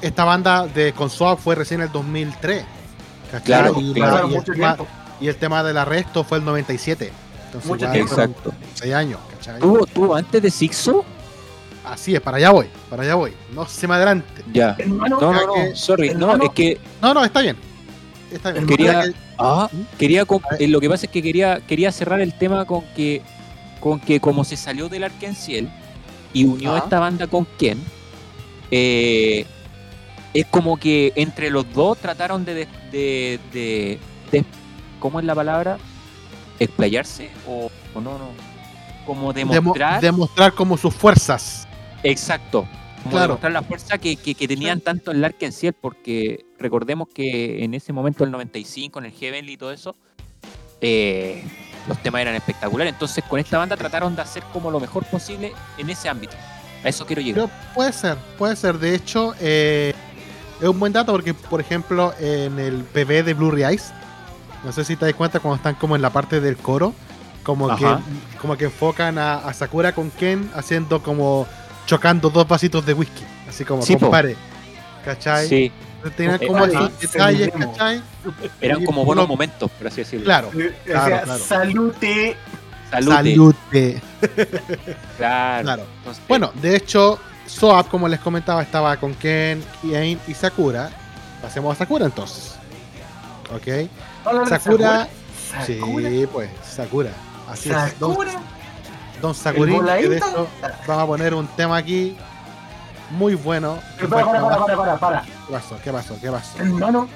esta 0.01 0.25
banda 0.25 0.67
de 0.67 0.93
Conswap 0.93 1.39
fue 1.39 1.55
recién 1.55 1.81
en 1.81 1.87
el 1.87 1.93
2003. 1.93 2.65
¿cachai? 3.31 3.45
Claro, 3.47 3.75
y, 3.79 3.93
claro. 3.95 4.29
Y 4.31 4.35
el 4.37 4.45
tema, 4.45 4.77
y 5.21 5.29
el 5.29 5.37
tema 5.37 5.63
del 5.63 5.79
arresto 5.79 6.25
fue 6.25 6.39
el 6.39 6.45
97. 6.45 7.13
Entonces, 7.47 7.69
Mucho 7.71 7.91
tiempo. 7.91 8.13
Exacto. 8.13 8.53
seis 8.75 8.95
años, 8.95 9.21
¿cachai? 9.35 9.61
¿Tuvo, 9.61 9.87
tuvo 9.87 10.15
antes 10.17 10.43
de 10.43 10.51
Sixo? 10.51 11.05
Así 11.85 12.15
es, 12.15 12.21
para 12.21 12.37
allá 12.37 12.51
voy, 12.51 12.67
para 12.89 13.03
allá 13.03 13.15
voy. 13.17 13.33
No 13.53 13.67
se 13.67 13.89
me 13.89 13.95
adelante. 13.95 14.43
Ya. 14.53 14.77
Hermano, 14.79 15.19
No, 15.21 15.33
no, 15.33 15.47
no, 15.47 15.55
que- 15.55 15.75
sorry. 15.77 16.15
No, 16.15 16.35
es 16.43 16.51
que 16.51 16.79
No, 17.01 17.13
no, 17.13 17.25
está 17.25 17.41
bien. 17.41 17.57
Está 18.31 18.53
bien. 18.53 18.67
Quería- 18.67 19.03
que- 19.03 19.15
ah, 19.39 19.69
quería 19.99 20.25
com- 20.25 20.41
A 20.45 20.53
ver. 20.53 20.63
eh, 20.63 20.69
lo 20.69 20.81
que 20.81 20.89
pasa 20.89 21.07
es 21.07 21.13
que 21.13 21.23
quería 21.23 21.61
quería 21.67 21.91
cerrar 21.93 22.21
el 22.21 22.33
tema 22.39 22.65
con 22.65 22.83
que 22.95 23.21
con 23.81 23.99
que 24.01 24.21
como 24.21 24.45
se 24.45 24.57
salió 24.57 24.89
del 24.89 25.03
Arkenciel 25.05 25.69
y 26.33 26.45
unió 26.45 26.75
Ah. 26.75 26.79
esta 26.79 27.01
banda 27.01 27.27
con 27.27 27.45
Ken 27.59 27.79
eh, 28.71 29.45
es 30.33 30.47
como 30.47 30.79
que 30.79 31.13
entre 31.17 31.51
los 31.51 31.71
dos 31.75 31.99
trataron 31.99 32.45
de, 32.45 32.55
de, 32.55 32.69
de, 32.93 33.41
de- 33.53 33.99
de- 34.31 34.45
¿cómo 35.01 35.19
es 35.21 35.27
la 35.27 35.35
palabra? 35.35 35.79
explayarse 36.59 37.29
o, 37.49 37.71
o 37.95 38.01
no 38.01 38.19
no 38.19 38.29
como 39.05 39.33
demo- 39.33 39.53
demostrar 39.53 40.01
demostrar 40.01 40.53
como 40.55 40.77
sus 40.79 40.95
fuerzas. 40.95 41.67
Exacto. 42.03 42.67
Como 43.03 43.13
Claro. 43.13 43.27
demostrar 43.29 43.53
la 43.53 43.63
fuerza 43.63 43.99
que, 43.99 44.17
que- 44.17 44.35
que 44.35 44.47
tenían 44.47 44.81
tanto 44.81 45.11
en 45.11 45.19
el 45.19 45.25
Arkansas, 45.25 45.73
porque 45.81 46.45
recordemos 46.59 47.09
que 47.13 47.65
en 47.65 47.75
ese 47.75 47.93
momento, 47.93 48.23
el 48.25 48.31
95, 48.31 49.01
en 49.01 49.07
el 49.07 49.13
Heavenly 49.13 49.53
y 49.55 49.57
todo 49.57 49.73
eso, 49.73 49.97
eh, 50.81 51.43
los 51.89 51.99
temas 51.99 52.21
eran 52.23 52.35
espectaculares. 52.37 52.93
Entonces, 52.93 53.25
con 53.25 53.41
esta 53.41 53.59
banda 53.59 53.77
trataron 53.77 54.15
de 54.15 54.23
hacer 54.23 54.43
como 54.53 54.71
lo 54.71 54.79
mejor 54.79 55.05
posible 55.07 55.53
en 55.79 55.91
ese 55.91 56.09
ámbito. 56.09 56.35
A 56.85 56.89
eso 56.89 57.05
quiero 57.07 57.23
llegar. 57.23 57.47
Pero 57.49 57.75
puede 57.75 57.93
ser, 57.93 58.17
puede 58.39 58.55
ser. 58.57 58.79
De 58.79 58.95
hecho, 58.95 59.35
eh, 59.41 59.93
es 60.61 60.69
un 60.69 60.79
buen 60.79 60.93
dato 60.93 61.13
porque, 61.13 61.35
por 61.35 61.61
ejemplo, 61.61 62.15
en 62.21 62.59
el 62.59 62.85
PV 62.85 63.23
de 63.25 63.35
Blue 63.35 63.57
Eyes, 63.57 63.93
no 64.65 64.71
sé 64.73 64.85
si 64.85 64.95
te 64.97 65.07
das 65.07 65.15
cuenta 65.15 65.41
cuando 65.41 65.57
están 65.57 65.75
como 65.75 65.97
en 65.97 66.03
la 66.03 66.11
parte 66.11 66.41
del 66.41 66.57
coro, 66.57 66.95
como 67.43 67.75
que, 67.77 67.87
como 68.41 68.57
que 68.57 68.67
enfocan 68.67 69.19
a, 69.19 69.39
a 69.39 69.53
Sakura 69.53 69.93
con 69.93 70.11
Ken 70.11 70.49
haciendo 70.55 71.03
como 71.03 71.47
chocando 71.87 72.31
dos 72.31 72.47
vasitos 72.47 72.85
de 72.87 72.95
whisky, 72.95 73.25
así 73.49 73.65
como 73.65 73.83
Sí, 73.83 73.95
po. 73.95 74.01
compare. 74.07 74.37
¿Cachai? 75.05 75.49
Sí, 75.49 75.73
Tenían 76.17 76.43
Eh, 76.43 76.47
como 76.49 76.65
eh, 76.65 76.69
esos 76.69 76.91
se 76.99 77.07
detalles. 77.07 77.51
¿cachai? 77.53 78.03
eran 78.61 78.85
como 78.85 79.05
buenos 79.05 79.29
momentos, 79.29 79.71
por 79.71 79.87
así 79.87 80.01
decirlo. 80.01 80.25
Claro. 80.25 80.51
Eh, 80.59 80.75
Claro, 80.85 81.05
decía, 81.05 81.23
claro. 81.23 81.45
salute. 81.45 82.37
Salute. 82.91 83.15
Salute. 83.15 84.03
Claro. 85.17 85.63
Claro. 85.63 85.87
Entonces, 85.99 86.23
Bueno, 86.29 86.51
de 86.61 86.75
hecho, 86.77 87.19
Soap, 87.47 87.89
como 87.89 88.09
les 88.09 88.19
comentaba, 88.21 88.63
estaba 88.63 88.97
con 88.97 89.15
Ken, 89.15 89.63
Kien 89.81 90.19
y 90.27 90.35
Sakura. 90.35 90.91
Pasemos 91.41 91.75
a 91.77 91.79
Sakura 91.79 92.07
entonces. 92.07 92.57
¿Ok? 93.55 93.89
Sakura. 94.49 94.49
Sakura. 94.49 95.09
Sí, 95.67 96.27
pues, 96.33 96.51
Sakura. 96.65 97.11
Así 97.49 97.71
es. 97.71 97.99
Don, 98.01 98.11
Sakura. 98.13 98.33
Don 99.23 99.33
hecho 99.33 100.49
vamos 100.87 101.05
a 101.05 101.07
poner 101.07 101.33
un 101.33 101.47
tema 101.47 101.77
aquí 101.77 102.17
muy 103.11 103.37
bueno. 103.37 103.79
Pero 103.97 104.11
para, 104.11 104.27
para, 104.27 104.43
para, 104.43 104.67
para, 104.67 104.77
para, 104.77 104.99
para. 104.99 105.23
¿Qué 105.23 105.53
pasó? 105.53 105.79
¿Qué 105.83 105.93
pasó? 105.93 106.19
¿Qué 106.21 106.31
pasó? 106.31 106.59
Hermano, 106.59 107.09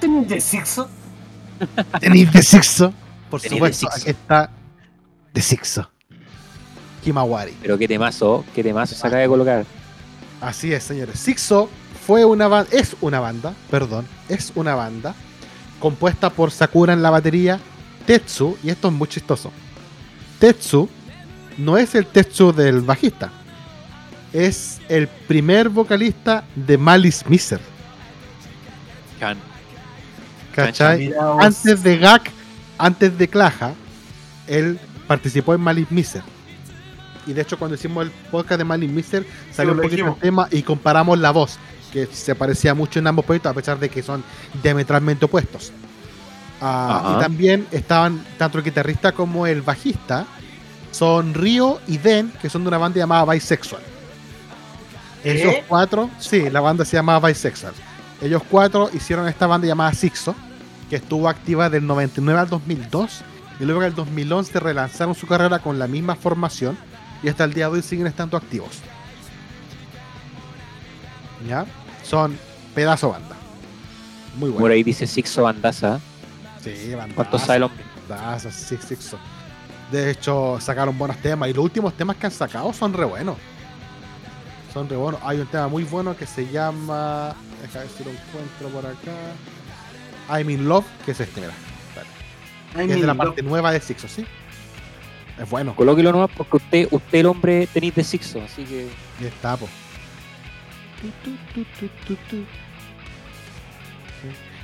¿tenés 0.00 0.28
de 0.28 0.40
sexo? 0.40 0.88
Tenéis 2.00 2.32
de 2.32 2.42
Sixo. 2.42 2.92
Por 3.30 3.40
Tenéis 3.40 3.76
supuesto, 3.76 3.88
aquí 3.94 4.10
está 4.10 4.50
de 5.32 5.40
Sixo. 5.40 5.88
Himawari. 7.06 7.56
pero 7.60 7.78
qué 7.78 7.86
temazo, 7.86 8.44
qué 8.54 8.62
temazo 8.62 8.94
se 8.94 9.06
acaba 9.06 9.22
de 9.22 9.28
colocar. 9.28 9.64
Así 10.40 10.72
es, 10.72 10.82
señores. 10.82 11.20
Sixo 11.20 11.68
fue 12.06 12.24
una 12.24 12.48
banda, 12.48 12.70
es 12.72 12.96
una 13.00 13.20
banda, 13.20 13.54
perdón, 13.70 14.06
es 14.28 14.52
una 14.54 14.74
banda 14.74 15.14
compuesta 15.78 16.30
por 16.30 16.50
Sakura 16.50 16.94
en 16.94 17.02
la 17.02 17.10
batería, 17.10 17.60
Tetsu, 18.06 18.56
y 18.62 18.70
esto 18.70 18.88
es 18.88 18.94
muy 18.94 19.06
chistoso. 19.06 19.52
Tetsu 20.38 20.88
no 21.58 21.76
es 21.76 21.94
el 21.94 22.06
Tetsu 22.06 22.52
del 22.52 22.80
bajista, 22.80 23.30
es 24.32 24.80
el 24.88 25.08
primer 25.08 25.68
vocalista 25.68 26.44
de 26.54 26.76
Malice 26.78 27.24
Miser. 27.28 27.60
Can. 29.20 29.38
¿Cachai? 30.54 31.12
Antes 31.40 31.82
de 31.82 31.98
Gak, 31.98 32.30
antes 32.78 33.16
de 33.18 33.28
Klaja, 33.28 33.72
él 34.46 34.78
participó 35.06 35.54
en 35.54 35.60
Malice 35.60 35.92
Miser. 35.92 36.22
Y 37.26 37.32
de 37.32 37.42
hecho, 37.42 37.58
cuando 37.58 37.74
hicimos 37.76 38.04
el 38.04 38.10
podcast 38.30 38.58
de 38.58 38.64
Malice 38.64 38.92
Miser, 38.92 39.26
salió 39.52 39.72
un 39.72 39.80
poquito 39.80 40.08
el 40.08 40.14
tema 40.16 40.48
y 40.50 40.62
comparamos 40.62 41.18
la 41.18 41.30
voz, 41.30 41.58
que 41.92 42.06
se 42.06 42.34
parecía 42.34 42.74
mucho 42.74 42.98
en 42.98 43.06
ambos 43.06 43.24
proyectos, 43.24 43.50
a 43.50 43.54
pesar 43.54 43.78
de 43.78 43.88
que 43.88 44.02
son 44.02 44.22
diametralmente 44.62 45.24
opuestos. 45.24 45.72
Ah, 46.60 47.16
y 47.16 47.20
también 47.20 47.66
estaban 47.72 48.24
tanto 48.38 48.58
el 48.58 48.64
guitarrista 48.64 49.12
como 49.12 49.46
el 49.46 49.62
bajista, 49.62 50.26
son 50.94 51.34
Rio 51.34 51.80
y 51.88 51.98
Den, 51.98 52.32
que 52.40 52.48
son 52.48 52.62
de 52.62 52.68
una 52.68 52.78
banda 52.78 52.98
llamada 52.98 53.24
Bisexual. 53.32 53.82
Ellos 55.24 55.54
¿Eh? 55.54 55.64
cuatro, 55.66 56.08
sí, 56.20 56.48
la 56.50 56.60
banda 56.60 56.84
se 56.84 56.96
llamaba 56.96 57.28
Bisexual. 57.28 57.74
Ellos 58.22 58.42
cuatro 58.48 58.88
hicieron 58.92 59.26
esta 59.26 59.48
banda 59.48 59.66
llamada 59.66 59.92
Sixo, 59.92 60.36
que 60.88 60.96
estuvo 60.96 61.28
activa 61.28 61.68
del 61.68 61.84
99 61.84 62.40
al 62.40 62.48
2002, 62.48 63.22
y 63.58 63.64
luego 63.64 63.82
en 63.82 63.88
el 63.88 63.94
2011 63.96 64.60
relanzaron 64.60 65.16
su 65.16 65.26
carrera 65.26 65.58
con 65.58 65.80
la 65.80 65.88
misma 65.88 66.14
formación, 66.14 66.78
y 67.24 67.28
hasta 67.28 67.42
el 67.42 67.54
día 67.54 67.66
de 67.68 67.72
hoy 67.72 67.82
siguen 67.82 68.06
estando 68.06 68.36
activos. 68.36 68.78
¿Ya? 71.48 71.66
Son 72.04 72.38
pedazo 72.72 73.10
banda. 73.10 73.34
Muy 74.36 74.50
Por 74.50 74.60
bueno. 74.60 74.74
ahí 74.74 74.84
dice 74.84 75.08
Sixo 75.08 75.42
Bandaza. 75.42 75.98
Sí, 76.62 76.90
bandaza. 76.94 77.14
¿Cuánto 77.16 77.38
sabe 77.40 77.56
el 77.56 77.62
hombre? 77.64 77.84
Bandaza, 78.08 78.52
sí, 78.52 78.76
Sixo. 78.76 79.18
De 79.94 80.10
hecho, 80.10 80.58
sacaron 80.60 80.98
buenos 80.98 81.16
temas, 81.18 81.48
y 81.48 81.52
los 81.52 81.64
últimos 81.64 81.96
temas 81.96 82.16
que 82.16 82.26
han 82.26 82.32
sacado 82.32 82.72
son 82.72 82.92
re 82.92 83.04
buenos. 83.04 83.36
Son 84.72 84.88
re 84.88 84.96
buenos. 84.96 85.20
Hay 85.22 85.38
un 85.38 85.46
tema 85.46 85.68
muy 85.68 85.84
bueno 85.84 86.16
que 86.16 86.26
se 86.26 86.48
llama. 86.50 87.32
Deja 87.62 87.78
ver 87.78 87.88
si 87.88 88.02
lo 88.02 88.10
encuentro 88.10 88.68
por 88.70 88.84
acá. 88.84 89.12
I'm 90.28 90.50
in 90.50 90.68
Love, 90.68 90.84
que 91.04 91.12
es 91.12 91.20
este, 91.20 91.40
mira. 91.40 91.52
Ay, 92.74 92.88
Que 92.88 92.94
es 92.94 93.00
de 93.02 93.06
la 93.06 93.14
parte 93.14 93.40
nueva 93.40 93.70
de 93.70 93.78
Sixo, 93.78 94.08
¿sí? 94.08 94.26
Es 95.38 95.48
bueno. 95.48 95.76
Colóquelo 95.76 96.10
nomás 96.10 96.30
porque 96.36 96.56
usted, 96.56 96.88
usted 96.90 97.18
el 97.20 97.26
hombre 97.26 97.68
tenéis 97.72 97.94
de 97.94 98.02
Sixo, 98.02 98.42
así 98.42 98.64
que. 98.64 98.88
Y 99.20 99.26
está, 99.26 99.56
po. 99.56 99.68
Tu, 101.00 101.06
tu, 101.22 101.36
tu, 101.54 101.64
tu, 101.78 101.88
tu, 102.04 102.14
tu. 102.28 102.44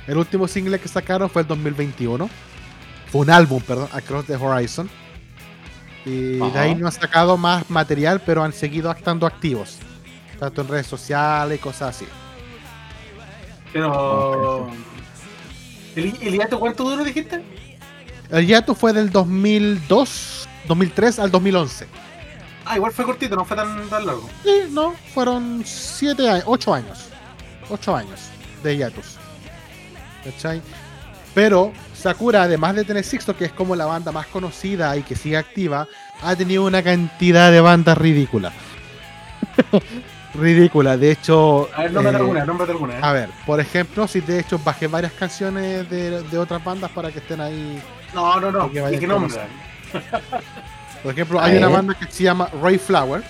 El 0.07 0.17
último 0.17 0.45
single 0.45 0.77
que 0.77 0.89
sacaron 0.89 1.29
fue 1.29 1.43
el 1.43 1.47
2021. 1.47 2.29
Fue 3.09 3.21
un 3.21 3.29
álbum, 3.29 3.61
perdón, 3.61 3.87
Across 3.93 4.25
the 4.25 4.35
Horizon. 4.35 4.89
Y 6.05 6.37
de 6.37 6.59
ahí 6.59 6.75
no 6.75 6.87
han 6.87 6.93
sacado 6.93 7.37
más 7.37 7.69
material, 7.69 8.21
pero 8.25 8.43
han 8.43 8.53
seguido 8.53 8.91
estando 8.91 9.27
activos. 9.27 9.77
Tanto 10.39 10.61
en 10.61 10.67
redes 10.67 10.87
sociales 10.87 11.59
y 11.59 11.61
cosas 11.61 11.95
así. 11.95 12.05
Pero. 13.71 14.69
¿El, 15.95 16.17
el 16.21 16.33
hiato 16.33 16.59
cuánto 16.59 16.83
duro 16.89 17.03
dijiste? 17.03 17.43
El 18.29 18.47
hiato 18.47 18.73
fue 18.73 18.93
del 18.93 19.11
2002, 19.11 20.47
2003 20.67 21.19
al 21.19 21.31
2011. 21.31 21.87
Ah, 22.65 22.77
igual 22.77 22.91
fue 22.93 23.05
cortito, 23.05 23.35
no 23.35 23.43
fue 23.43 23.57
tan, 23.57 23.89
tan 23.89 24.05
largo. 24.05 24.29
Sí, 24.43 24.61
no, 24.69 24.93
fueron 25.13 25.63
7 25.65 26.29
años, 26.29 26.43
8 26.47 26.73
años. 26.73 26.99
8 27.69 27.95
años 27.95 28.19
de 28.63 28.77
hiatus. 28.77 29.17
¿Cachai? 30.23 30.61
Pero 31.33 31.71
Sakura, 31.93 32.43
además 32.43 32.75
de 32.75 32.83
tener 32.83 33.03
Sixto, 33.03 33.35
que 33.35 33.45
es 33.45 33.51
como 33.51 33.75
la 33.75 33.85
banda 33.85 34.11
más 34.11 34.27
conocida 34.27 34.97
y 34.97 35.03
que 35.03 35.15
sigue 35.15 35.37
activa, 35.37 35.87
ha 36.21 36.35
tenido 36.35 36.65
una 36.65 36.83
cantidad 36.83 37.51
de 37.51 37.61
bandas 37.61 37.97
ridícula. 37.97 38.51
ridícula, 40.33 40.97
de 40.97 41.11
hecho. 41.11 41.69
A 41.73 41.83
ver, 41.83 41.93
nómbrate 41.93 42.17
eh, 42.17 42.19
alguna, 42.19 42.45
nómbrate 42.45 42.71
alguna. 42.71 42.95
¿eh? 42.95 42.99
a 43.01 43.13
ver, 43.13 43.29
por 43.45 43.59
ejemplo, 43.59 44.07
si 44.07 44.21
de 44.21 44.39
hecho 44.39 44.59
bajé 44.59 44.87
varias 44.87 45.13
canciones 45.13 45.89
de, 45.89 46.21
de 46.23 46.37
otras 46.37 46.63
bandas 46.63 46.91
para 46.91 47.11
que 47.11 47.19
estén 47.19 47.39
ahí. 47.39 47.81
No, 48.13 48.39
no, 48.39 48.51
no. 48.51 48.71
Que 48.71 48.95
¿Y 48.95 48.99
qué 48.99 49.07
nombre? 49.07 49.33
Por 51.03 51.13
ejemplo, 51.13 51.39
A 51.39 51.45
hay 51.45 51.57
una 51.57 51.69
banda 51.69 51.95
que 51.95 52.05
se 52.11 52.23
llama 52.23 52.49
Ray 52.61 52.77
Flower. 52.77 53.23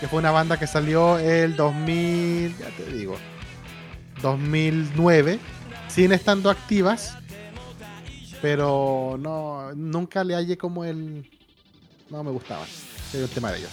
Que 0.00 0.08
fue 0.08 0.18
una 0.18 0.30
banda 0.30 0.58
que 0.58 0.66
salió 0.66 1.18
el 1.18 1.56
2000, 1.56 2.56
ya 2.56 2.66
te 2.68 2.90
digo, 2.90 3.18
2009, 4.22 5.38
siguen 5.92 6.12
estando 6.12 6.50
activas, 6.50 7.14
pero 8.40 9.16
no, 9.18 9.72
nunca 9.74 10.24
le 10.24 10.34
hallé 10.34 10.56
como 10.56 10.84
el, 10.84 11.28
no 12.10 12.22
me 12.24 12.30
gustaba, 12.30 12.66
el 13.12 13.28
tema 13.28 13.50
de 13.52 13.58
ellos. 13.58 13.70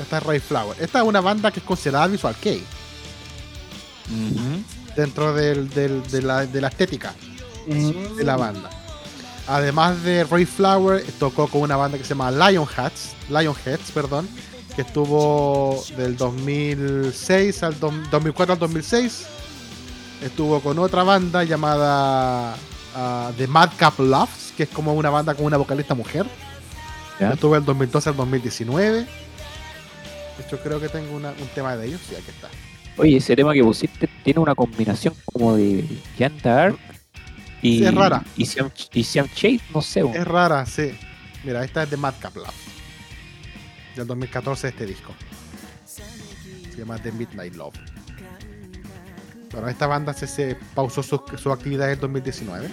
Esta 0.00 0.18
es 0.18 0.22
Ray 0.22 0.40
Flower. 0.40 0.76
Esta 0.80 1.00
es 1.00 1.04
una 1.04 1.20
banda 1.20 1.50
que 1.50 1.60
es 1.60 1.66
considerada 1.66 2.06
visual 2.06 2.34
kei 2.40 2.62
dentro 4.96 5.32
del- 5.34 5.68
del- 5.70 6.02
de, 6.10 6.22
la, 6.22 6.44
de 6.46 6.60
la 6.60 6.66
estética 6.68 7.14
Mm. 7.66 8.16
de 8.16 8.24
la 8.24 8.36
banda. 8.36 8.70
Además 9.48 10.02
de 10.04 10.24
Ray 10.24 10.44
Flower, 10.44 11.04
tocó 11.18 11.48
con 11.48 11.62
una 11.62 11.76
banda 11.76 11.98
que 11.98 12.04
se 12.04 12.10
llama 12.10 12.30
Lionheads, 12.30 13.12
Lionheads, 13.28 13.90
perdón, 13.92 14.28
que 14.76 14.82
estuvo 14.82 15.82
del 15.96 16.16
2006 16.16 17.62
al 17.64 17.78
dom- 17.80 18.08
2004 18.10 18.52
al 18.54 18.58
2006. 18.58 19.26
Estuvo 20.22 20.60
con 20.60 20.78
otra 20.78 21.02
banda 21.02 21.42
llamada 21.44 22.54
ah, 22.94 23.32
The 23.36 23.46
Madcap 23.46 23.98
Loves, 23.98 24.52
que 24.56 24.64
es 24.64 24.68
como 24.68 24.94
una 24.94 25.10
banda 25.10 25.34
con 25.34 25.46
una 25.46 25.56
vocalista 25.56 25.94
mujer. 25.94 26.26
Estuvo 27.18 27.54
del 27.54 27.64
2012 27.64 28.08
al 28.10 28.16
2019. 28.16 28.98
De 29.00 29.06
hecho, 30.46 30.58
creo 30.62 30.80
que 30.80 30.88
tengo 30.88 31.16
una- 31.16 31.30
un 31.30 31.48
tema 31.54 31.76
de 31.76 31.88
ellos. 31.88 32.00
Sí, 32.08 32.14
aquí 32.14 32.30
está. 32.30 32.48
Oye, 32.96 33.16
ese 33.16 33.34
tema 33.34 33.52
que 33.52 33.62
pusiste 33.64 34.08
tiene 34.24 34.40
una 34.40 34.54
combinación 34.54 35.14
como 35.24 35.56
de 35.56 35.84
Jan 36.18 36.38
Dark 36.42 36.78
y, 37.62 37.78
Sí, 37.78 37.84
es 37.86 37.94
rara. 37.94 38.24
y 38.36 38.46
Siam, 38.46 38.70
y 38.92 39.04
Siam 39.04 39.26
Shade, 39.34 39.60
no 39.74 39.82
sé. 39.82 40.00
Es 40.14 40.26
rara, 40.26 40.64
sí. 40.66 40.92
Mira, 41.44 41.64
esta 41.64 41.82
es 41.82 41.90
de 41.90 41.96
Madcap 41.96 42.36
Love. 42.36 42.54
Del 43.96 44.06
2014 44.06 44.68
este 44.68 44.86
disco. 44.86 45.14
Se 45.84 46.76
llama 46.78 46.98
The 46.98 47.12
Midnight 47.12 47.54
Love. 47.54 47.74
Bueno, 49.52 49.68
esta 49.68 49.86
banda 49.86 50.12
se, 50.14 50.26
se 50.26 50.56
pausó 50.74 51.02
su, 51.02 51.20
su 51.36 51.50
actividad 51.52 51.86
en 51.88 51.94
el 51.94 52.00
2019. 52.00 52.68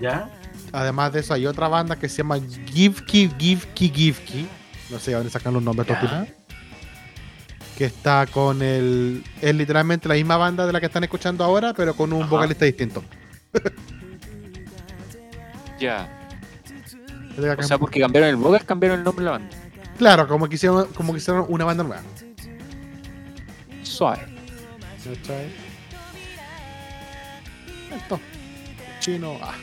¿Ya? 0.00 0.28
Además 0.72 1.12
de 1.12 1.20
eso, 1.20 1.34
hay 1.34 1.46
otra 1.46 1.68
banda 1.68 1.96
que 1.96 2.08
se 2.08 2.18
llama 2.18 2.38
Give 2.72 3.04
Ki 3.06 3.30
Give 3.38 3.62
Ki 3.74 3.90
Give 3.90 4.18
Ki. 4.24 4.46
No 4.90 4.98
sé 4.98 5.12
de 5.12 5.16
dónde 5.16 5.30
sacan 5.30 5.54
los 5.54 5.62
nombres 5.62 5.86
Ya. 5.88 6.26
Que 7.76 7.86
está 7.86 8.26
con 8.26 8.62
el. 8.62 9.24
Es 9.42 9.54
literalmente 9.54 10.08
la 10.08 10.14
misma 10.14 10.36
banda 10.36 10.64
de 10.66 10.72
la 10.72 10.78
que 10.80 10.86
están 10.86 11.02
escuchando 11.04 11.42
ahora, 11.42 11.74
pero 11.74 11.94
con 11.94 12.12
un 12.12 12.22
Ajá. 12.22 12.30
vocalista 12.30 12.64
distinto. 12.64 13.02
Ya. 15.80 16.08
O 17.36 17.56
que- 17.56 17.62
sea, 17.64 17.78
porque 17.78 17.98
cambiaron 18.00 18.30
el 18.30 18.36
vocal, 18.36 18.64
cambiaron 18.64 18.98
el 19.00 19.04
nombre 19.04 19.24
de 19.24 19.30
la 19.30 19.38
banda. 19.38 19.56
Claro, 19.98 20.28
como 20.28 20.48
que 20.48 20.54
hicieron, 20.54 20.86
como 20.94 21.12
que 21.12 21.18
hicieron 21.18 21.46
una 21.48 21.64
banda 21.64 21.82
nueva. 21.82 22.02
Suave. 23.82 24.22
Esto. 27.94 28.20
Chino. 29.00 29.36
Ah. 29.42 29.54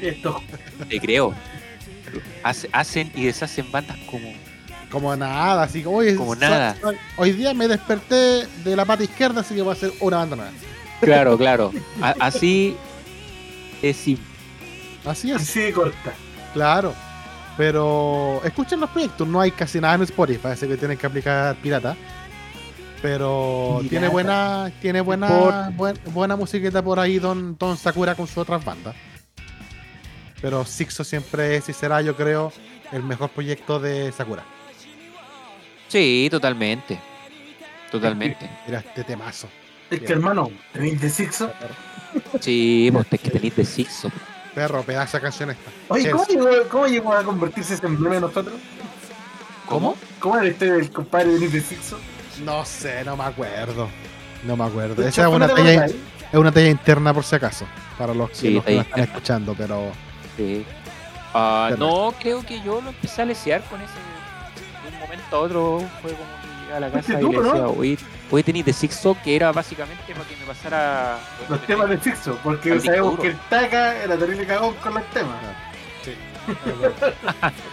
Esto. 0.00 0.40
Te 0.88 0.98
creo. 1.00 1.34
Hace- 2.42 2.68
hacen 2.72 3.12
y 3.14 3.26
deshacen 3.26 3.70
bandas 3.70 3.96
como. 4.10 4.32
Como 4.90 5.14
nada, 5.16 5.62
así 5.64 5.82
como, 5.82 5.98
oye, 5.98 6.16
Como 6.16 6.34
nada. 6.34 6.74
hoy 7.18 7.32
día 7.32 7.52
me 7.52 7.68
desperté 7.68 8.46
de 8.64 8.74
la 8.76 8.84
pata 8.86 9.02
izquierda, 9.04 9.42
así 9.42 9.54
que 9.54 9.60
voy 9.62 9.70
a 9.70 9.74
hacer 9.74 9.92
una 10.00 10.16
banda 10.18 10.36
nueva. 10.36 10.52
Claro, 11.00 11.36
claro. 11.36 11.72
A- 12.00 12.14
así 12.20 12.76
es 13.82 13.96
simple. 13.96 14.24
Así 15.04 15.30
es, 15.30 15.36
Así 15.42 15.60
de 15.60 15.72
corta. 15.72 16.12
claro. 16.54 16.94
Pero 17.56 18.40
escuchen 18.44 18.78
los 18.80 18.88
proyectos, 18.90 19.26
no 19.26 19.40
hay 19.40 19.50
casi 19.50 19.80
nada 19.80 19.96
en 19.96 20.02
Spotify, 20.02 20.38
parece 20.40 20.68
que 20.68 20.76
tienen 20.76 20.96
que 20.96 21.06
aplicar 21.06 21.56
pirata. 21.56 21.96
Pero 23.02 23.76
Pirata. 23.80 23.88
tiene 23.90 24.08
buena, 24.08 24.72
tiene 24.80 25.00
buena, 25.00 25.28
Por- 25.28 25.72
buen- 25.74 25.98
buena 26.12 26.36
musiquita 26.36 26.82
por 26.82 26.98
ahí 26.98 27.18
Don, 27.18 27.56
Don 27.58 27.76
Sakura 27.76 28.14
con 28.14 28.26
sus 28.26 28.38
otras 28.38 28.64
bandas. 28.64 28.94
Pero 30.40 30.64
Sixo 30.64 31.04
siempre 31.04 31.56
es 31.56 31.68
y 31.68 31.72
será, 31.72 32.00
yo 32.00 32.16
creo, 32.16 32.52
el 32.92 33.02
mejor 33.02 33.30
proyecto 33.30 33.78
de 33.80 34.10
Sakura. 34.12 34.44
Sí, 35.88 36.28
totalmente. 36.30 36.98
Totalmente. 37.90 38.48
Mira 38.66 38.78
este 38.80 39.04
temazo. 39.04 39.48
Es 39.90 40.00
que 40.00 40.12
hermano, 40.12 40.50
tenéis 40.72 41.00
de 41.00 41.08
Sixo. 41.10 41.50
Sí, 42.40 42.90
pues 42.92 43.06
es 43.10 43.20
que 43.20 43.30
tenéis 43.30 43.56
de 43.56 43.64
Sixo. 43.64 44.10
Perro, 44.54 44.82
pedazo 44.82 45.16
de 45.16 45.22
canción 45.22 45.50
esta. 45.50 45.70
Oye, 45.88 46.10
¿cómo 46.10 46.24
llegó, 46.26 46.48
¿cómo 46.68 46.86
llegó 46.86 47.12
a 47.14 47.22
convertirse 47.22 47.74
ese 47.74 47.86
emblema 47.86 48.16
de 48.16 48.20
nosotros? 48.22 48.54
¿Cómo? 49.66 49.96
¿Cómo 50.18 50.36
era 50.38 50.46
historia 50.48 50.74
del 50.74 50.90
compadre 50.90 51.38
de 51.38 51.48
de 51.48 51.60
Sixo? 51.60 51.98
No 52.44 52.64
sé, 52.64 53.04
no 53.04 53.16
me 53.16 53.24
acuerdo. 53.24 53.88
No 54.44 54.56
me 54.56 54.64
acuerdo. 54.64 55.06
Esa 55.06 55.22
es 55.22 55.28
una, 55.28 55.46
¿no 55.46 55.54
te 55.54 55.62
talla, 55.62 55.86
es 55.86 55.94
una 56.34 56.52
talla 56.52 56.68
interna 56.68 57.12
por 57.14 57.24
si 57.24 57.34
acaso. 57.36 57.66
Para 57.96 58.14
los 58.14 58.30
que, 58.30 58.36
Sí, 58.36 58.50
los 58.50 58.64
que 58.64 58.70
talla 58.72 58.76
la 58.82 58.88
están 58.88 59.04
escuchando, 59.04 59.54
pero. 59.56 59.92
Sí. 60.36 60.64
Ah, 61.34 61.68
Pero- 61.70 61.86
no, 61.86 62.14
creo 62.20 62.44
que 62.44 62.60
yo 62.62 62.80
lo 62.80 62.90
empecé 62.90 63.22
a 63.22 63.24
lesear 63.26 63.62
con 63.64 63.80
ese. 63.80 63.92
Un 64.98 65.02
momento 65.08 65.36
a 65.36 65.38
otro 65.40 65.78
fue 66.02 66.12
como 66.12 66.24
que 66.42 66.48
llegué 66.62 66.74
a 66.74 66.80
la 66.80 66.90
Fuiste 66.90 67.12
casa 67.12 67.20
y 67.20 67.24
tú, 67.24 67.32
le 67.32 67.38
¿no? 67.38 67.44
decía, 67.52 67.68
oye, 67.68 67.98
oye, 68.30 68.42
tenéis 68.42 68.64
de 68.64 68.72
Sixo 68.72 69.16
que 69.22 69.36
era 69.36 69.52
básicamente 69.52 70.12
para 70.12 70.24
que 70.28 70.36
me 70.36 70.44
pasara. 70.46 71.18
Los 71.48 71.60
temas 71.66 71.88
de 71.88 72.00
Sixo, 72.00 72.38
porque 72.42 72.80
sabemos 72.80 73.10
disco 73.12 73.22
que 73.22 73.28
el 73.28 73.36
Taka 73.48 73.96
era 74.02 74.16
terrible 74.16 74.46
cagón 74.46 74.74
con 74.82 74.94
los 74.94 75.04
temas. 75.10 75.36
Sí. 76.04 76.14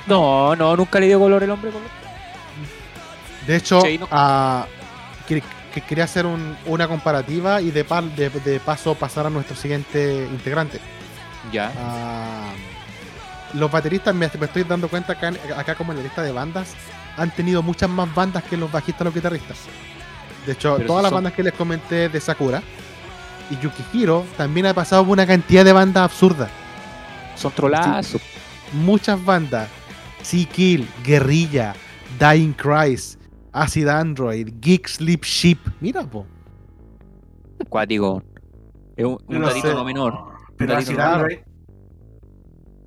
No, 0.08 0.56
no, 0.56 0.76
nunca 0.76 1.00
le 1.00 1.08
dio 1.08 1.20
color 1.20 1.42
el 1.44 1.50
hombre 1.50 1.72
color. 1.72 1.88
De 3.48 3.56
hecho, 3.56 3.82
Sí, 3.82 3.98
no- 3.98 4.08
ah, 4.12 4.66
que- 5.28 5.44
que 5.74 5.82
quería 5.82 6.04
hacer 6.06 6.26
un- 6.26 6.58
una 6.66 6.88
comparativa 6.88 7.62
y 7.62 7.72
de, 7.72 7.84
pa- 7.84 8.02
de, 8.02 8.30
de 8.30 8.60
paso 8.60 8.96
pasar 8.96 9.26
a 9.28 9.30
nuestro 9.30 9.56
siguiente 9.56 10.28
integrante. 10.32 10.80
Ya. 11.52 11.72
Ah, 11.78 12.54
los 13.54 13.70
bateristas, 13.72 14.14
me, 14.16 14.30
me 14.40 14.46
estoy 14.46 14.64
dando 14.64 14.88
cuenta 14.88 15.14
acá, 15.14 15.32
acá 15.58 15.76
como 15.76 15.92
en 15.92 15.98
la 16.00 16.04
lista 16.04 16.22
de 16.24 16.32
bandas, 16.32 16.74
han 17.18 17.32
tenido 17.34 17.62
muchas 17.64 17.90
más 17.90 18.14
bandas 18.14 18.44
que 18.44 18.58
los 18.58 18.72
bajistas 18.72 19.06
los 19.06 19.14
guitarristas. 19.14 19.58
De 20.46 20.54
hecho, 20.54 20.76
Pero 20.78 20.88
todas 20.88 21.04
las 21.04 21.10
son- 21.10 21.18
bandas 21.18 21.34
que 21.34 21.44
les 21.44 21.54
comenté 21.54 22.10
de 22.10 22.20
Sakura 22.20 22.62
y 23.50 23.58
Yukihiro 23.58 24.26
también 24.38 24.66
ha 24.68 24.74
pasado 24.74 25.04
por 25.04 25.14
una 25.14 25.26
cantidad 25.26 25.64
de 25.66 25.74
bandas 25.74 26.04
absurdas. 26.04 26.50
Son 27.36 27.52
trolazos. 27.52 28.22
Muchas 28.74 29.24
bandas. 29.24 29.70
Sea 30.22 30.46
Kill, 30.46 30.88
Guerrilla, 31.04 31.76
Dying 32.20 32.54
Christ, 32.54 33.20
Acid 33.52 33.88
Android, 33.88 34.50
Geek 34.60 34.88
Sleep 34.88 35.24
Ship. 35.24 35.60
Mira, 35.82 36.04
po. 36.04 36.26
Cuático. 37.70 38.24
Es 38.96 39.06
un, 39.06 39.18
un 39.28 39.40
no 39.40 39.50
no 39.74 39.84
menor. 39.84 40.14
Pero. 40.58 40.76
Android, 40.76 41.40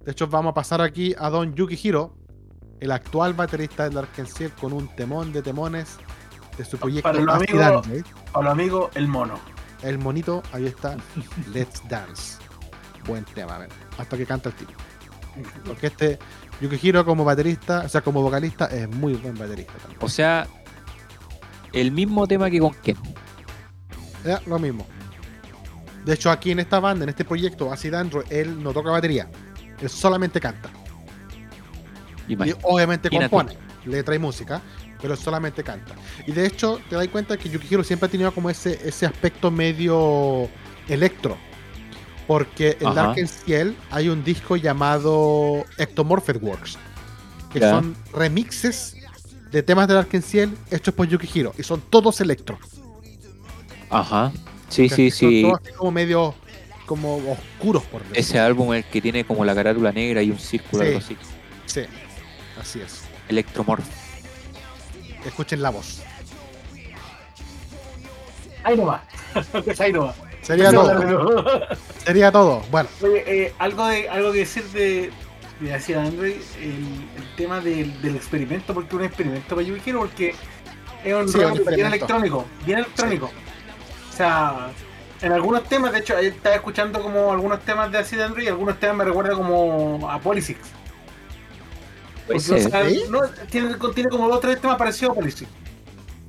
De 0.05 0.13
hecho, 0.13 0.27
vamos 0.27 0.51
a 0.51 0.55
pasar 0.55 0.81
aquí 0.81 1.15
a 1.19 1.29
Don 1.29 1.55
Yukihiro, 1.55 2.15
el 2.81 2.93
actual 2.93 3.35
baterista 3.35 3.89
del 3.89 3.99
Arkansas 3.99 4.53
con 4.61 4.73
un 4.73 4.89
temón 4.95 5.33
de 5.33 5.43
temones 5.43 5.97
de 6.57 6.65
su 6.65 6.77
proyecto 6.79 7.09
Para 7.11 7.21
los 7.23 7.35
amigos- 7.35 7.63
Android. 7.63 8.05
a 8.35 8.43
los 8.43 8.53
amigos, 8.53 8.91
el 8.95 9.09
mono. 9.09 9.35
El 9.83 9.99
monito, 9.99 10.43
ahí 10.53 10.67
está. 10.67 10.97
Let's 11.53 11.83
Dance. 11.89 12.39
Buen 13.07 13.25
tema, 13.25 13.57
a 13.57 13.59
ver. 13.59 13.69
Hasta 13.97 14.17
que 14.17 14.27
canta 14.27 14.49
el 14.51 14.55
tipo. 14.57 14.73
Porque 15.65 15.87
este 15.87 16.19
Yukihiro 16.61 17.05
como 17.05 17.25
baterista, 17.25 17.83
o 17.87 17.89
sea, 17.89 18.01
como 18.01 18.23
vocalista, 18.23 18.67
es 18.67 18.89
muy 18.89 19.15
buen 19.15 19.37
baterista 19.39 19.73
también. 19.75 19.99
O 20.03 20.09
sea, 20.09 20.47
el 21.73 21.93
mismo 21.93 22.27
tema 22.27 22.51
que 22.51 22.59
con 22.59 22.75
Ken. 22.75 22.97
Ya, 24.25 24.41
lo 24.47 24.59
mismo. 24.59 24.85
De 26.05 26.15
hecho, 26.15 26.31
aquí 26.31 26.51
en 26.51 26.59
esta 26.59 26.81
banda, 26.81 27.05
en 27.05 27.11
este 27.11 27.25
proyecto, 27.25 27.73
Acid 27.73 27.95
Android, 27.95 28.25
él 28.31 28.61
no 28.63 28.73
toca 28.73 28.91
batería. 28.91 29.29
Él 29.81 29.89
solamente 29.89 30.41
canta. 30.41 30.71
Y 32.29 32.37
obviamente 32.63 33.09
compone, 33.11 33.53
letra 33.87 34.15
y 34.15 34.19
música, 34.19 34.61
pero 35.01 35.17
solamente 35.17 35.63
canta. 35.65 35.95
Y 36.27 36.33
de 36.33 36.47
hecho, 36.47 36.81
te 36.89 36.97
das 36.97 37.09
cuenta 37.09 37.37
que 37.37 37.49
Yukihiro 37.49 37.83
siempre 37.85 38.07
ha 38.07 38.11
tenido 38.11 38.33
como 38.33 38.51
ese, 38.51 38.79
ese 38.85 39.07
aspecto 39.07 39.51
medio 39.51 40.49
electro. 40.89 41.37
Porque 42.27 42.77
en 42.81 42.89
Ajá. 42.89 42.95
Dark 43.15 43.29
Ciel 43.29 43.75
hay 43.91 44.11
un 44.11 44.23
disco 44.23 44.57
llamado 44.57 45.65
Ectomorphed 45.79 46.43
Works, 46.43 46.77
que 47.53 47.61
son 47.61 47.97
remixes 48.13 48.97
de 49.51 49.63
temas 49.63 49.89
de 49.89 49.95
Dark 49.95 50.11
Ciel 50.23 50.55
hechos 50.71 50.93
por 50.93 51.09
Yukihiro, 51.09 51.55
y 51.57 51.63
son 51.63 51.81
todos 51.81 52.21
electro. 52.21 52.59
Ajá. 53.91 54.31
Sí, 54.69 54.91
sí, 54.91 55.11
Son 55.11 55.31
sí. 55.31 55.43
todos 55.43 55.61
así 55.65 55.73
como 55.73 55.91
medio 55.91 56.35
como 56.85 57.17
oscuros 57.17 57.83
por 57.85 58.01
decirlo. 58.03 58.21
Ese 58.21 58.39
álbum 58.39 58.73
el 58.75 58.85
que 58.85 59.01
tiene 59.01 59.25
como 59.25 59.45
la 59.45 59.55
carátula 59.55 59.93
negra 59.93 60.23
y 60.23 60.31
un 60.31 60.39
círculo, 60.39 60.83
Sí. 60.83 60.89
algo 60.89 60.99
así. 60.99 61.17
Sí, 61.67 61.81
así 62.61 62.81
es. 62.81 63.03
Electromorph. 63.29 63.85
Escuchen 65.25 65.63
la 65.63 65.71
voz. 65.71 66.03
Ahí 68.65 68.77
nomás. 68.77 69.01
Ahí 69.79 69.93
nomás. 69.93 70.15
Sería 70.43 70.73
No, 70.73 70.83
todo. 70.83 70.95
no, 71.05 71.25
no. 71.43 71.45
Sería 72.05 72.33
todo. 72.33 72.63
Bueno, 72.71 72.89
Oye, 73.03 73.25
eh, 73.27 73.55
algo, 73.59 73.87
de, 73.87 74.09
algo 74.09 74.33
que 74.33 74.39
decir 74.41 74.65
de, 74.71 75.11
de 75.61 75.75
Acid 75.75 75.97
Android, 75.97 76.37
el, 76.61 76.71
el 77.17 77.35
tema 77.37 77.61
del, 77.61 78.01
del 78.01 78.17
experimento, 78.17 78.73
porque 78.73 78.97
un 78.97 79.05
experimento 79.05 79.55
para 79.55 79.63
Yukihiro, 79.67 80.01
porque 80.01 80.35
es 81.05 81.15
un 81.15 81.29
Sí, 81.29 81.39
un 81.39 81.65
bien 81.75 81.87
electrónico, 81.87 82.47
bien 82.65 82.79
electrónico. 82.79 83.31
O 84.13 84.17
sea, 84.17 84.69
en 85.21 85.33
algunos 85.33 85.65
temas, 85.65 85.93
de 85.93 85.99
hecho, 85.99 86.17
ayer 86.17 86.33
estaba 86.33 86.55
escuchando 86.55 87.03
como 87.03 87.33
algunos 87.33 87.61
temas 87.65 87.91
de 87.93 87.99
Acid 87.99 88.21
Android 88.21 88.45
y 88.45 88.49
algunos 88.49 88.79
temas 88.81 88.97
me 88.97 89.05
recuerdan 89.05 89.37
como 89.37 90.09
a 90.11 90.19
Polysix. 90.21 90.59
O 92.35 92.39
sea, 92.41 92.89
¿Sí? 92.89 93.03
no, 93.11 93.21
tiene, 93.51 93.75
tiene 93.95 94.11
como 94.11 94.29
dos 94.29 94.37
o 94.37 94.41
tres 94.41 94.61
temas 94.61 94.77
parecidos 94.77 95.13
a 95.13 95.15
Polysix. 95.15 95.49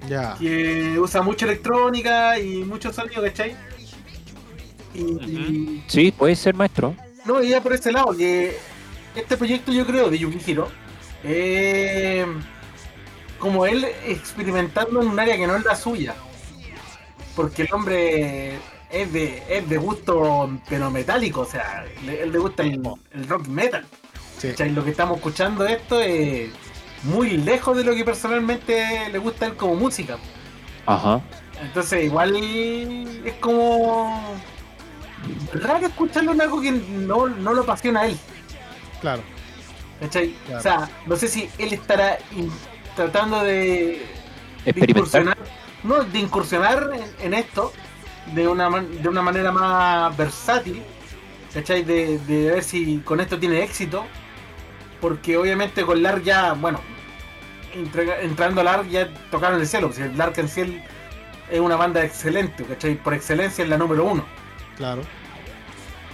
ya. 0.08 0.36
que 0.40 0.98
usa 1.00 1.22
mucha 1.22 1.46
electrónica 1.46 2.40
y 2.40 2.64
mucho 2.64 2.92
sonido, 2.94 3.22
¿cachai? 3.24 3.56
Y, 4.94 5.02
y- 5.02 5.84
Sí, 5.88 6.12
puede 6.12 6.36
ser 6.36 6.56
maestro. 6.56 6.96
no, 7.26 7.44
y 7.44 7.50
ya 7.50 7.62
por 7.62 7.74
ese 7.74 7.92
lado, 7.92 8.16
que 8.16 8.58
este 9.16 9.38
proyecto 9.38 9.72
yo 9.72 9.86
creo 9.86 10.10
de 10.10 10.18
Yukihiro, 10.20 10.70
eh, 11.24 12.26
como 13.38 13.66
él 13.66 13.86
experimentando 14.08 15.02
en 15.02 15.08
un 15.08 15.20
área 15.20 15.38
que 15.38 15.48
no 15.48 15.56
es 15.56 15.64
la 15.66 15.76
suya, 15.76 16.16
porque 17.36 17.64
el 17.64 17.74
hombre 17.74 18.56
es 18.92 19.14
de, 19.14 19.44
es 19.50 19.70
de 19.70 19.78
gusto 19.78 20.50
pero 20.68 20.90
metálico, 20.90 21.42
o 21.42 21.46
sea, 21.46 21.86
le- 22.06 22.24
él 22.24 22.32
le 22.32 22.40
gusta 22.40 22.64
el, 22.64 22.82
el 23.14 23.28
rock 23.28 23.48
metal. 23.48 23.86
Sí. 24.40 24.54
Lo 24.70 24.84
que 24.84 24.92
estamos 24.92 25.18
escuchando 25.18 25.66
esto 25.68 26.00
es 26.00 26.50
muy 27.04 27.38
lejos 27.38 27.78
de 27.78 27.84
lo 27.84 27.94
que 27.94 28.04
personalmente 28.04 29.10
le 29.12 29.18
gusta 29.20 29.46
a 29.46 29.50
él 29.50 29.56
como 29.56 29.76
música. 29.76 30.18
Ajá. 30.86 31.22
Entonces 31.62 32.06
igual 32.06 32.36
es 32.36 33.34
como 33.42 34.38
raro 35.54 35.86
escucharlo 35.86 36.32
en 36.32 36.42
algo 36.42 36.62
que 36.62 36.72
no, 36.72 37.28
no 37.28 37.54
lo 37.54 37.62
apasiona 37.64 38.02
a 38.02 38.08
él. 38.08 38.18
Claro. 39.02 39.22
¿cachai? 40.00 40.34
Claro. 40.46 40.60
O 40.60 40.64
sea, 40.64 40.90
no 41.06 41.16
sé 41.18 41.28
si 41.28 41.50
él 41.58 41.74
estará 41.74 42.18
in- 42.32 42.52
tratando 42.96 43.44
de, 43.44 43.52
de 43.54 44.06
Experimentar. 44.66 44.98
incursionar, 44.98 45.38
no, 45.84 46.04
de 46.06 46.20
incursionar 46.20 46.92
en, 46.94 47.26
en 47.26 47.34
esto 47.34 47.74
de 48.34 48.48
una, 48.48 48.70
de 48.80 49.10
una 49.10 49.22
manera 49.22 49.52
más 49.52 50.16
versátil, 50.16 50.82
¿cachai? 51.54 51.84
De, 51.84 52.18
de 52.20 52.52
ver 52.52 52.64
si 52.64 53.00
con 53.00 53.20
esto 53.20 53.38
tiene 53.40 53.62
éxito, 53.64 54.06
porque 55.02 55.38
obviamente 55.38 55.84
con 55.86 56.02
LARC 56.02 56.24
ya, 56.24 56.54
bueno, 56.54 56.80
entrega- 57.74 58.20
entrando 58.22 58.62
a 58.62 58.64
LARC 58.64 58.90
ya 58.90 59.10
tocaron 59.32 59.60
el 59.60 59.68
cielo, 59.68 59.88
porque 59.88 60.04
el 60.04 60.18
LARC 60.18 60.38
en 60.40 60.50
cielo 60.50 60.74
es 61.50 61.60
una 61.60 61.76
banda 61.76 62.04
excelente, 62.04 62.64
¿cachai? 62.64 62.96
Por 62.96 63.14
excelencia 63.14 63.64
es 63.64 63.70
la 63.70 63.78
número 63.78 64.04
uno. 64.06 64.26
Claro. 64.78 65.02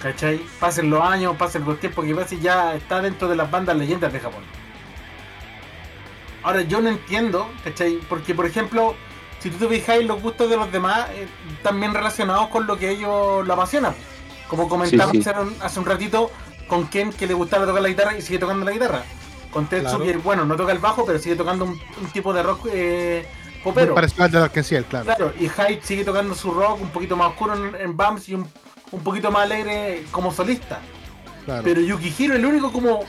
¿Cachai? 0.01 0.39
Pasen 0.59 0.89
los 0.89 1.01
años, 1.01 1.35
pasen 1.37 1.65
los 1.65 1.79
tiempos 1.79 2.05
que 2.05 2.13
pasen, 2.15 2.39
ya 2.41 2.75
está 2.75 3.01
dentro 3.01 3.27
de 3.27 3.35
las 3.35 3.49
bandas 3.49 3.75
leyendas 3.75 4.13
de 4.13 4.19
Japón. 4.19 4.43
Ahora, 6.43 6.61
yo 6.61 6.79
no 6.79 6.89
entiendo, 6.89 7.49
¿cachai? 7.63 7.99
Porque, 8.07 8.35
por 8.35 8.45
ejemplo, 8.45 8.95
si 9.39 9.49
tú 9.49 9.67
te 9.67 9.75
fijáis, 9.79 10.05
los 10.05 10.21
gustos 10.21 10.49
de 10.49 10.57
los 10.57 10.71
demás 10.71 11.07
eh, 11.11 11.27
están 11.57 11.79
bien 11.79 11.93
relacionados 11.93 12.49
con 12.49 12.67
lo 12.67 12.77
que 12.77 12.91
ellos 12.91 13.45
lo 13.47 13.53
apasionan. 13.53 13.95
Como 14.47 14.69
comentamos 14.69 15.11
Sí, 15.15 15.23
sí. 15.23 15.29
Hace, 15.29 15.39
un, 15.39 15.55
hace 15.59 15.79
un 15.79 15.85
ratito 15.87 16.31
con 16.67 16.87
Ken 16.87 17.11
que 17.13 17.27
le 17.27 17.33
gustaba 17.33 17.65
tocar 17.65 17.81
la 17.81 17.89
guitarra 17.89 18.17
y 18.17 18.21
sigue 18.21 18.39
tocando 18.39 18.65
la 18.65 18.71
guitarra. 18.71 19.03
Con 19.51 19.67
Tetsu 19.67 19.83
Claro. 19.97 20.03
que, 20.03 20.17
bueno, 20.17 20.45
no 20.45 20.55
toca 20.55 20.71
el 20.73 20.79
bajo, 20.79 21.05
pero 21.05 21.17
sigue 21.19 21.35
tocando 21.35 21.65
un, 21.65 21.71
un 21.71 22.07
tipo 22.11 22.33
de 22.33 22.43
rock 22.43 22.67
eh, 22.73 23.25
popero. 23.63 23.95
al 23.97 24.31
de 24.31 24.37
Arkansas, 24.39 24.83
claro. 24.89 25.05
Claro, 25.05 25.33
y 25.39 25.47
Hyde 25.47 25.81
sigue 25.83 26.03
tocando 26.03 26.35
su 26.35 26.51
rock 26.51 26.81
un 26.81 26.89
poquito 26.89 27.15
más 27.15 27.29
oscuro 27.29 27.53
en, 27.53 27.75
en 27.75 27.95
Bams 27.95 28.27
y 28.29 28.35
un, 28.35 28.47
un 28.91 29.03
poquito 29.03 29.31
más 29.31 29.43
alegre 29.43 30.03
como 30.11 30.33
solista. 30.33 30.79
claro. 31.45 31.61
Pero 31.63 31.79
Yukihiro 31.81 32.33
es 32.33 32.39
el 32.39 32.45
único 32.45 32.71
como. 32.71 33.05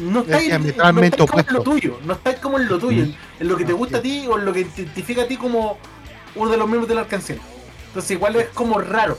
No 0.00 0.20
está, 0.20 0.38
Es 0.38 0.58
no 0.58 1.02
está 1.02 1.26
como 1.26 1.40
en 1.40 1.46
lo 1.52 1.62
tuyo, 1.62 1.98
no 2.04 2.12
está 2.14 2.34
como 2.36 2.58
en 2.58 2.66
lo 2.68 2.78
tuyo, 2.78 3.02
en, 3.02 3.16
en 3.40 3.48
lo 3.48 3.56
que 3.58 3.64
te 3.66 3.72
Ah, 3.72 3.74
gusta 3.74 3.98
a 3.98 4.00
ti 4.02 4.26
o 4.26 4.38
en 4.38 4.44
lo 4.46 4.52
que 4.54 4.64
te 4.64 4.82
identifica 4.82 5.22
a 5.22 5.26
ti 5.26 5.36
como 5.36 5.76
uno 6.34 6.50
de 6.50 6.56
los 6.56 6.66
miembros 6.66 6.88
de 6.88 6.94
la 6.94 7.04
canción. 7.06 7.38
Entonces 7.88 8.12
igual 8.12 8.36
es 8.36 8.48
como 8.54 8.80
raro. 8.80 9.18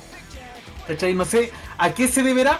¿Cachai? 0.88 1.14
No 1.14 1.26
sé 1.26 1.52
a 1.78 1.92
qué 1.94 2.08
se 2.08 2.24
deberá, 2.24 2.60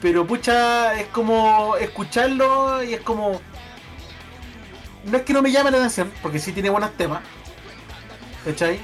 pero 0.00 0.26
pucha, 0.26 0.98
es 1.00 1.06
como 1.08 1.76
escucharlo 1.76 2.82
y 2.82 2.94
es 2.94 3.00
como. 3.00 3.40
No 5.04 5.16
es 5.16 5.22
que 5.22 5.32
no 5.32 5.42
me 5.42 5.50
llame 5.50 5.70
la 5.70 5.78
atención, 5.78 6.12
porque 6.22 6.38
sí 6.38 6.52
tiene 6.52 6.70
buenos 6.70 6.92
temas, 6.92 7.22
¿cachai? 8.44 8.78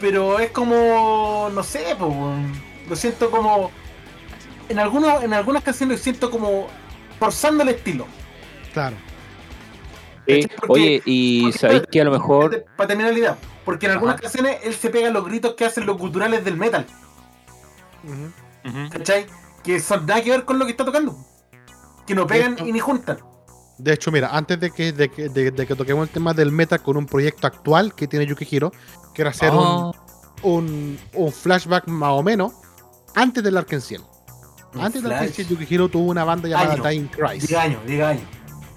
Pero 0.00 0.38
es 0.38 0.50
como, 0.50 1.48
no 1.52 1.62
sé, 1.62 1.96
po, 1.98 2.06
weón. 2.06 2.52
lo 2.88 2.96
siento 2.96 3.30
como, 3.30 3.70
en, 4.68 4.78
algunos, 4.78 5.22
en 5.22 5.32
algunas 5.32 5.62
canciones 5.62 5.98
lo 5.98 6.02
siento 6.02 6.30
como 6.30 6.66
forzando 7.18 7.62
el 7.62 7.70
estilo. 7.70 8.06
Claro. 8.72 8.96
Eh, 10.26 10.46
oye, 10.68 11.02
y 11.04 11.50
sabéis 11.52 11.82
que 11.90 12.00
a 12.00 12.04
lo 12.04 12.12
mejor. 12.12 12.64
Para 12.76 12.88
terminar 12.88 13.12
la 13.12 13.18
idea, 13.18 13.36
porque 13.64 13.86
en 13.86 13.92
algunas 13.92 14.14
Ajá. 14.14 14.22
canciones 14.22 14.58
él 14.62 14.74
se 14.74 14.90
pega 14.90 15.10
los 15.10 15.24
gritos 15.24 15.54
que 15.54 15.64
hacen 15.64 15.86
los 15.86 15.96
culturales 15.96 16.44
del 16.44 16.56
metal, 16.56 16.86
¿cachai? 18.90 19.26
Que 19.62 19.80
son 19.80 20.06
nada 20.06 20.22
que 20.22 20.30
ver 20.30 20.44
con 20.44 20.58
lo 20.58 20.64
que 20.64 20.72
está 20.72 20.84
tocando. 20.84 21.16
Que 22.06 22.14
no 22.14 22.26
pegan 22.26 22.56
y 22.66 22.72
ni 22.72 22.80
juntan. 22.80 23.18
De 23.78 23.92
hecho, 23.94 24.10
mira, 24.12 24.28
antes 24.36 24.60
de 24.60 24.70
que, 24.70 24.92
de, 24.92 25.08
que, 25.08 25.28
de- 25.28 25.50
de 25.50 25.66
que 25.66 25.74
toquemos 25.74 26.06
el 26.06 26.12
tema 26.12 26.34
del 26.34 26.52
meta 26.52 26.78
con 26.78 26.96
un 26.96 27.06
proyecto 27.06 27.46
actual 27.46 27.94
que 27.94 28.06
tiene 28.06 28.26
Yukihiro, 28.26 28.70
quiero 29.14 29.30
hacer 29.30 29.50
un, 29.52 29.58
Ah, 29.60 29.92
un, 30.42 30.98
un 31.14 31.32
flashback 31.32 31.86
más 31.88 32.10
o 32.12 32.22
menos 32.22 32.52
antes 33.14 33.42
del 33.42 33.56
Arkenciel. 33.56 34.02
Antes 34.78 35.02
del. 35.02 35.12
Arkenciel, 35.12 35.48
Yukihiro 35.48 35.88
tuvo 35.88 36.10
una 36.10 36.24
banda 36.24 36.48
llamada 36.48 36.72
Año. 36.74 36.82
Dying 36.82 37.06
Christ, 37.08 37.46
Diga 37.48 37.62
año, 37.62 37.78
diga 37.86 38.08
año. 38.10 38.20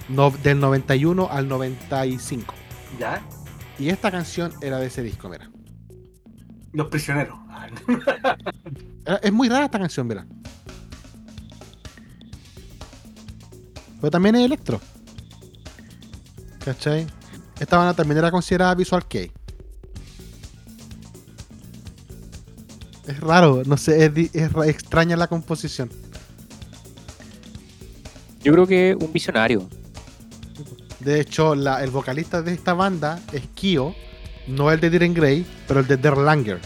no- 0.09 0.31
del 0.31 0.59
91 0.59 1.27
al 1.31 1.47
95. 1.47 2.53
¿Ya? 2.99 3.21
Y 3.77 3.89
esta 3.89 4.09
canción 4.11 4.53
era 4.61 4.77
de 4.79 4.87
ese 4.87 5.01
disco, 5.03 5.29
mira. 5.29 5.49
Los 6.75 6.87
prisioneros. 6.87 7.37
Era- 9.05 9.17
Es 9.23 9.31
muy 9.31 9.47
rara 9.49 9.65
esta 9.65 9.79
canción, 9.79 10.07
mira. 10.07 10.25
Pero 14.01 14.11
también 14.11 14.35
es 14.35 14.45
electro. 14.45 14.81
¿Cachai? 16.63 17.07
Esta 17.59 17.77
banda 17.77 17.93
también 17.93 18.17
era 18.17 18.31
considerada 18.31 18.75
Visual 18.75 19.07
Kei. 19.07 19.31
Es 23.07 23.19
raro, 23.19 23.61
no 23.65 23.77
sé, 23.77 24.05
es, 24.33 24.51
extraña 24.65 25.15
la 25.15 25.27
composición. 25.27 25.89
yo 28.43 28.51
creo 28.53 28.67
que 28.67 28.97
un 28.99 29.13
visionario. 29.13 29.67
De 30.99 31.21
hecho, 31.21 31.53
la- 31.55 31.83
el 31.83 31.91
vocalista 31.91 32.41
de 32.41 32.53
esta 32.53 32.73
banda 32.73 33.19
es 33.31 33.43
Kyo, 33.53 33.93
no 34.47 34.71
el 34.71 34.79
de 34.79 34.89
Diren 34.89 35.13
Grey, 35.13 35.45
pero 35.67 35.79
el 35.79 35.87
de 35.87 35.97
Der 35.97 36.17
Langer, 36.17 36.59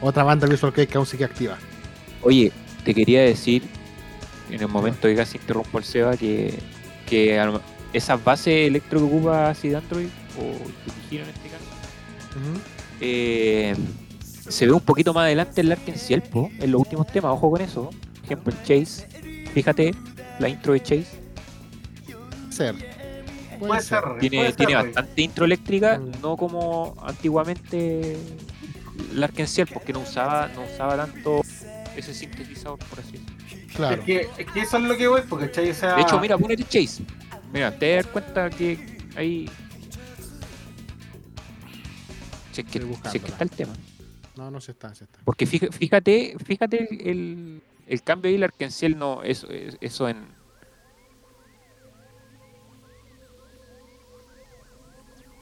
otra 0.00 0.22
banda 0.24 0.46
Visual 0.46 0.72
Kei 0.72 0.86
que 0.86 0.96
aún 0.96 1.06
sigue 1.06 1.24
activa. 1.24 1.58
Oye, 2.22 2.52
te 2.84 2.94
quería 2.94 3.22
decir, 3.22 3.62
en 4.50 4.60
el 4.60 4.68
momento 4.68 5.08
que 5.08 5.14
casi 5.14 5.38
interrumpo 5.38 5.78
el 5.78 5.84
Seba, 5.84 6.16
que, 6.16 6.54
que 7.06 7.40
esas 7.92 8.22
bases 8.22 8.66
electro 8.66 8.98
que 9.00 9.06
ocupa 9.06 9.50
Acid 9.50 9.74
Android, 9.74 10.08
o 10.38 10.52
Yukihiro 10.86 11.24
en 11.24 11.30
este 11.30 11.48
caso, 11.48 11.64
eh, 13.00 13.74
se 14.20 14.66
ve 14.66 14.72
un 14.72 14.80
poquito 14.80 15.12
más 15.12 15.24
adelante 15.24 15.60
en 15.60 15.68
Larkin 15.68 15.96
Ciel, 15.96 16.22
po, 16.22 16.50
en 16.58 16.70
los 16.70 16.80
últimos 16.80 17.06
temas, 17.08 17.32
ojo 17.32 17.50
con 17.50 17.60
eso. 17.60 17.90
Por 17.90 18.24
ejemplo, 18.24 18.52
el 18.52 18.62
Chase, 18.62 19.06
fíjate, 19.54 19.94
la 20.38 20.48
intro 20.48 20.72
de 20.72 20.80
Chase 20.80 21.28
Ser. 22.50 22.97
Puede, 23.58 23.68
Puede 23.68 23.82
ser. 23.82 24.02
ser. 24.04 24.18
tiene, 24.18 24.36
puede 24.38 24.52
tiene 24.52 24.72
ser, 24.72 24.84
bastante 24.86 25.22
intro 25.22 25.44
eléctrica, 25.44 25.98
Mm. 25.98 26.12
no 26.22 26.36
como 26.36 26.94
antiguamente 27.02 28.16
Larkin 29.14 29.46
Ciel, 29.46 29.68
porque 29.72 29.92
no 29.92 30.00
usaba, 30.00 30.48
no 30.54 30.62
usaba 30.64 30.96
tanto 30.96 31.40
ese 31.96 32.14
sintetizador, 32.14 32.78
por 32.78 33.00
así 33.00 33.12
decirlo. 33.12 33.36
Claro. 33.74 33.96
Es, 34.00 34.04
que, 34.06 34.28
es 34.38 34.46
que 34.52 34.60
eso 34.60 34.76
es 34.78 34.82
lo 34.84 34.96
que 34.96 35.08
voy, 35.08 35.20
porque. 35.28 35.70
O 35.70 35.74
sea, 35.74 35.94
De 35.94 36.02
hecho, 36.02 36.18
mira, 36.20 36.36
ponete 36.38 36.64
Chase. 36.64 37.02
Mira, 37.52 37.76
te 37.76 37.96
das 37.96 38.06
cuenta 38.06 38.50
que 38.50 38.98
ahí. 39.16 39.48
Si 42.52 42.60
es 42.62 42.66
que, 42.66 42.80
si 42.80 43.16
es 43.18 43.22
que 43.22 43.30
está 43.30 43.44
el 43.44 43.50
tema. 43.50 43.72
No, 44.36 44.50
no 44.50 44.60
se 44.60 44.72
está, 44.72 44.94
se 44.94 45.04
está. 45.04 45.18
Porque 45.24 45.46
fíjate, 45.46 46.36
fíjate, 46.44 47.10
el, 47.10 47.62
el 47.86 48.02
cambio 48.02 48.28
ahí, 48.28 48.34
el 48.36 48.44
Arkenciel 48.44 48.98
no, 48.98 49.22
eso, 49.22 49.46
eso 49.80 50.08
en. 50.08 50.37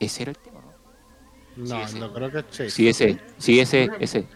Ese 0.01 0.23
era 0.23 0.31
el 0.33 0.39
tema, 0.39 0.61
¿no? 0.61 1.65
No, 1.65 1.83
ese. 1.83 1.99
no 1.99 2.13
creo 2.13 2.31
que 2.31 2.39
es 2.41 2.49
Chase. 2.51 2.71
Sí, 2.71 2.89
ese, 2.89 3.19
sí, 3.39 3.61
ese, 3.61 3.89
ese. 3.99 4.27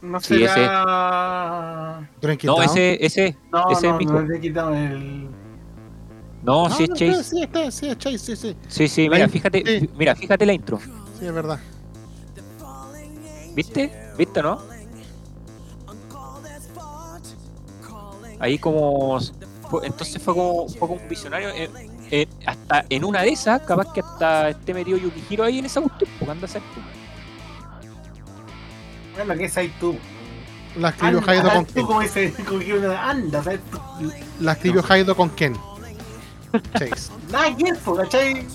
no 0.00 0.20
sí, 0.20 0.38
será... 0.38 2.08
It 2.22 2.44
No, 2.44 2.54
Down. 2.56 2.64
ese, 2.64 3.04
ese, 3.06 3.36
No, 3.52 3.70
ese 3.70 3.86
no, 3.88 4.00
no 4.00 4.22
le 4.22 4.40
quitamos 4.40 4.76
el... 4.76 5.24
No, 6.42 6.68
No, 6.68 6.70
sí 6.74 6.82
es 6.84 6.88
no, 6.90 6.96
Chase. 6.96 7.22
Sí, 7.24 7.42
está, 7.42 7.70
sí, 7.70 7.88
es 7.88 7.98
Chase, 7.98 8.18
sí, 8.18 8.36
sí. 8.36 8.56
Sí, 8.68 8.88
sí, 8.88 9.08
La 9.08 9.14
mira, 9.16 9.28
fíjate, 9.28 9.80
sí. 9.80 9.90
mira, 9.96 10.16
fíjate 10.16 10.44
la 10.46 10.52
intro. 10.52 10.80
Sí, 11.18 11.26
es 11.26 11.32
verdad. 11.32 11.60
¿Viste? 13.54 13.92
¿Viste, 14.18 14.42
no? 14.42 14.60
Ahí 18.40 18.58
como... 18.58 19.18
entonces 19.84 20.20
fue 20.20 20.34
como, 20.34 20.68
fue 20.68 20.80
como 20.88 20.94
un 20.94 21.08
visionario. 21.08 21.50
eh, 21.50 21.70
eh, 22.12 22.28
hasta 22.44 22.84
en 22.90 23.04
una 23.04 23.22
de 23.22 23.30
esas, 23.30 23.62
capaz 23.62 23.90
que 23.90 24.00
hasta 24.00 24.50
esté 24.50 24.74
metido 24.74 24.98
Yukihiro 24.98 25.44
ahí 25.44 25.58
en 25.60 25.64
esa 25.64 25.80
cuestión. 25.80 26.10
Porque 26.18 26.30
anda 26.30 26.44
a 26.44 26.50
hacer 26.50 26.60
tú. 26.74 26.80
Bueno, 29.16 29.34
que 29.34 29.44
es 29.46 29.56
ahí 29.56 29.72
tú. 29.80 29.96
La 30.76 30.90
escribió 30.90 31.18
Anda, 31.18 31.32
Haido 31.32 31.50
con 31.50 31.64
tú 31.66 31.74
Ken. 31.74 31.86
como 31.86 32.92
anda. 32.92 33.42
La 34.40 34.52
escribió 34.52 34.84
Haido 34.86 35.16
con 35.16 35.30
Ken. 35.30 35.56
Chase. 36.78 37.10
Nada 37.30 37.56
que 37.56 37.70
eso, 37.70 37.94
¿cachai? 37.94 38.46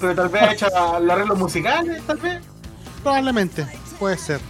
Pero 0.00 0.14
tal 0.14 0.28
vez 0.28 0.42
ha 0.42 0.52
hecho 0.52 0.66
los 1.00 1.10
arreglos 1.10 1.38
musicales, 1.38 2.02
tal 2.04 2.16
vez. 2.18 2.42
Probablemente. 3.04 3.64
Puede 4.00 4.18
ser. 4.18 4.40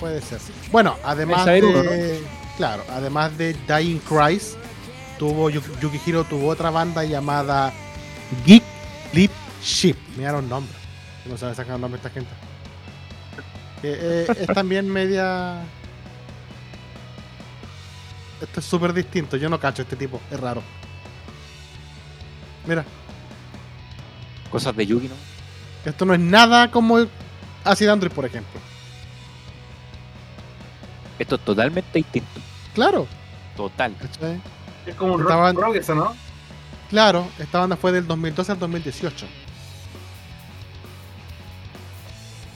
Puede 0.00 0.20
ser. 0.20 0.40
Bueno, 0.72 0.96
además 1.04 1.46
de. 1.46 1.62
uno, 1.62 1.82
Claro, 2.56 2.82
además 2.90 3.38
de 3.38 3.54
Dying 3.66 4.00
Christ, 4.00 4.56
tuvo 5.20 5.50
Yu- 5.50 5.62
Yukihiro 5.82 6.24
tuvo 6.24 6.48
otra 6.48 6.70
banda 6.70 7.04
llamada 7.04 7.72
Geek 8.46 8.64
Leap 9.12 9.30
Ship. 9.62 9.96
Mira 10.16 10.32
los 10.32 10.44
nombres. 10.44 10.76
No 11.26 11.36
sabe 11.36 11.54
sacar 11.54 11.74
el 11.74 11.80
nombre 11.82 11.98
esta 11.98 12.08
gente. 12.08 12.30
Eh, 13.82 14.26
es 14.40 14.46
también 14.54 14.88
media. 14.88 15.60
Esto 18.40 18.60
es 18.60 18.66
súper 18.66 18.94
distinto. 18.94 19.36
Yo 19.36 19.50
no 19.50 19.60
cacho 19.60 19.82
este 19.82 19.94
tipo. 19.96 20.18
Es 20.30 20.40
raro. 20.40 20.62
Mira, 22.66 22.84
Cosas 24.50 24.74
de 24.74 24.86
Yuki, 24.86 25.08
¿no? 25.08 25.14
esto 25.84 26.04
no 26.04 26.12
es 26.12 26.20
nada 26.20 26.70
como 26.70 26.98
Acid 27.64 27.88
Android, 27.88 28.12
por 28.12 28.24
ejemplo. 28.24 28.58
Esto 31.18 31.34
es 31.36 31.44
totalmente 31.44 31.98
distinto. 31.98 32.40
Claro. 32.74 33.06
Total. 33.56 33.94
¿cachai? 34.00 34.40
Es 34.90 34.96
como 34.96 35.14
un 35.14 35.20
Estaban- 35.22 35.54
rock, 35.56 35.64
rock 35.66 35.76
eso, 35.76 35.94
¿no? 35.94 36.14
Claro, 36.90 37.28
esta 37.38 37.60
banda 37.60 37.76
fue 37.76 37.92
del 37.92 38.06
2012 38.06 38.52
al 38.52 38.58
2018. 38.58 39.26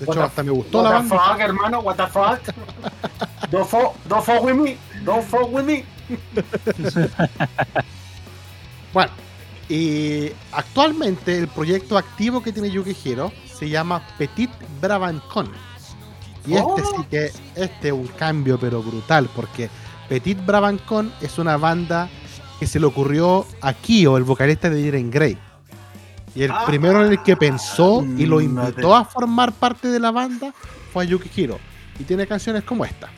De 0.00 0.06
hecho, 0.06 0.22
hasta 0.24 0.42
me 0.42 0.50
gustó 0.50 0.82
la 0.82 0.90
What 0.90 1.02
the 1.02 1.08
banda. 1.08 1.24
fuck, 1.30 1.40
hermano, 1.40 1.80
what 1.80 1.96
the 1.96 2.06
fuck. 2.08 2.40
don't, 3.50 3.66
fuck, 3.68 3.94
don't 4.08 4.24
fuck 4.24 4.42
with 4.42 4.54
me, 4.56 4.76
don't 5.04 5.22
fuck 5.24 5.48
with 5.52 5.64
me. 5.64 5.84
Bueno, 8.92 9.10
y 9.68 10.30
actualmente 10.52 11.36
el 11.36 11.48
proyecto 11.48 11.98
activo 11.98 12.40
que 12.42 12.52
tiene 12.52 12.70
Yukihiro 12.70 13.32
se 13.52 13.68
llama 13.68 14.06
Petit 14.18 14.50
Bravancon. 14.80 15.50
Y 16.46 16.54
este 16.54 16.62
Oh. 16.64 16.76
sí 16.98 17.04
que 17.10 17.32
este 17.56 17.88
es 17.88 17.92
un 17.92 18.06
cambio 18.06 18.56
pero 18.58 18.82
brutal 18.84 19.28
porque 19.34 19.68
Petit 20.08 20.38
Bravancon 20.46 21.12
es 21.20 21.38
una 21.38 21.56
banda 21.56 22.08
que 22.64 22.68
se 22.70 22.80
le 22.80 22.86
ocurrió 22.86 23.46
a 23.60 23.74
Kyo, 23.74 24.16
el 24.16 24.22
vocalista 24.24 24.70
de 24.70 24.82
Jiren 24.82 25.10
Grey. 25.10 25.36
Y 26.34 26.44
el 26.44 26.50
Ah. 26.50 26.64
primero 26.66 27.04
en 27.04 27.12
el 27.12 27.22
que 27.22 27.36
pensó 27.36 28.02
y 28.16 28.24
lo 28.24 28.38
Mm, 28.38 28.44
invitó 28.44 28.96
a 28.96 29.04
formar 29.04 29.52
parte 29.52 29.88
de 29.88 30.00
la 30.00 30.10
banda 30.10 30.54
fue 30.90 31.04
a 31.04 31.06
Yukihiro. 31.06 31.58
Y 31.98 32.04
tiene 32.04 32.26
canciones 32.26 32.64
como 32.64 32.86
esta. 32.86 33.10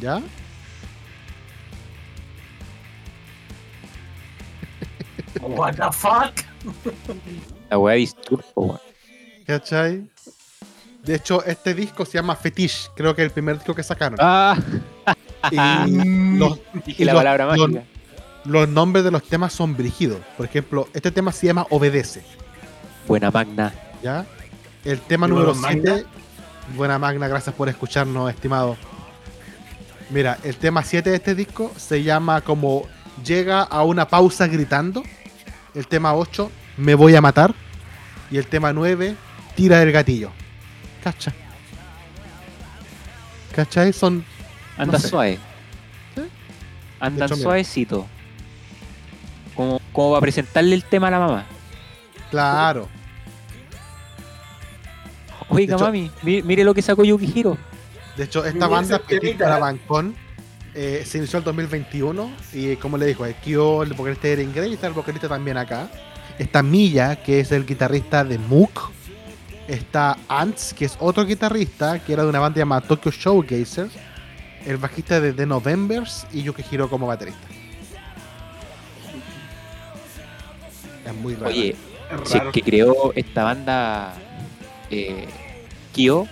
¿Ya? 0.00 0.20
What 5.42 5.76
the 5.76 5.92
fuck. 5.92 6.44
La 7.70 7.78
weá 7.78 7.94
disturbo, 7.94 8.42
weón. 8.56 8.80
¿Cachai? 9.46 10.10
De 11.04 11.14
hecho, 11.14 11.44
este 11.44 11.72
disco 11.72 12.04
se 12.04 12.14
llama 12.18 12.34
Fetish, 12.36 12.90
creo 12.94 13.14
que 13.14 13.22
es 13.22 13.26
el 13.28 13.32
primer 13.32 13.56
disco 13.56 13.74
que 13.74 13.82
sacaron. 13.82 14.18
Ah, 14.20 14.54
Y 15.50 16.36
los, 16.38 16.58
dije 16.86 17.02
y 17.02 17.04
la 17.04 17.12
los- 17.12 17.20
palabra 17.20 17.44
los- 17.56 17.68
mágica. 17.70 17.84
los 18.44 18.68
nombres 18.68 19.04
de 19.04 19.10
los 19.10 19.22
temas 19.24 19.52
son 19.52 19.76
brígidos. 19.76 20.18
Por 20.36 20.46
ejemplo, 20.46 20.88
este 20.94 21.10
tema 21.10 21.32
se 21.32 21.46
llama 21.46 21.66
Obedece, 21.70 22.22
Buena 23.06 23.30
magna. 23.30 23.72
¿ya? 24.02 24.24
El 24.84 25.00
tema 25.00 25.26
¿Y 25.26 25.30
número 25.30 25.52
Buena 25.54 25.60
Magna? 25.68 25.94
7. 25.94 26.06
Buena 26.76 26.98
Magna, 26.98 27.28
gracias 27.28 27.54
por 27.54 27.68
escucharnos, 27.68 28.30
estimado. 28.30 28.76
Mira, 30.10 30.38
el 30.44 30.56
tema 30.56 30.82
7 30.84 31.10
de 31.10 31.16
este 31.16 31.34
disco 31.34 31.72
se 31.76 32.02
llama 32.02 32.40
como 32.40 32.84
llega 33.24 33.62
a 33.62 33.82
una 33.84 34.06
pausa 34.08 34.46
gritando. 34.46 35.02
El 35.74 35.86
tema 35.86 36.14
8, 36.14 36.50
me 36.76 36.94
voy 36.94 37.14
a 37.16 37.20
matar. 37.20 37.54
Y 38.30 38.38
el 38.38 38.46
tema 38.46 38.72
9, 38.72 39.14
tira 39.56 39.78
del 39.80 39.92
gatillo. 39.92 40.30
Cacha. 41.02 41.32
¿Cachai? 43.54 43.92
Son. 43.92 44.24
Anda 44.82 44.98
sé. 44.98 45.08
suave. 45.08 45.38
¿Sí? 46.14 46.22
Andan 47.00 47.26
hecho, 47.26 47.36
suavecito. 47.36 48.06
Como, 49.54 49.80
como 49.92 50.10
para 50.12 50.20
presentarle 50.22 50.74
el 50.74 50.84
tema 50.84 51.08
a 51.08 51.10
la 51.10 51.18
mamá. 51.18 51.44
Claro. 52.30 52.88
Oiga, 55.48 55.74
hecho- 55.74 55.84
mami, 55.84 56.10
mi- 56.22 56.42
mire 56.42 56.64
lo 56.64 56.74
que 56.74 56.82
sacó 56.82 57.04
Yukihiro. 57.04 57.56
De 58.16 58.24
hecho, 58.24 58.44
esta 58.44 58.66
banda, 58.68 58.98
Petit 59.00 59.38
para 59.38 59.56
¿eh? 59.56 59.60
Bancón, 59.60 60.14
eh, 60.74 61.02
se 61.06 61.18
inició 61.18 61.38
en 61.38 61.42
el 61.42 61.44
2021. 61.46 62.30
Y 62.52 62.76
como 62.76 62.96
le 62.98 63.06
dijo, 63.06 63.24
Kyo, 63.42 63.82
el 63.82 63.92
vocalista 63.94 64.28
de 64.28 64.32
Eren 64.34 64.52
Grey, 64.52 64.74
está 64.74 64.86
el 64.86 64.92
vocalista 64.92 65.28
también 65.28 65.56
acá. 65.56 65.88
Está 66.38 66.62
Milla, 66.62 67.16
que 67.16 67.40
es 67.40 67.50
el 67.52 67.66
guitarrista 67.66 68.24
de 68.24 68.38
Mook. 68.38 68.90
Está 69.68 70.16
Ants, 70.28 70.72
que 70.74 70.84
es 70.84 70.96
otro 71.00 71.24
guitarrista, 71.24 71.98
que 72.00 72.12
era 72.12 72.22
de 72.24 72.28
una 72.28 72.40
banda 72.40 72.58
llamada 72.58 72.80
Tokyo 72.82 73.10
Showgazer. 73.10 73.88
El 74.66 74.76
bajista 74.76 75.20
de 75.20 75.32
The 75.32 75.46
Novembers 75.46 76.26
y 76.32 76.42
Yukihiro 76.42 76.88
como 76.90 77.06
baterista. 77.06 77.46
Es 81.06 81.14
muy 81.14 81.34
raro. 81.34 81.46
Oye, 81.48 81.70
Es 81.70 82.28
si 82.28 82.34
es 82.34 82.38
raro. 82.40 82.52
que 82.52 82.62
creó 82.62 83.12
esta 83.14 83.44
banda 83.44 84.14
eh, 84.90 85.26
Kyo, 85.94 86.26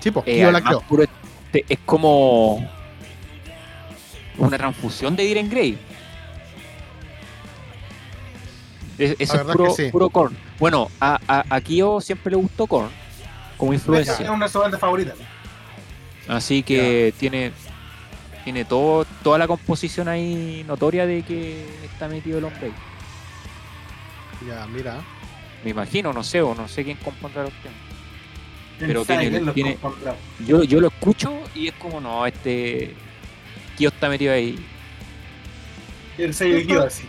sí, 0.00 0.10
pues, 0.10 0.24
eh, 0.28 0.38
Kyo 0.40 0.50
la 0.52 0.60
creó. 0.60 0.80
puro 0.82 1.02
este, 1.04 1.64
es 1.68 1.78
como 1.86 2.56
una 4.38 4.56
transfusión 4.58 5.16
de 5.16 5.24
Diren 5.24 5.48
Grey. 5.50 5.78
Es- 8.98 9.16
Eso 9.18 9.36
es 9.36 9.42
puro, 9.42 9.64
que 9.64 9.70
sí. 9.84 9.90
puro 9.90 10.10
Korn. 10.10 10.36
Bueno, 10.58 10.88
a, 11.00 11.18
a, 11.26 11.44
a 11.56 11.60
Kyo 11.62 12.00
siempre 12.02 12.30
le 12.32 12.36
gustó 12.36 12.66
Korn 12.66 12.90
como 13.56 13.72
Es 13.72 13.80
influencia. 13.80 14.30
una 14.30 14.44
de 14.46 14.52
sus 14.52 14.60
bandas 14.62 14.78
favoritas. 14.80 15.14
Así 16.30 16.62
que 16.62 17.12
tiene 17.18 17.52
tiene 18.44 18.64
todo, 18.64 19.04
toda 19.22 19.38
la 19.38 19.46
composición 19.46 20.08
ahí 20.08 20.64
notoria 20.66 21.06
de 21.06 21.22
que 21.22 21.66
está 21.84 22.08
metido 22.08 22.38
el 22.38 22.44
hombre. 22.44 22.66
ahí. 22.66 22.72
Ya, 24.48 24.66
mira. 24.66 25.00
Me 25.64 25.70
imagino, 25.70 26.12
no 26.12 26.22
sé, 26.24 26.40
o 26.40 26.54
no 26.54 26.66
sé 26.68 26.84
quién 26.84 26.96
compondrá 26.98 27.42
los 27.42 27.52
temas. 27.54 27.78
Pero 28.78 29.04
tiene-. 29.04 29.76
Yo, 30.46 30.62
yo 30.62 30.80
lo 30.80 30.88
escucho 30.88 31.38
y 31.54 31.68
es 31.68 31.74
como, 31.74 32.00
no, 32.00 32.24
este. 32.26 32.94
Kyo 33.76 33.88
está 33.88 34.08
metido 34.08 34.32
ahí. 34.32 34.58
El 36.16 36.32
sello 36.32 36.54
de 36.56 36.66
Kyo, 36.66 36.82
así. 36.84 37.04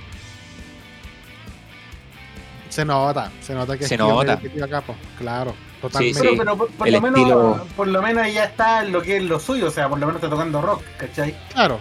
Se 2.69 2.83
nota, 2.85 3.31
se 3.41 3.53
nota 3.53 3.77
que 3.77 3.85
Se 3.85 3.95
es 3.95 3.99
nota. 3.99 4.33
el 4.33 4.39
que 4.39 4.49
tiene 4.49 4.65
acá, 4.65 4.81
pues. 4.81 4.97
Claro, 5.17 5.55
totalmente. 5.81 6.19
Sí. 6.19 6.27
Pero, 6.37 6.37
pero 6.37 6.67
por, 6.77 6.87
el 6.87 6.93
lo 6.93 7.01
menos, 7.01 7.19
estilo- 7.19 7.65
por 7.75 7.87
lo 7.87 8.01
menos 8.01 8.33
ya 8.33 8.43
está 8.45 8.83
en 8.85 8.91
lo 8.91 9.01
que 9.01 9.17
es 9.17 9.23
lo 9.23 9.39
suyo, 9.39 9.67
o 9.67 9.71
sea, 9.71 9.89
por 9.89 9.99
lo 9.99 10.05
menos 10.07 10.21
está 10.21 10.29
tocando 10.33 10.61
rock, 10.61 10.81
¿cachai? 10.97 11.35
Claro. 11.53 11.79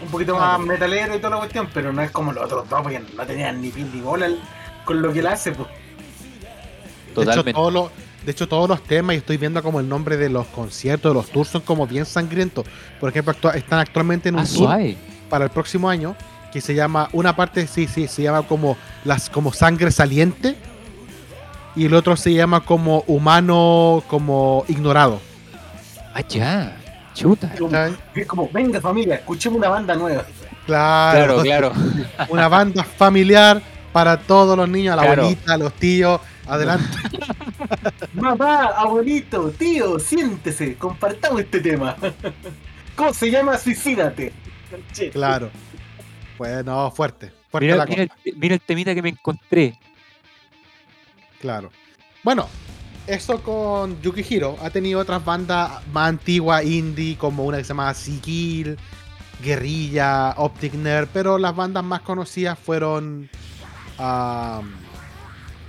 Un 0.00 0.08
poquito 0.08 0.36
Claro. 0.36 0.58
más 0.58 0.66
metalero 0.66 1.14
y 1.14 1.18
toda 1.18 1.30
la 1.30 1.36
cuestión, 1.38 1.68
pero 1.72 1.92
no 1.92 2.02
es 2.02 2.10
como 2.10 2.32
los 2.32 2.44
otros 2.44 2.68
dos, 2.68 2.80
porque 2.82 3.00
no 3.16 3.26
tenían 3.26 3.60
ni 3.60 3.68
pin 3.70 3.90
ni 3.94 4.00
bola 4.00 4.28
con 4.84 5.00
lo 5.02 5.12
que 5.12 5.20
él 5.20 5.26
hace, 5.26 5.52
pues. 5.52 5.68
De 7.14 7.22
hecho, 7.30 7.44
todos 7.44 7.72
los, 7.72 7.90
de 8.24 8.32
hecho, 8.32 8.48
todos 8.48 8.68
los 8.68 8.82
temas, 8.82 9.14
y 9.14 9.18
estoy 9.18 9.36
viendo 9.36 9.62
como 9.62 9.80
el 9.80 9.88
nombre 9.88 10.16
de 10.16 10.28
los 10.30 10.46
conciertos, 10.48 11.10
de 11.10 11.14
los 11.14 11.30
tours, 11.30 11.50
son 11.50 11.60
como 11.60 11.86
bien 11.86 12.06
sangrientos. 12.06 12.64
Por 12.98 13.10
ejemplo, 13.10 13.34
actua- 13.34 13.54
están 13.54 13.78
actualmente 13.80 14.28
en 14.30 14.36
un 14.36 14.40
Ah, 14.40 14.44
tour 14.44 14.56
suave. 14.66 14.96
para 15.28 15.44
el 15.44 15.50
próximo 15.50 15.88
año 15.90 16.16
que 16.52 16.60
se 16.60 16.74
llama, 16.74 17.08
una 17.12 17.34
parte, 17.36 17.66
sí, 17.66 17.86
sí, 17.86 18.08
se 18.08 18.22
llama 18.22 18.42
como 18.46 18.76
las 19.04 19.30
como 19.30 19.52
sangre 19.52 19.90
saliente 19.90 20.56
y 21.74 21.86
el 21.86 21.94
otro 21.94 22.16
se 22.16 22.32
llama 22.34 22.60
como 22.64 23.04
humano 23.06 24.02
como 24.08 24.64
ignorado. 24.68 25.20
Ah, 26.14 26.20
ya. 26.28 26.76
Chuta. 27.14 27.52
Es 28.14 28.26
como, 28.26 28.48
venga 28.50 28.80
familia, 28.80 29.16
escuchemos 29.16 29.58
una 29.58 29.68
banda 29.68 29.94
nueva. 29.94 30.24
Claro, 30.66 31.40
Claro, 31.42 31.72
claro. 31.72 32.26
una 32.30 32.48
banda 32.48 32.84
familiar 32.84 33.60
para 33.92 34.16
todos 34.18 34.56
los 34.56 34.68
niños, 34.68 34.94
a 34.94 34.96
la 34.96 35.02
Claro. 35.02 35.22
abuelita, 35.22 35.54
a 35.54 35.58
los 35.58 35.72
tíos, 35.74 36.20
adelante. 36.46 36.86
Mamá, 38.14 38.66
abuelito, 38.76 39.50
tío, 39.50 39.98
siéntese, 39.98 40.76
compartamos 40.76 41.40
este 41.42 41.60
tema. 41.60 41.96
¿Cómo 42.96 43.12
se 43.12 43.30
llama? 43.30 43.58
Suicídate. 43.58 44.32
Claro. 45.12 45.50
Pues 46.38 46.64
no, 46.64 46.90
fuerte. 46.90 47.30
Fuerte 47.50 47.66
Mira, 47.66 47.76
la 47.76 47.86
mira 47.86 48.02
el, 48.04 48.10
mira 48.36 48.54
el 48.54 48.60
temita 48.60 48.94
que 48.94 49.02
me 49.02 49.10
encontré. 49.10 49.74
Claro. 51.42 51.70
Bueno, 52.22 52.48
eso 53.06 53.42
con 53.42 54.00
Yukihiro. 54.00 54.56
Ha 54.62 54.70
tenido 54.70 55.00
otras 55.00 55.22
bandas 55.24 55.70
más 55.92 56.08
antiguas, 56.08 56.64
indie, 56.64 57.18
como 57.18 57.44
una 57.44 57.58
que 57.58 57.64
se 57.64 57.68
llama 57.68 57.92
Sigil, 57.94 58.78
Guerrilla, 59.42 60.34
Optic 60.36 60.74
Nerd, 60.74 61.08
pero 61.12 61.36
las 61.36 61.54
bandas 61.54 61.82
más 61.82 62.00
conocidas 62.02 62.56
fueron 62.56 63.28
um, 63.98 64.70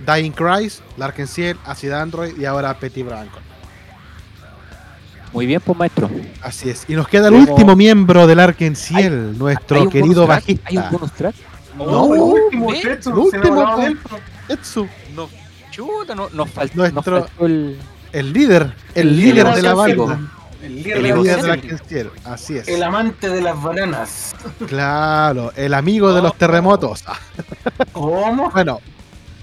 Dying 0.06 0.30
Christ, 0.30 0.80
Larkin 0.96 1.26
Ciel, 1.26 1.58
Acid 1.66 1.90
Android 1.90 2.38
y 2.38 2.44
ahora 2.44 2.72
Petit 2.78 3.04
Branco. 3.04 3.40
Muy 5.32 5.46
bien, 5.46 5.60
pues 5.60 5.76
maestro. 5.76 6.08
Así 6.40 6.70
es. 6.70 6.84
Y 6.86 6.94
nos 6.94 7.08
queda 7.08 7.26
el 7.26 7.34
último 7.34 7.74
miembro 7.74 8.28
del 8.28 8.38
Arken 8.38 8.76
Ciel, 8.76 9.30
¿Hay 9.32 9.38
nuestro 9.38 9.88
querido 9.90 10.26
track? 10.26 10.44
¿Hay 10.46 10.54
un 10.54 10.62
bajista. 10.62 10.90
bonus 10.92 11.12
track? 11.12 11.34
No, 11.76 12.14
el 12.14 12.20
último. 12.20 12.72
Tetsu, 12.72 13.24
el 13.24 13.30
se 13.32 13.38
me 13.38 13.50
último. 13.50 14.18
Tetsu, 14.46 14.88
No, 15.16 15.28
chuta, 15.74 16.14
no, 16.14 16.28
nos, 16.30 16.48
fal- 16.54 16.70
Nuestro- 16.74 17.20
nos 17.20 17.28
faltó 17.30 17.46
el. 17.46 17.78
el 18.12 18.32
líder, 18.32 18.72
el, 18.94 19.08
El 19.08 19.16
líder 19.16 19.54
de 19.54 19.62
la 19.62 19.74
banda. 19.74 20.18
El 20.62 20.66
El 20.70 20.76
líder 20.76 20.96
El 20.96 21.02
de 21.02 21.08
la 21.10 21.16
líder 21.16 21.36
banda. 21.36 21.42
del 21.42 21.50
Arken 21.50 21.78
Ciel, 21.88 22.10
así 22.24 22.56
es. 22.56 22.68
El 22.68 22.82
amante 22.82 23.28
de 23.28 23.40
las 23.42 23.62
bananas. 23.62 24.34
Claro, 24.66 25.52
el 25.56 25.74
amigo 25.74 26.12
de 26.14 26.22
los 26.22 26.36
terremotos. 26.38 27.04
Ah, 27.06 27.18
¿Cómo? 27.92 28.50
Bueno, 28.50 28.80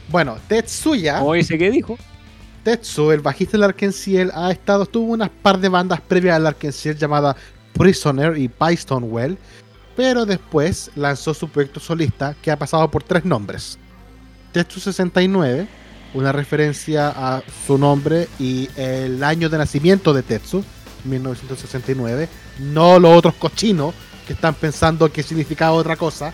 bueno, 0.09 0.37
Tetsuya, 0.47 1.19
¿Cómo 1.19 1.33
dice 1.33 1.57
que 1.57 1.69
dijo? 1.71 1.97
Tetsu, 2.63 3.11
el 3.11 3.21
bajista 3.21 3.53
del 3.53 3.63
Arkenciel, 3.63 4.31
ha 4.35 4.51
estado, 4.51 4.85
tuvo 4.85 5.13
unas 5.13 5.29
par 5.29 5.57
de 5.59 5.67
bandas 5.69 5.99
previas 6.01 6.35
al 6.35 6.45
Arkenciel 6.47 6.95
llamada 6.97 7.35
Prisoner 7.73 8.37
y 8.37 8.47
Pystonewell, 8.49 9.37
pero 9.95 10.25
después 10.27 10.91
lanzó 10.95 11.33
su 11.33 11.49
proyecto 11.49 11.79
solista 11.79 12.35
que 12.41 12.51
ha 12.51 12.57
pasado 12.57 12.89
por 12.91 13.01
tres 13.03 13.25
nombres. 13.25 13.79
Tetsu 14.51 14.79
69, 14.79 15.67
una 16.13 16.31
referencia 16.31 17.09
a 17.09 17.43
su 17.65 17.77
nombre 17.77 18.27
y 18.39 18.69
el 18.75 19.23
año 19.23 19.49
de 19.49 19.57
nacimiento 19.57 20.13
de 20.13 20.23
Tetsu, 20.23 20.63
1969, 21.05 22.27
no 22.59 22.99
los 22.99 23.17
otros 23.17 23.35
cochinos 23.35 23.93
que 24.27 24.33
están 24.33 24.53
pensando 24.53 25.11
que 25.11 25.23
significaba 25.23 25.73
otra 25.73 25.95
cosa. 25.95 26.33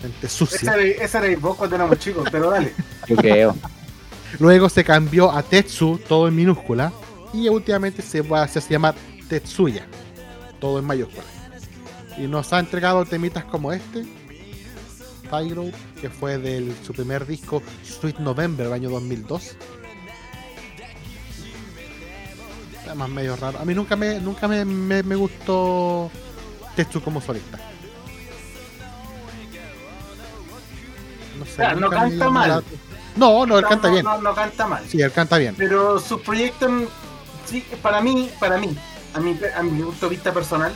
Gente 0.00 0.28
sucia. 0.28 0.56
Esa 0.56 0.74
era, 0.74 1.04
esa 1.04 1.24
era 1.24 1.38
vos 1.38 1.56
cuando 1.56 1.76
éramos 1.76 1.98
chicos, 1.98 2.28
pero 2.30 2.50
dale. 2.50 2.74
Yo 3.08 3.16
creo. 3.16 3.56
Luego 4.38 4.68
se 4.68 4.82
cambió 4.82 5.30
a 5.30 5.42
Tetsu, 5.42 6.00
todo 6.08 6.28
en 6.28 6.34
minúscula. 6.34 6.92
Y 7.32 7.48
últimamente 7.48 8.02
se 8.02 8.20
va 8.20 8.46
se 8.48 8.58
hace 8.58 8.72
llamar 8.72 8.94
Tetsuya, 9.28 9.86
todo 10.60 10.78
en 10.78 10.84
mayúscula. 10.84 11.24
Y 12.18 12.22
nos 12.22 12.52
ha 12.52 12.58
entregado 12.58 13.04
temitas 13.04 13.44
como 13.44 13.72
este, 13.72 14.04
Que 15.98 16.10
fue 16.10 16.36
de 16.36 16.74
su 16.84 16.92
primer 16.92 17.26
disco 17.26 17.62
Sweet 17.82 18.18
November 18.18 18.66
del 18.66 18.74
año 18.74 18.90
2002. 18.90 19.56
Temas 22.84 23.08
medio 23.08 23.34
raro. 23.36 23.58
A 23.58 23.64
mí 23.64 23.74
nunca 23.74 23.96
me, 23.96 24.20
nunca 24.20 24.46
me, 24.46 24.62
me- 24.66 25.02
me 25.02 25.16
gustó 25.16 26.10
Tetsu 26.76 27.00
como 27.00 27.22
solista. 27.22 27.58
No 31.38 31.46
sé. 31.46 31.62
canta 31.90 32.28
mal. 32.28 32.48
la- 32.50 32.62
No, 33.16 33.46
no, 33.46 33.58
él 33.58 33.64
canta 33.66 33.88
no, 33.88 33.92
bien. 33.94 34.04
No, 34.04 34.20
no 34.20 34.34
canta 34.34 34.66
mal. 34.66 34.84
Sí, 34.86 35.00
él 35.00 35.12
canta 35.12 35.38
bien. 35.38 35.54
Pero 35.56 35.98
sus 35.98 36.20
proyectos, 36.20 36.70
sí, 37.46 37.64
para 37.80 38.02
mí, 38.02 38.30
para 38.38 38.58
mí, 38.58 38.76
a 39.14 39.20
mi, 39.20 39.38
a 39.56 39.62
mi 39.62 39.82
punto 39.82 40.06
de 40.06 40.10
vista 40.10 40.30
personal, 40.30 40.74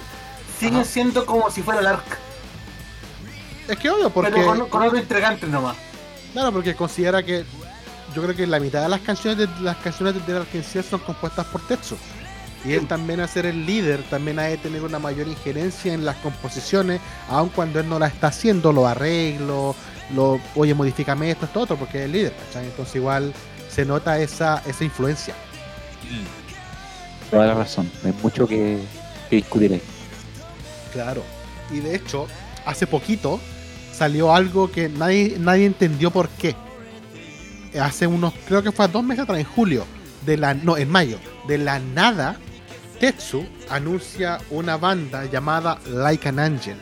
siguen 0.58 0.76
Ajá. 0.80 0.84
siendo 0.86 1.26
como 1.26 1.50
si 1.50 1.60
fuera 1.62 1.80
el 1.80 1.86
ARC. 1.88 2.25
Es 3.68 3.78
que 3.78 3.90
obvio, 3.90 4.10
porque. 4.10 4.32
Pero 4.32 4.46
con, 4.46 4.68
con 4.68 4.82
otro 4.82 4.98
entregante 4.98 5.46
nomás. 5.46 5.76
Claro, 6.32 6.52
porque 6.52 6.74
considera 6.74 7.22
que. 7.22 7.44
Yo 8.14 8.22
creo 8.22 8.34
que 8.34 8.46
la 8.46 8.60
mitad 8.60 8.82
de 8.82 8.88
las 8.88 9.00
canciones 9.00 9.38
de 9.38 9.48
las 9.60 9.76
canciones 9.78 10.14
de 10.14 10.20
The 10.20 10.38
Arkansas 10.38 10.86
son 10.86 11.00
compuestas 11.00 11.44
por 11.46 11.66
Tetsu. 11.66 11.96
Y 12.64 12.72
él 12.72 12.86
también 12.88 13.20
a 13.20 13.28
ser 13.28 13.46
el 13.46 13.66
líder, 13.66 14.02
también 14.04 14.38
ha 14.38 14.44
de 14.44 14.56
tener 14.56 14.82
una 14.82 14.98
mayor 14.98 15.28
injerencia 15.28 15.92
en 15.92 16.04
las 16.04 16.16
composiciones, 16.16 17.00
aun 17.28 17.48
cuando 17.50 17.78
él 17.78 17.88
no 17.88 17.98
la 17.98 18.08
está 18.08 18.28
haciendo, 18.28 18.72
los 18.72 18.86
arreglos, 18.86 19.76
lo, 20.14 20.40
oye, 20.56 20.74
modifícame 20.74 21.30
esto, 21.30 21.46
esto, 21.46 21.60
otro, 21.60 21.76
porque 21.76 21.98
es 21.98 22.04
el 22.06 22.12
líder, 22.12 22.32
¿cachai? 22.46 22.64
Entonces 22.66 22.96
igual 22.96 23.32
se 23.68 23.84
nota 23.84 24.18
esa, 24.18 24.62
esa 24.66 24.82
influencia. 24.82 25.34
Toda 27.30 27.46
la 27.46 27.54
razón. 27.54 27.90
Hay 28.04 28.14
mucho 28.22 28.48
que, 28.48 28.78
que 29.30 29.36
discutir 29.36 29.72
ahí. 29.74 29.82
Claro. 30.92 31.22
Y 31.70 31.78
de 31.80 31.94
hecho, 31.94 32.26
hace 32.64 32.86
poquito 32.86 33.40
salió 33.96 34.34
algo 34.34 34.70
que 34.70 34.88
nadie, 34.88 35.36
nadie 35.38 35.66
entendió 35.66 36.10
por 36.10 36.28
qué. 36.28 36.54
Hace 37.80 38.06
unos, 38.06 38.32
creo 38.46 38.62
que 38.62 38.72
fue 38.72 38.88
dos 38.88 39.04
meses 39.04 39.24
atrás, 39.24 39.38
en 39.38 39.44
julio, 39.44 39.86
de 40.24 40.36
la, 40.36 40.54
no, 40.54 40.76
en 40.76 40.90
mayo, 40.90 41.18
de 41.46 41.58
la 41.58 41.78
nada, 41.78 42.36
Tetsu 43.00 43.44
anuncia 43.68 44.38
una 44.50 44.76
banda 44.76 45.24
llamada 45.26 45.78
Like 45.86 46.28
an 46.28 46.38
Angel. 46.38 46.76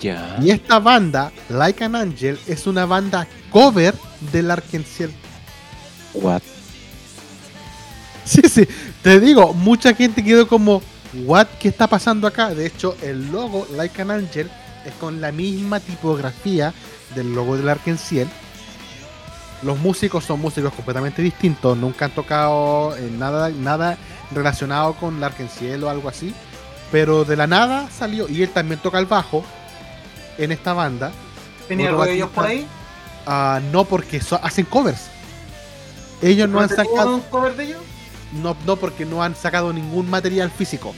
Ya. 0.00 0.36
Y 0.40 0.50
esta 0.50 0.78
banda, 0.78 1.32
Like 1.48 1.84
an 1.84 1.96
Angel, 1.96 2.38
es 2.46 2.66
una 2.66 2.86
banda 2.86 3.26
cover 3.50 3.94
del 4.32 4.50
Arkenciel. 4.50 5.10
What? 6.14 6.42
Sí, 8.24 8.42
sí, 8.48 8.66
te 9.02 9.20
digo, 9.20 9.52
mucha 9.52 9.94
gente 9.94 10.22
quedó 10.22 10.48
como, 10.48 10.82
¿what? 11.24 11.46
¿Qué 11.60 11.68
está 11.68 11.86
pasando 11.86 12.26
acá? 12.26 12.54
De 12.54 12.66
hecho, 12.66 12.96
el 13.02 13.30
logo 13.30 13.66
Like 13.76 14.02
an 14.02 14.10
Angel 14.10 14.50
es 14.86 14.94
con 14.94 15.20
la 15.20 15.32
misma 15.32 15.80
tipografía 15.80 16.72
del 17.14 17.34
logo 17.34 17.56
del 17.56 17.68
Arkenciel. 17.68 18.28
Los 19.62 19.78
músicos 19.78 20.24
son 20.24 20.40
músicos 20.40 20.72
completamente 20.74 21.22
distintos, 21.22 21.76
nunca 21.76 22.04
han 22.06 22.10
tocado 22.12 22.94
en 22.96 23.18
nada, 23.18 23.48
nada 23.50 23.96
relacionado 24.32 24.94
con 24.94 25.16
el 25.16 25.24
Arkenciel 25.24 25.82
o 25.84 25.90
algo 25.90 26.08
así. 26.08 26.34
Pero 26.92 27.24
de 27.24 27.36
la 27.36 27.46
nada 27.46 27.88
salió, 27.90 28.28
y 28.28 28.42
él 28.42 28.50
también 28.50 28.80
toca 28.80 28.98
el 28.98 29.06
bajo 29.06 29.44
en 30.38 30.52
esta 30.52 30.72
banda. 30.72 31.10
¿Tenía 31.66 31.88
algo 31.88 32.04
de 32.04 32.14
ellos 32.14 32.30
por 32.30 32.46
ahí? 32.46 32.66
Ah, 33.26 33.60
no 33.72 33.84
porque 33.84 34.20
so- 34.20 34.38
hacen 34.42 34.66
covers. 34.66 35.06
Ellos 36.22 36.48
no 36.48 36.60
han 36.60 36.68
¿Tenía 36.68 36.84
sacado. 36.84 37.14
un 37.16 37.20
cover 37.22 37.56
de 37.56 37.64
ellos? 37.64 37.80
No, 38.42 38.56
no, 38.66 38.76
porque 38.76 39.04
no 39.04 39.22
han 39.22 39.34
sacado 39.34 39.72
ningún 39.72 40.08
material 40.08 40.50
físico. 40.50 40.94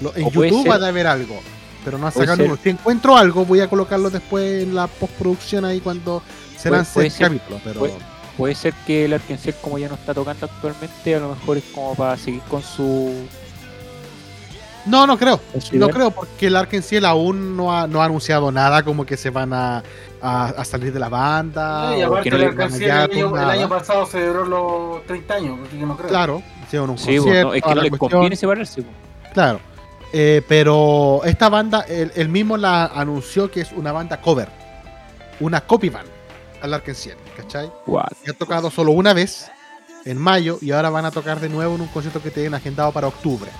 Lo- 0.00 0.14
en 0.14 0.30
YouTube 0.30 0.62
ser- 0.62 0.70
va 0.70 0.84
a 0.84 0.88
haber 0.88 1.06
algo, 1.06 1.40
pero 1.84 1.98
no 1.98 2.10
puede 2.10 2.26
sacado 2.26 2.42
ninguno. 2.42 2.60
Si 2.62 2.70
encuentro 2.70 3.16
algo, 3.16 3.44
voy 3.44 3.60
a 3.60 3.68
colocarlo 3.68 4.10
después 4.10 4.62
en 4.62 4.74
la 4.74 4.86
postproducción 4.86 5.64
ahí 5.64 5.80
cuando 5.80 6.22
se 6.56 6.70
lance 6.70 6.92
puede 6.94 7.06
el 7.08 7.12
ser- 7.12 7.26
capítulo. 7.28 7.60
Pero 7.64 7.80
puede- 7.80 8.14
Puede 8.36 8.56
ser 8.56 8.74
que 8.84 9.04
el 9.04 9.12
Arkansas, 9.12 9.54
como 9.62 9.78
ya 9.78 9.88
no 9.88 9.94
está 9.94 10.12
tocando 10.12 10.46
actualmente, 10.46 11.14
a 11.14 11.20
lo 11.20 11.28
mejor 11.36 11.56
es 11.58 11.64
como 11.72 11.94
para 11.94 12.16
seguir 12.16 12.40
con 12.50 12.62
su. 12.64 13.12
no, 14.86 15.06
no 15.06 15.16
creo. 15.16 15.40
su 15.60 15.76
No 15.78 15.86
idea. 15.86 15.94
creo, 15.94 16.10
porque 16.10 16.48
el 16.48 16.56
Arkansas 16.56 17.04
aún 17.04 17.56
no 17.56 17.72
ha, 17.72 17.86
no 17.86 18.02
ha 18.02 18.06
anunciado 18.06 18.50
nada 18.52 18.82
como 18.82 19.06
que 19.06 19.16
se 19.16 19.30
van 19.30 19.52
a, 19.52 19.82
a- 20.20 20.46
a 20.48 20.64
salir 20.64 20.92
de 20.92 20.98
la 20.98 21.08
banda. 21.08 21.96
y 21.96 22.02
aparte 22.02 22.28
no 22.30 22.36
el, 22.36 22.42
año, 22.60 23.26
el 23.28 23.32
nada. 23.32 23.52
año 23.52 23.68
pasado 23.68 24.04
celebró 24.04 24.44
los 24.44 25.06
30 25.06 25.34
años, 25.34 25.58
así 25.68 25.78
que 25.78 25.86
no 25.86 25.96
creo. 25.96 26.08
Claro, 26.08 26.42
hicieron 26.66 26.90
un 26.90 26.98
Sí, 26.98 27.04
pues, 27.06 27.20
concierto, 27.20 27.48
no, 27.48 27.54
es 27.54 27.62
que 27.62 27.68
no 27.74 27.80
les 27.82 27.90
cuestión. 27.90 28.10
conviene 28.10 28.36
separarse. 28.36 28.82
pues. 28.82 29.32
Claro. 29.32 29.60
Eh, 30.16 30.42
pero 30.46 31.22
esta 31.24 31.48
banda, 31.48 31.80
él, 31.88 32.12
él 32.14 32.28
mismo 32.28 32.56
la 32.56 32.84
anunció 32.84 33.50
que 33.50 33.62
es 33.62 33.72
una 33.72 33.90
banda 33.90 34.20
cover. 34.20 34.48
Una 35.40 35.60
copy 35.60 35.88
band 35.88 36.06
al 36.62 36.72
Arkansas, 36.72 37.16
¿cachai? 37.36 37.68
What? 37.84 38.12
Y 38.24 38.30
ha 38.30 38.32
tocado 38.32 38.70
solo 38.70 38.92
una 38.92 39.12
vez 39.12 39.50
en 40.04 40.16
mayo 40.16 40.58
y 40.60 40.70
ahora 40.70 40.88
van 40.90 41.04
a 41.04 41.10
tocar 41.10 41.40
de 41.40 41.48
nuevo 41.48 41.74
en 41.74 41.80
un 41.80 41.88
concierto 41.88 42.22
que 42.22 42.30
tienen 42.30 42.54
agendado 42.54 42.92
para 42.92 43.08
octubre. 43.08 43.50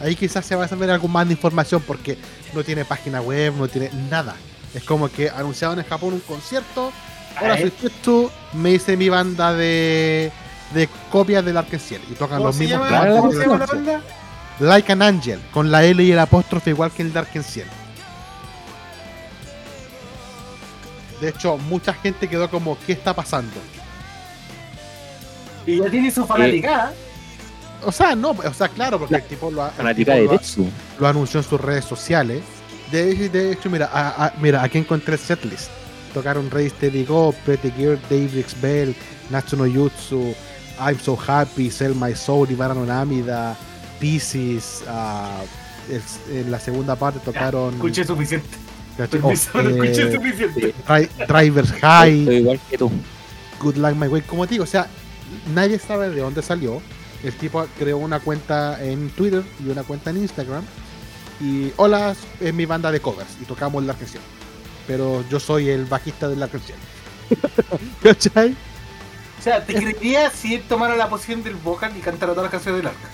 Ahí 0.00 0.16
quizás 0.16 0.46
se 0.46 0.56
va 0.56 0.64
a 0.64 0.68
saber 0.68 0.90
algo 0.90 1.08
más 1.08 1.26
de 1.26 1.34
información 1.34 1.82
porque 1.86 2.16
no 2.54 2.64
tiene 2.64 2.86
página 2.86 3.20
web, 3.20 3.52
no 3.58 3.68
tiene 3.68 3.90
nada. 4.10 4.34
Es 4.74 4.82
como 4.82 5.10
que 5.10 5.28
anunciaron 5.28 5.78
en 5.78 5.84
Japón 5.84 6.14
un 6.14 6.20
concierto. 6.20 6.90
Ahora 7.36 7.54
Ah, 7.54 7.58
soy 7.58 7.72
tú, 8.02 8.30
me 8.54 8.70
hice 8.70 8.96
mi 8.96 9.10
banda 9.10 9.52
de, 9.52 10.32
de 10.72 10.88
copias 11.10 11.44
del 11.44 11.58
Arkansas 11.58 11.98
y 12.10 12.14
tocan 12.14 12.38
¿Cómo 12.38 12.48
los 12.48 12.56
mismos 12.56 12.88
Like 14.60 14.92
an 14.92 15.02
Angel, 15.02 15.40
con 15.52 15.70
la 15.70 15.84
L 15.84 16.02
y 16.02 16.12
el 16.12 16.18
apóstrofe 16.18 16.70
igual 16.70 16.90
que 16.92 17.02
el 17.02 17.12
Dark 17.12 17.28
Ciel. 17.42 17.66
De 21.20 21.28
hecho, 21.28 21.56
mucha 21.58 21.94
gente 21.94 22.28
quedó 22.28 22.50
como, 22.50 22.76
¿qué 22.86 22.92
está 22.92 23.14
pasando? 23.14 23.52
Y 25.66 25.78
ya 25.80 25.88
tiene 25.90 26.10
su 26.10 26.26
fanaticada. 26.26 26.92
O 27.84 27.92
sea, 27.92 28.14
no, 28.14 28.30
o 28.30 28.54
sea, 28.54 28.68
claro, 28.68 28.98
porque 28.98 29.16
el 29.16 29.22
tipo 29.24 29.50
lo, 29.50 29.62
ha- 29.62 29.68
el 29.68 29.74
Fanática 29.74 30.12
tipo 30.12 30.22
de 30.22 30.24
lo, 30.26 30.32
ha- 30.32 30.38
Tetsu. 30.38 30.68
lo 30.98 31.08
anunció 31.08 31.40
en 31.40 31.46
sus 31.46 31.60
redes 31.60 31.84
sociales. 31.84 32.42
De, 32.90 33.28
de 33.28 33.52
hecho, 33.52 33.70
mira, 33.70 33.90
a- 33.92 34.26
a- 34.26 34.32
mira, 34.40 34.62
aquí 34.62 34.78
encontré 34.78 35.14
el 35.14 35.20
setlist. 35.20 35.70
Tocaron 36.12 36.50
Rey 36.50 36.70
Steady 36.70 37.04
Go, 37.04 37.32
Pretty 37.44 37.70
Gear, 37.72 37.98
David's 38.08 38.58
Bell, 38.60 38.94
Natsuno 39.30 39.66
Jutsu, 39.66 40.34
I'm 40.78 40.98
So 41.00 41.16
Happy, 41.26 41.70
Sell 41.70 41.94
My 41.94 42.14
Soul, 42.14 42.50
Ibara 42.50 42.72
no 42.74 42.84
Ah, 44.88 45.42
el- 45.90 46.36
en 46.38 46.50
la 46.50 46.58
segunda 46.60 46.96
parte 46.96 47.20
tocaron. 47.20 47.74
Escuché 47.74 48.04
suficiente. 48.04 48.48
Oh, 49.22 49.30
escuché 49.32 50.02
eh, 50.08 50.12
suficiente. 50.14 50.74
Dri- 50.86 51.08
Driver's 51.26 51.72
High, 51.72 52.20
Estoy 52.20 52.36
igual 52.36 52.60
que 52.70 52.78
tú. 52.78 52.90
Good 53.60 53.76
Luck 53.76 53.94
My 53.96 54.06
Way. 54.08 54.22
Como 54.22 54.46
te 54.46 54.52
digo, 54.54 54.64
o 54.64 54.68
sea, 54.68 54.86
nadie 55.54 55.78
sabe 55.78 56.10
de 56.10 56.20
dónde 56.20 56.42
salió. 56.42 56.80
El 57.22 57.32
tipo 57.34 57.66
creó 57.78 57.96
una 57.98 58.20
cuenta 58.20 58.82
en 58.84 59.08
Twitter 59.10 59.42
y 59.64 59.68
una 59.70 59.82
cuenta 59.82 60.10
en 60.10 60.18
Instagram. 60.18 60.62
Y 61.40 61.72
hola, 61.76 62.14
es 62.40 62.54
mi 62.54 62.66
banda 62.66 62.92
de 62.92 63.00
covers 63.00 63.30
y 63.40 63.44
tocamos 63.44 63.82
la 63.84 63.94
canción. 63.94 64.22
Pero 64.86 65.24
yo 65.30 65.40
soy 65.40 65.70
el 65.70 65.86
bajista 65.86 66.28
de 66.28 66.36
la 66.36 66.48
canción. 66.48 66.78
¿Cachai? 68.02 68.54
O 69.38 69.42
sea, 69.42 69.64
te 69.64 69.74
creería 69.74 70.30
si 70.30 70.54
él 70.54 70.62
tomara 70.68 70.96
la 70.96 71.08
posición 71.08 71.42
del 71.42 71.54
vocal 71.54 71.92
y 71.96 72.00
cantara 72.00 72.32
todas 72.32 72.44
las 72.44 72.52
canciones 72.52 72.80
del 72.82 72.88
arca. 72.88 73.08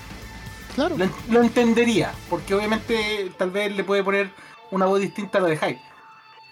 Claro. 0.89 0.97
Lo, 0.97 1.35
lo 1.35 1.43
entendería, 1.43 2.13
porque 2.31 2.55
obviamente 2.55 3.31
tal 3.37 3.51
vez 3.51 3.75
le 3.77 3.85
puede 3.85 4.03
poner 4.03 4.31
una 4.71 4.87
voz 4.87 5.01
distinta 5.01 5.37
a 5.39 5.43
la 5.43 5.49
de 5.49 5.57
Hype. 5.59 5.81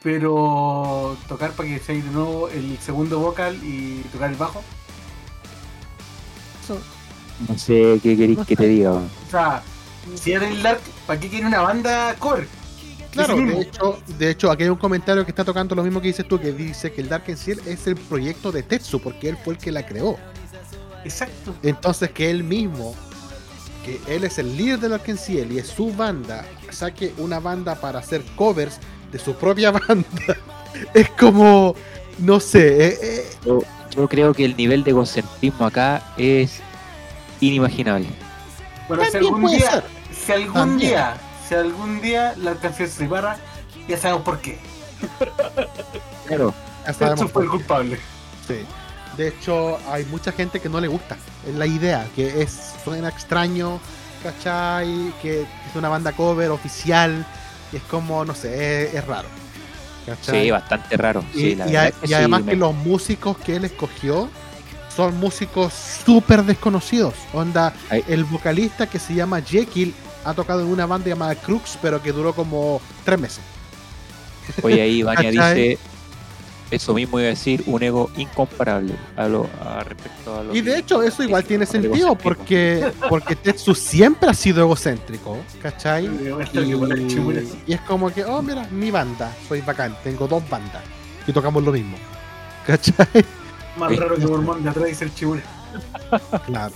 Pero 0.03 1.17
tocar 1.29 1.53
para 1.53 1.69
que 1.69 1.79
sea 1.79 1.95
de 1.95 2.03
nuevo 2.03 2.49
el 2.51 2.79
segundo 2.79 3.19
vocal 3.21 3.59
y 3.65 4.01
tocar 4.13 4.31
el 4.31 4.37
bajo. 4.37 4.63
Eso- 6.63 6.79
No 7.49 7.57
sé 7.59 7.99
qué 8.03 8.17
queréis 8.17 8.39
que 8.47 8.55
te 8.55 8.67
diga. 8.67 8.93
O 8.93 9.31
sea, 9.31 9.63
si 10.15 10.33
eres 10.33 10.51
el 10.51 10.63
Dark, 10.63 10.81
¿para 11.07 11.19
qué 11.19 11.29
quiere 11.29 11.47
una 11.47 11.61
banda 11.63 12.15
cover? 12.19 12.47
Claro, 13.13 13.35
de 13.37 13.61
hecho, 13.63 13.99
de 14.19 14.31
hecho, 14.31 14.51
aquí 14.51 14.65
hay 14.65 14.69
un 14.69 14.77
comentario 14.77 15.25
que 15.25 15.31
está 15.31 15.45
tocando 15.45 15.75
lo 15.75 15.83
mismo 15.83 16.01
que 16.01 16.09
dices 16.09 16.29
tú, 16.29 16.39
que 16.39 16.53
dice 16.53 16.93
que 16.93 17.01
el 17.01 17.09
Dark 17.09 17.25
Ciel 17.37 17.61
es 17.67 17.87
el 17.87 17.97
proyecto 17.97 18.53
de 18.53 18.63
Tetsu, 18.63 19.01
porque 19.01 19.31
él 19.31 19.39
fue 19.43 19.55
el 19.55 19.59
que 19.59 19.73
la 19.73 19.87
creó. 19.87 20.17
Exacto. 21.05 21.55
Entonces 21.63 22.11
que 22.11 22.31
él 22.31 22.45
mismo, 22.45 22.95
que 23.89 24.15
él 24.15 24.25
es 24.25 24.39
el 24.39 24.57
líder 24.57 24.81
del 24.81 24.93
Arkenciel 24.95 25.53
y 25.53 25.59
es 25.59 25.69
su 25.69 25.93
banda, 25.95 26.45
saque 26.71 27.15
una 27.19 27.41
banda 27.41 27.75
para 27.75 28.01
hacer 28.01 28.23
covers 28.37 28.79
de 29.13 29.19
su 29.19 29.35
propia 29.35 29.71
banda, 29.89 30.37
es 30.95 31.09
como, 31.11 31.75
no 32.19 32.41
sé, 32.41 32.89
eh, 32.89 32.99
eh, 33.03 33.31
Yo, 33.45 33.61
yo 33.91 34.09
creo 34.09 34.35
que 34.35 34.45
el 34.45 34.57
nivel 34.57 34.85
de 34.85 34.93
concentrismo 34.93 35.67
acá 35.67 36.03
es 36.17 36.61
inimaginable. 37.41 38.09
Bueno, 38.89 39.05
si 39.11 39.17
algún 39.17 39.43
puede 39.43 39.57
día, 39.57 39.71
ser. 39.71 39.85
si 40.27 40.33
algún 40.33 40.53
También. 40.55 40.91
día, 40.91 41.17
si 41.49 41.55
algún 41.55 42.01
día 42.01 42.35
la 42.37 42.55
canción 42.55 42.89
se 42.89 42.95
separa, 42.99 43.39
ya 43.89 43.97
sabemos 43.97 44.23
por 44.23 44.41
qué. 44.41 44.59
Claro. 46.27 46.53
ya 46.87 46.93
sabemos 46.93 47.31
fue 47.33 47.45
el 47.45 47.49
por 47.49 47.59
culpable. 47.59 47.99
Sí. 48.47 48.57
De 49.19 49.29
hecho, 49.29 49.79
hay 49.91 50.05
mucha 50.07 50.33
gente 50.33 50.61
que 50.61 50.69
no 50.71 50.81
le 50.81 50.89
gusta. 50.89 51.17
Es 51.47 51.55
la 51.55 51.67
idea, 51.67 52.07
que 52.17 52.41
es 52.41 52.73
suena 52.85 53.09
extraño, 53.11 53.81
¿cachai? 54.23 55.13
Que 55.21 55.43
es 55.43 55.49
una 55.77 55.89
banda 55.91 56.13
cover 56.13 56.51
oficial. 56.51 57.27
Y 57.73 57.77
es 57.77 57.83
como, 57.83 58.25
no 58.25 58.35
sé, 58.35 58.85
es, 58.87 58.95
es 58.95 59.05
raro. 59.07 59.29
¿cachai? 60.07 60.45
Sí, 60.45 60.51
bastante 60.51 60.97
raro. 60.97 61.23
Y, 61.35 61.39
Sí, 61.39 61.55
la 61.57 61.69
y 61.69 61.73
verdad 61.73 61.95
a- 62.03 62.07
sí, 62.07 62.15
además 62.15 62.45
me- 62.45 62.53
que 62.53 62.57
los 62.57 62.75
músicos 62.75 63.37
que 63.39 63.57
él 63.57 63.65
escogió 63.67 64.31
son 64.97 65.17
músicos 65.19 65.73
súper 66.07 66.45
desconocidos. 66.45 67.15
Onda, 67.35 67.75
Ay. 67.91 68.03
el 68.09 68.25
vocalista 68.25 68.87
que 68.89 68.99
se 68.99 69.15
llama 69.15 69.43
Jekyll 69.43 69.95
ha 70.25 70.33
tocado 70.35 70.61
en 70.63 70.69
una 70.69 70.87
banda 70.87 71.09
llamada 71.09 71.35
Crux, 71.35 71.77
pero 71.83 72.01
que 72.03 72.13
duró 72.13 72.33
como 72.35 72.81
tres 73.05 73.19
meses. 73.21 73.41
Oye, 74.63 74.81
ahí 74.81 75.03
Vania 75.03 75.31
dice 75.31 75.79
eso 76.71 76.95
mismo 76.95 77.19
iba 77.19 77.29
a 77.29 77.31
decir, 77.31 77.63
un 77.67 77.83
ego 77.83 78.11
incomparable 78.17 78.95
a 79.17 79.27
lo 79.29 79.49
a 79.65 79.83
respecto 79.85 80.39
a 80.39 80.43
lo 80.45 80.55
Y 80.55 80.61
de 80.61 80.79
hecho 80.79 81.03
eso 81.03 81.23
igual 81.23 81.45
tiene 81.45 81.65
sentido 81.67 82.15
porque, 82.15 82.93
porque 83.09 83.37
Tetsu 83.37 83.75
siempre 83.75 84.29
ha 84.29 84.35
sido 84.35 84.63
egocéntrico, 84.63 85.39
¿cachai? 85.63 86.07
Y, 86.07 86.29
y 87.67 87.73
es 87.73 87.81
como 87.83 88.11
que, 88.11 88.25
oh 88.25 88.43
mira, 88.43 88.67
mi 88.71 88.91
banda, 88.91 89.35
soy 89.49 89.61
bacán, 89.63 89.97
tengo 90.05 90.29
dos 90.29 90.49
bandas 90.49 90.83
y 91.27 91.33
tocamos 91.33 91.63
lo 91.63 91.73
mismo. 91.73 91.97
¿Cachai? 92.67 93.25
Más 93.79 93.97
raro 93.97 94.17
que 94.17 94.27
Mormón 94.27 94.63
de 94.63 94.71
atrás 94.71 94.87
dice 94.87 95.05
el 95.05 95.15
chibure. 95.15 95.43
Claro. 96.47 96.75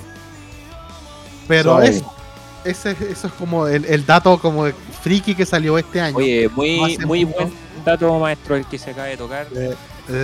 Pero 1.49 1.72
Suave. 1.72 1.88
eso, 1.88 2.14
ese, 2.64 2.90
eso 3.11 3.26
es 3.26 3.32
como 3.34 3.66
el, 3.66 3.84
el 3.84 4.07
dato 4.07 4.38
como 4.38 4.66
friki 5.03 5.34
que 5.34 5.45
salió 5.45 5.76
este 5.76 6.01
año. 6.01 6.16
Oye, 6.16 6.49
muy, 6.49 6.97
muy 6.99 7.24
mucho. 7.26 7.51
Buen 7.83 7.99
dato 7.99 8.18
maestro 8.18 8.57
el 8.57 8.66
que 8.66 8.78
se 8.78 8.91
acaba 8.91 9.07
de 9.09 9.16
tocar. 9.16 9.49
de 9.51 9.76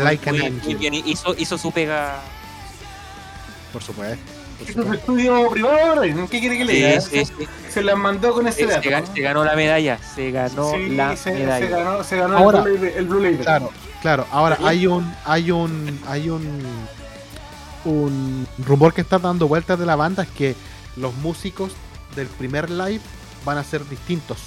like 0.05 0.31
muy, 0.33 0.51
muy 0.51 0.75
bien, 0.75 0.95
hizo, 0.95 1.35
hizo 1.37 1.59
su 1.59 1.71
pega. 1.73 2.17
por 3.73 3.83
supuesto. 3.83 4.19
por 4.75 4.87
Es 4.87 5.01
estudio 5.01 5.51
privado, 5.51 6.01
¿qué 6.31 6.41
quiere 6.41 6.59
que 6.59 6.65
le 6.65 6.73
diga? 6.73 7.01
Sí, 7.01 7.25
sí, 7.25 7.33
sí. 7.39 7.49
Se 7.71 7.83
las 7.83 7.97
mandó 7.97 8.33
con 8.33 8.47
ese 8.49 8.61
Se, 8.61 8.67
dato. 8.67 8.83
se 8.83 8.91
gan- 8.91 9.15
se 9.15 9.21
ganó 9.21 9.45
la 9.45 9.55
medalla, 9.55 9.99
se 10.15 10.31
ganó 10.33 10.73
Sí, 10.73 10.89
la 10.91 11.17
se, 11.17 11.33
medalla. 11.33 11.67
se 11.67 11.73
ganó, 11.73 12.05
se 12.05 12.17
ganó 12.17 12.37
Ahora- 12.39 12.65
el, 12.65 13.07
Blue 13.07 13.21
Label-. 13.21 13.39
Claro, 13.41 13.71
claro. 14.03 14.27
Ahora 14.33 14.57
¿Está 14.57 14.69
hay 14.69 14.87
un, 14.87 15.15
hay 15.25 15.51
un, 15.53 16.01
hay 16.09 16.29
un, 16.31 16.63
un 17.85 18.47
rumor 18.67 18.93
que 18.95 19.01
está 19.01 19.19
dando 19.19 19.47
vueltas 19.47 19.79
de 19.79 19.87
la 19.87 19.95
banda 19.97 20.25
es 20.25 20.29
que 20.31 20.57
los 20.97 21.15
músicos 21.15 21.73
del 22.17 22.27
primer 22.27 22.69
live 22.71 23.01
van 23.45 23.59
a 23.59 23.65
ser 23.65 23.89
distintos 23.89 24.39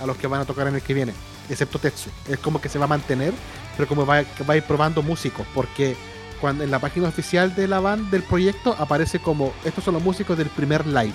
a 0.00 0.06
los 0.06 0.16
que 0.16 0.26
van 0.26 0.40
a 0.40 0.44
tocar 0.44 0.66
en 0.66 0.74
el 0.74 0.82
que 0.82 0.94
viene, 0.94 1.12
excepto 1.48 1.78
Tetsu. 1.78 2.10
Es 2.28 2.38
como 2.38 2.60
que 2.60 2.68
se 2.68 2.78
va 2.78 2.84
a 2.84 2.88
mantener, 2.88 3.32
pero 3.76 3.88
como 3.88 4.04
va, 4.06 4.24
que 4.24 4.44
va 4.44 4.54
a 4.54 4.56
ir 4.56 4.62
probando 4.62 5.02
músicos, 5.02 5.46
porque 5.54 5.96
cuando 6.40 6.64
en 6.64 6.70
la 6.70 6.78
página 6.78 7.08
oficial 7.08 7.54
de 7.54 7.66
la 7.66 7.80
banda 7.80 8.10
del 8.10 8.22
proyecto 8.22 8.76
aparece 8.78 9.18
como 9.18 9.52
estos 9.64 9.84
son 9.84 9.94
los 9.94 10.02
músicos 10.02 10.36
del 10.38 10.48
primer 10.48 10.86
live. 10.86 11.14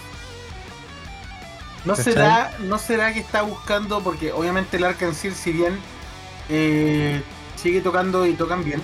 ¿No 1.86 1.96
¿Cachai? 1.96 2.14
será, 2.14 2.52
¿No 2.60 2.78
será 2.78 3.14
que 3.14 3.20
está 3.20 3.42
buscando, 3.42 4.02
porque 4.02 4.32
obviamente 4.32 4.78
el 4.78 4.86
Arkansas, 4.86 5.34
si 5.36 5.52
bien 5.52 5.78
eh, 6.50 7.22
sigue 7.56 7.82
tocando 7.82 8.26
y 8.26 8.34
tocan 8.34 8.64
bien, 8.64 8.82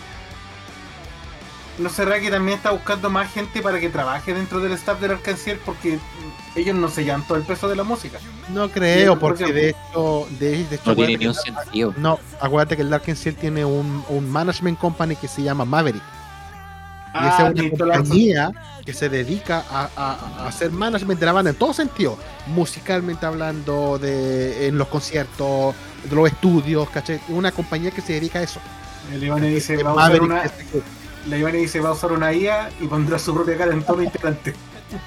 ¿no 1.80 1.90
será 1.90 2.20
que 2.20 2.30
también 2.30 2.58
está 2.58 2.72
buscando 2.72 3.10
más 3.10 3.32
gente 3.32 3.62
para 3.62 3.80
que 3.80 3.90
trabaje 3.90 4.34
dentro 4.34 4.60
del 4.60 4.74
staff 4.74 5.00
del 5.00 5.12
Arkansas? 5.12 5.56
Porque 5.66 5.98
ellos 6.56 6.76
no 6.76 6.90
se 6.90 7.04
llevan 7.04 7.26
todo 7.28 7.38
el 7.38 7.44
peso 7.44 7.68
de 7.70 7.76
la 7.76 7.84
música. 7.84 8.20
No 8.54 8.70
creo, 8.70 9.18
porque 9.20 9.46
por 9.46 9.54
de 9.54 9.70
hecho, 9.70 10.28
de, 10.40 10.50
de 10.66 10.76
hecho 10.76 10.82
No 10.86 10.96
tiene 10.96 11.14
acuérdate 11.16 11.18
ni 11.18 11.28
un 11.28 11.34
que- 11.34 11.40
sentido. 11.64 11.94
No, 11.98 12.20
acuérdate 12.42 12.76
que 12.76 12.82
el 12.82 12.90
Dark 12.90 13.04
Ciel 13.16 13.36
tiene 13.36 13.64
un, 13.66 14.04
un 14.10 14.30
management 14.30 14.78
company 14.80 15.16
que 15.16 15.28
se 15.28 15.42
llama 15.44 15.66
Maverick. 15.66 16.04
Y 17.14 17.18
esa 17.18 17.50
es 17.50 17.60
una 17.60 17.70
compañía 17.72 18.52
que 18.86 18.94
se 18.94 19.10
dedica 19.10 19.64
a, 19.72 19.90
a- 19.96 20.44
a 20.44 20.48
hacer 20.48 20.72
management 20.72 21.20
de 21.20 21.26
la 21.26 21.32
banda 21.34 21.50
en 21.52 21.58
todo 21.58 21.74
sentido. 21.74 22.18
Musicalmente 22.48 23.26
hablando, 23.26 23.98
de 23.98 24.68
en 24.68 24.78
los 24.78 24.88
conciertos, 24.90 25.74
de 26.04 26.16
los 26.16 26.28
estudios, 26.28 26.88
¿cachai? 26.90 27.20
Una 27.30 27.52
compañía 27.52 27.90
que 27.92 28.02
se 28.02 28.14
dedica 28.14 28.40
a 28.40 28.44
eso. 28.44 28.60
El 29.12 29.24
Iván 29.24 29.42
dice, 29.42 29.76
Que 29.78 29.82
va 29.84 29.92
a 29.92 29.96
Maverick 29.96 30.24
una, 30.24 30.44
es- 30.44 30.54
la 31.28 31.38
Iván 31.38 31.54
dice, 31.54 31.80
va 31.80 31.90
a 31.90 31.94
usar 31.94 32.12
una 32.12 32.34
IA 32.34 32.70
y 32.80 32.88
pondrá 32.88 33.20
su 33.20 33.34
propia 33.34 33.58
cara 33.58 33.74
en 33.74 33.84
todo 33.84 34.00
el 34.00 34.06
integrante. 34.06 34.56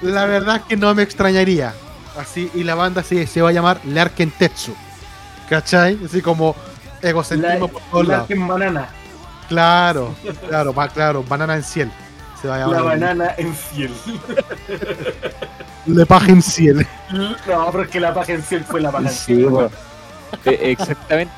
La 0.01 0.25
verdad 0.25 0.57
es 0.57 0.61
que 0.63 0.77
no 0.77 0.93
me 0.95 1.03
extrañaría. 1.03 1.73
Así, 2.17 2.49
y 2.53 2.63
la 2.63 2.75
banda 2.75 3.03
se, 3.03 3.25
se 3.27 3.41
va 3.41 3.49
a 3.49 3.51
llamar 3.51 3.81
Larken 3.85 4.31
Tetsu. 4.31 4.73
¿Cachai? 5.49 5.97
Así 6.05 6.21
como 6.21 6.55
egocentrismo 7.01 7.67
por 7.67 7.81
todos 7.83 8.07
la 8.07 8.13
lados. 8.13 8.31
en 8.31 8.47
banana. 8.47 8.87
Claro, 9.49 10.15
claro, 10.47 10.73
va, 10.73 10.87
claro, 10.87 11.23
banana 11.23 11.55
en 11.55 11.63
ciel. 11.63 11.91
Se 12.41 12.47
va 12.47 12.55
a 12.55 12.59
llamar 12.59 12.75
La 12.75 12.81
banana 12.83 13.35
en 13.37 13.53
ciel. 13.53 13.93
Le 15.85 16.05
paja 16.05 16.27
en 16.31 16.41
ciel. 16.41 16.87
No, 17.11 17.35
pero 17.71 17.83
es 17.83 17.89
que 17.89 17.99
la 17.99 18.13
paja 18.13 18.33
en 18.33 18.41
ciel 18.43 18.63
fue 18.63 18.79
la 18.79 18.91
paja 18.91 19.09
en 19.09 19.13
Sí, 19.13 19.43
bueno. 19.43 19.69
Eh, 20.45 20.71
exactamente. 20.77 21.33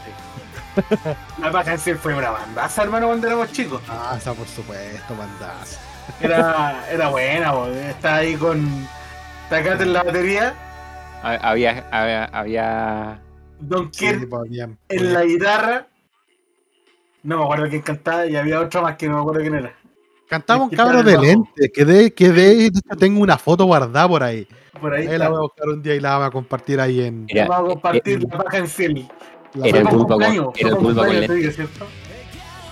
La 1.39 1.51
paja 1.51 1.73
en 1.73 1.79
ciel 1.79 1.97
fue 1.97 2.13
una 2.15 2.29
bandaza, 2.31 2.83
hermano, 2.83 3.07
cuando 3.07 3.27
éramos 3.27 3.51
chicos. 3.51 3.81
Ah, 3.89 4.15
esa 4.17 4.33
por 4.33 4.47
supuesto, 4.47 5.15
bandas. 5.15 5.79
Era, 6.21 6.85
era 6.91 7.09
buena, 7.09 7.51
bo. 7.51 7.67
Está 7.67 8.17
ahí 8.17 8.35
con 8.35 8.87
Tacate 9.49 9.83
en 9.83 9.93
la 9.93 10.03
batería, 10.03 10.53
Ha- 11.23 11.49
Había, 11.49 11.87
había, 11.91 12.25
había 12.25 13.19
Don 13.59 13.91
Sí, 13.93 14.07
bien. 14.49 14.77
en 14.89 15.13
la 15.13 15.23
guitarra. 15.23 15.87
No 17.23 17.37
me 17.39 17.43
acuerdo 17.45 17.67
quién 17.69 17.81
cantaba 17.81 18.25
y 18.27 18.35
había 18.35 18.59
otro 18.59 18.81
más 18.83 18.95
que 18.97 19.07
no 19.07 19.15
me 19.15 19.21
acuerdo 19.21 19.41
quién 19.41 19.55
era. 19.55 19.73
Cantaba 20.29 20.63
un 20.63 20.71
está 20.71 20.83
cabro 20.83 21.03
de 21.03 21.17
lente, 21.17 21.71
que 21.71 21.85
de, 21.85 22.13
que 22.13 22.29
de 22.31 22.71
tengo 22.99 23.21
una 23.21 23.37
foto 23.37 23.65
guardada 23.65 24.07
por 24.07 24.21
ahí. 24.23 24.47
Por 24.79 24.93
ahí 24.93 25.01
Ahí 25.07 25.13
está. 25.13 25.17
la 25.19 25.29
voy 25.29 25.37
a 25.37 25.41
buscar 25.41 25.69
un 25.69 25.81
día 25.81 25.95
y 25.95 25.99
la 25.99 26.17
voy 26.17 26.27
a 26.27 26.31
compartir 26.31 26.79
ahí 26.79 27.01
en 27.01 27.25
Era- 27.29 27.47
Vamos 27.47 27.69
a 27.69 27.73
compartir 27.73 28.19
eh, 28.23 28.27
la 28.29 28.37
paja 28.43 28.57
en 28.57 28.67
ciel. 28.67 29.07
Era 29.63 29.79
el 29.79 29.83
Fue 29.87 29.91
por 29.91 29.91
pulpo 29.99 30.13
con- 30.15 30.23
era 30.23 30.31
el 30.33 30.41
fue 30.43 30.53
por 30.53 30.53
pulpo 30.53 30.69
con 30.79 30.95
cumpleaños 30.95 31.11
lente. 31.29 31.35
tuyo, 31.35 31.51
¿cierto? 31.51 31.87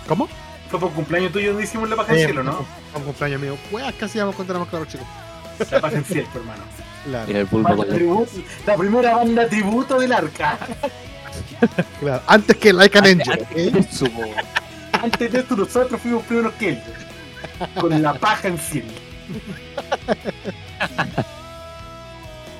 ¿Cómo? 0.07 0.29
Fue 0.69 0.79
por 0.79 0.91
cumpleaños 0.91 1.31
tuyo 1.31 1.47
donde 1.49 1.63
hicimos 1.63 1.89
la 1.89 1.95
paja 1.95 2.13
en 2.13 2.19
Eh, 2.19 2.25
cielo, 2.25 2.43
¿no? 2.43 2.65
Un 2.95 3.03
cumpleaños 3.03 3.41
mío. 3.41 3.57
Weas, 3.71 3.93
casi 3.95 4.19
vamos 4.19 4.36
cuando 4.36 4.53
éramos 4.53 4.69
cabros 4.69 4.88
chicos. 4.89 5.07
La 5.71 5.79
paja 5.81 5.97
en 5.97 6.03
cielo, 6.05 6.27
hermano. 6.36 6.63
Claro, 7.05 7.29
era 7.29 7.39
el 7.39 7.47
pulpo 7.47 7.69
Banda 7.69 7.86
con 7.86 8.27
la- 8.65 8.75
primera 8.77 9.15
banda 9.15 9.47
tributo 9.47 9.99
del 9.99 10.13
arca. 10.13 10.57
claro. 11.99 12.21
Antes 12.27 12.57
que 12.57 12.73
Like 12.73 12.97
an 12.97 13.05
Angel. 13.05 13.45
Antes 15.01 15.31
de 15.31 15.39
esto 15.39 15.55
nosotros 15.55 15.99
fuimos 16.01 16.23
primeros 16.23 16.53
que 16.53 16.69
ellos. 16.69 16.84
Con 17.79 18.01
la 18.01 18.13
paja 18.15 18.47
en 18.47 18.57
cielo. 18.57 18.88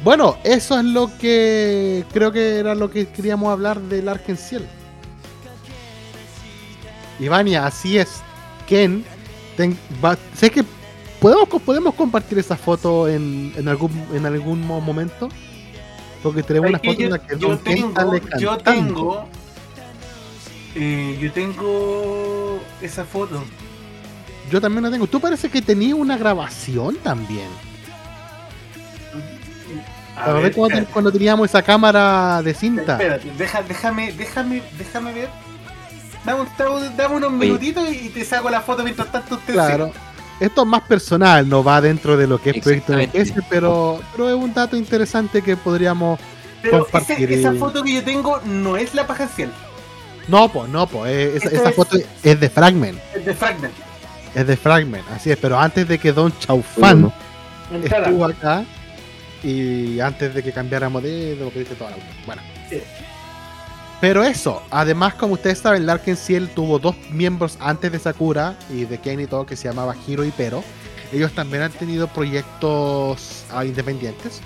Bueno, 0.04 0.38
eso 0.44 0.78
es 0.80 0.86
lo 0.86 1.10
que 1.18 2.04
creo 2.12 2.32
que 2.32 2.58
era 2.60 2.76
lo 2.76 2.90
que 2.92 3.08
queríamos 3.08 3.52
hablar 3.52 3.80
del 3.80 4.10
Arkenciel. 4.10 4.66
Ivania, 7.20 7.66
así 7.66 7.98
es. 7.98 8.22
Ken, 8.68 9.04
ten- 9.56 9.78
va- 10.04 10.18
sé 10.36 10.50
que 10.52 10.64
podemos, 11.22 11.48
podemos 11.62 11.94
compartir 11.94 12.38
esa 12.40 12.58
foto 12.58 13.08
en, 13.08 13.54
en 13.56 13.68
algún 13.68 13.92
en 14.14 14.26
algún 14.26 14.66
mo- 14.66 14.82
momento. 14.82 15.30
Porque 16.22 16.44
tenemos 16.44 16.70
una 16.70 16.80
foto 16.80 16.92
en 16.92 16.98
yo, 17.00 17.10
la 17.10 17.20
que 17.20 17.38
yo 17.40 17.58
tengo, 17.60 18.20
yo 18.40 18.58
tengo, 18.58 19.28
eh, 20.76 21.18
yo 21.22 21.32
tengo 21.32 22.60
esa 22.82 23.06
foto. 23.06 23.44
Yo 24.52 24.60
también 24.60 24.84
la 24.84 24.92
tengo. 24.92 25.08
Tú 25.08 25.20
parece 25.20 25.50
que 25.50 25.62
tenías 25.62 25.94
una 25.98 26.18
grabación 26.18 26.96
también. 26.98 27.48
A 30.16 30.26
¿Sabes 30.26 30.56
ver, 30.56 30.86
cuando, 30.88 31.12
teníamos 31.12 31.50
esa 31.50 31.62
cámara 31.64 32.42
de 32.44 32.54
cinta? 32.54 32.94
espérate, 32.94 33.32
deja- 33.38 33.64
déjame, 33.64 34.12
déjame, 34.12 34.62
déjame 34.78 35.14
ver. 35.14 35.30
Dame, 36.24 36.42
un- 36.42 36.48
dame- 36.58 36.90
dame 36.96 37.16
unos 37.16 37.32
minutitos 37.32 37.90
y 37.92 38.10
te 38.10 38.24
saco 38.24 38.50
la 38.50 38.62
foto 38.62 38.84
mientras 38.84 39.12
tanto 39.12 39.36
usted 39.36 39.54
Claro. 39.54 39.92
Esto 40.40 40.62
es 40.64 40.68
más 40.68 40.82
personal, 40.84 41.48
no 41.48 41.64
va 41.64 41.80
dentro 41.82 42.16
de 42.18 42.28
lo 42.28 42.40
que 42.42 42.52
es 42.52 42.60
Proyecto. 42.64 42.94
NGS, 42.94 43.34
pero, 43.50 44.00
pero 44.12 44.30
es 44.30 44.36
un 44.36 44.54
dato 44.54 44.76
interesante 44.76 45.42
que 45.42 45.56
podríamos 45.58 46.20
Pero 46.62 46.80
compartir 46.84 47.32
ese- 47.32 47.42
esa 47.42 47.54
foto 47.54 47.84
que 47.84 47.94
yo 47.94 48.04
tengo 48.04 48.40
no 48.46 48.78
es 48.78 48.94
la 48.94 49.06
paja 49.08 49.24
en 49.24 49.30
cielo, 49.30 49.52
No, 50.28 50.48
pues, 50.50 50.70
no, 50.70 50.86
pues. 50.88 51.36
esa, 51.36 51.48
Esta 51.48 51.58
esa 51.60 51.70
es- 51.70 51.76
foto 51.76 51.98
es 52.24 52.40
de 52.40 52.50
Fragment. 52.50 53.00
es 53.16 53.26
de 53.26 53.34
Fragment. 53.34 53.74
Es 54.36 54.48
de 54.48 54.58
Fragment, 54.58 55.06
así 55.16 55.32
es. 55.32 55.38
Pero 55.38 55.60
antes 55.60 55.88
de 55.88 55.98
que 56.00 56.12
Don. 56.14 56.34
Entrara. 57.72 58.06
estuvo 58.06 58.26
acá 58.26 58.64
y 59.44 60.00
antes 60.00 60.34
de 60.34 60.42
que 60.42 60.52
cambiáramos 60.52 61.04
de, 61.04 61.36
de 61.36 61.44
lo 61.44 61.52
que 61.52 61.60
dice 61.60 61.76
toda 61.76 61.92
la 61.92 61.98
Bueno. 62.26 62.42
Sí. 62.70 62.82
Pero 64.04 64.22
eso, 64.22 64.62
además, 64.70 65.14
como 65.14 65.36
ustedes 65.36 65.60
saben, 65.60 65.86
Larkin 65.86 66.18
Ciel 66.18 66.50
tuvo 66.50 66.78
dos 66.78 66.94
miembros 67.10 67.58
antes 67.62 67.90
de 67.90 68.00
Sakura 68.00 68.58
y 68.70 68.84
de 68.84 68.98
Ken 68.98 69.22
y 69.22 69.28
todo 69.28 69.46
que 69.46 69.56
se 69.56 69.70
llamaba 69.70 69.96
Hiro 70.06 70.26
y 70.26 70.32
Pero. 70.32 70.62
Ellos 71.14 71.32
también 71.32 71.64
han 71.64 71.72
tenido 71.72 72.08
proyectos 72.08 73.46
ah, 73.50 73.64
independientes. 73.64 74.42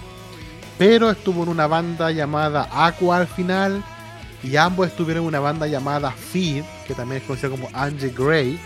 Pero 0.78 1.10
estuvo 1.10 1.42
en 1.42 1.50
una 1.50 1.66
banda 1.66 2.12
llamada 2.12 2.70
Aqua 2.72 3.18
al 3.18 3.28
final. 3.28 3.84
Y 4.44 4.58
ambos 4.58 4.90
estuvieron 4.90 5.24
en 5.24 5.30
una 5.30 5.40
banda 5.40 5.66
llamada 5.66 6.12
Feed, 6.12 6.64
que 6.86 6.94
también 6.94 7.22
es 7.22 7.28
conocida 7.28 7.50
como 7.50 7.68
Angie 7.74 8.14
Gray, 8.16 8.60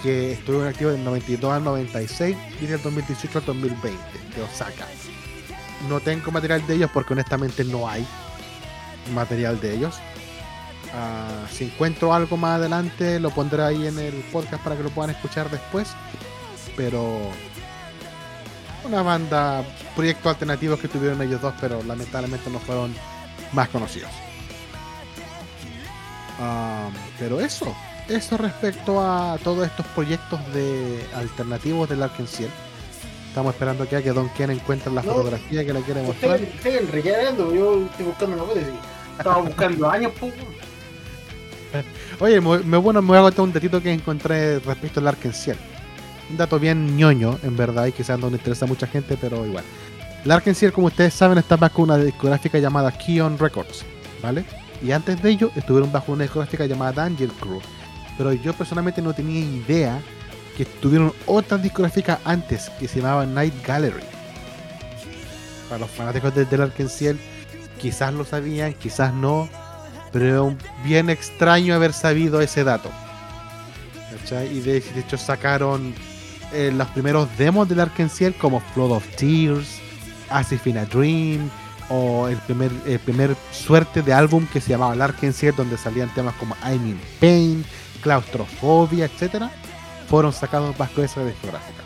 que 0.00 0.34
estuvieron 0.34 0.68
activos 0.68 0.92
del 0.92 1.02
92 1.02 1.52
al 1.52 1.64
96 1.64 2.36
y 2.60 2.66
del 2.66 2.80
2018 2.80 3.38
al 3.38 3.44
2020, 3.46 3.98
de 4.36 4.42
Osaka. 4.42 4.86
No 5.88 6.00
tengo 6.00 6.30
material 6.30 6.66
de 6.66 6.74
ellos 6.74 6.90
porque 6.92 7.12
honestamente 7.14 7.64
no 7.64 7.88
hay 7.88 8.06
material 9.14 9.60
de 9.60 9.74
ellos. 9.74 9.94
Ah, 10.94 11.46
si 11.50 11.64
encuentro 11.64 12.12
algo 12.12 12.36
más 12.36 12.58
adelante 12.58 13.20
lo 13.20 13.30
pondré 13.30 13.62
ahí 13.62 13.86
en 13.86 13.98
el 13.98 14.14
podcast 14.32 14.62
para 14.62 14.76
que 14.76 14.82
lo 14.82 14.90
puedan 14.90 15.10
escuchar 15.10 15.50
después. 15.50 15.94
Pero 16.76 17.20
una 18.84 19.02
banda, 19.02 19.64
proyectos 19.94 20.26
alternativos 20.26 20.80
que 20.80 20.88
tuvieron 20.88 21.20
ellos 21.22 21.40
dos, 21.40 21.54
pero 21.60 21.82
lamentablemente 21.82 22.50
no 22.50 22.58
fueron 22.58 22.94
más 23.52 23.68
conocidos. 23.68 24.10
Ah, 26.40 26.88
pero 27.18 27.40
eso, 27.40 27.74
eso 28.08 28.36
respecto 28.36 29.00
a 29.00 29.38
todos 29.44 29.66
estos 29.66 29.86
proyectos 29.88 30.40
de 30.54 31.06
alternativos 31.14 31.88
del 31.88 32.02
Arkenciel. 32.02 32.50
Estamos 33.30 33.54
esperando 33.54 33.88
que, 33.88 33.96
a 33.96 34.02
que 34.02 34.10
Don 34.10 34.28
Ken 34.30 34.50
encuentre 34.50 34.92
la 34.92 35.02
No. 35.02 35.12
fotografía 35.14 35.64
que 35.64 35.72
le 35.72 35.80
quiere 35.82 36.02
mostrar. 36.02 36.40
Ustedes 36.40 36.90
rellenando, 36.90 37.54
yo 37.54 37.84
estoy 37.86 38.06
buscando 38.06 38.36
una 38.36 38.44
foto. 38.44 38.60
Estaba 39.18 39.36
buscando 39.38 39.88
años, 39.90 40.12
pues. 40.20 40.34
Oye, 42.20 42.40
me, 42.40 42.58
me- 42.58 42.76
bueno, 42.76 43.00
me 43.00 43.08
voy 43.08 43.18
a 43.18 43.22
contar 43.22 43.44
un 43.44 43.52
datito 43.52 43.80
que 43.80 43.92
encontré 43.92 44.58
respecto 44.58 45.00
al 45.00 45.08
Arkenciel. 45.08 45.56
Un 46.28 46.36
dato 46.36 46.58
bien 46.58 46.96
ñoño, 46.96 47.38
en 47.42 47.56
verdad, 47.56 47.86
y 47.86 47.92
quizás 47.92 48.18
no 48.18 48.28
le 48.30 48.36
interesa 48.36 48.64
a 48.64 48.68
mucha 48.68 48.86
gente, 48.86 49.16
pero 49.20 49.46
igual. 49.46 49.64
El 50.24 50.30
Arkenciel, 50.32 50.72
como 50.72 50.88
ustedes 50.88 51.14
saben, 51.14 51.38
está 51.38 51.56
bajo 51.56 51.82
una 51.82 51.96
discográfica 51.98 52.58
llamada 52.58 52.90
Keon 52.92 53.38
Records, 53.38 53.84
¿vale? 54.22 54.44
Y 54.82 54.92
antes 54.92 55.22
de 55.22 55.30
ello, 55.30 55.50
estuvieron 55.56 55.90
bajo 55.92 56.12
una 56.12 56.22
discográfica 56.24 56.66
llamada 56.66 56.92
Danger 57.04 57.28
Crew. 57.40 57.60
Pero 58.18 58.32
yo 58.32 58.52
personalmente 58.52 59.00
no 59.00 59.12
tenía 59.14 59.40
idea 59.40 60.00
que 60.60 60.66
tuvieron 60.66 61.14
otra 61.24 61.56
discográfica 61.56 62.20
antes 62.22 62.68
que 62.78 62.86
se 62.86 63.00
llamaba 63.00 63.24
Night 63.24 63.54
Gallery. 63.66 64.02
Para 65.70 65.78
los 65.78 65.90
fanáticos 65.90 66.34
de, 66.34 66.44
del 66.44 66.60
Arkenciel, 66.60 67.18
quizás 67.78 68.12
lo 68.12 68.26
sabían, 68.26 68.74
quizás 68.74 69.14
no, 69.14 69.48
pero 70.12 70.50
es 70.50 70.84
bien 70.84 71.08
extraño 71.08 71.74
haber 71.74 71.94
sabido 71.94 72.42
ese 72.42 72.62
dato. 72.62 72.90
Y 74.52 74.60
de, 74.60 74.84
hecho 74.96 75.16
sacaron 75.16 75.94
eh, 76.52 76.70
los 76.76 76.88
primeros 76.88 77.26
demos 77.38 77.66
del 77.66 77.80
Arkenciel 77.80 78.34
como 78.34 78.60
Flood 78.60 78.92
of 78.92 79.16
Tears, 79.16 79.78
As 80.28 80.52
If 80.52 80.66
in 80.66 80.76
a 80.76 80.84
Dream, 80.84 81.48
o 81.88 82.28
el 82.28 82.36
primer, 82.36 82.70
el 82.84 82.98
primer 82.98 83.34
suerte 83.50 84.02
de 84.02 84.12
álbum 84.12 84.46
que 84.52 84.60
se 84.60 84.68
llamaba 84.68 84.94
Larkensiel, 84.94 85.56
donde 85.56 85.78
salían 85.78 86.12
temas 86.14 86.34
como 86.34 86.54
I'm 86.62 86.86
in 86.86 87.00
Pain, 87.18 87.64
Claustrofobia, 88.02 89.06
etcétera, 89.06 89.50
fueron 90.10 90.32
sacados 90.32 90.76
bajo 90.76 91.02
esa 91.02 91.24
discográfica. 91.24 91.82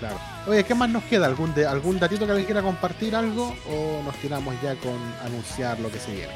Claro. 0.00 0.18
Oye, 0.48 0.64
¿qué 0.64 0.74
más 0.74 0.88
nos 0.88 1.04
queda? 1.04 1.26
¿Algún, 1.26 1.54
de, 1.54 1.66
¿Algún 1.66 2.00
datito 2.00 2.24
que 2.24 2.32
alguien 2.32 2.46
quiera 2.46 2.62
compartir 2.62 3.14
algo? 3.14 3.54
¿O 3.70 4.02
nos 4.02 4.16
tiramos 4.16 4.54
ya 4.62 4.74
con 4.76 4.98
anunciar 5.24 5.78
lo 5.78 5.90
que 5.92 5.98
se 5.98 6.12
viene? 6.12 6.32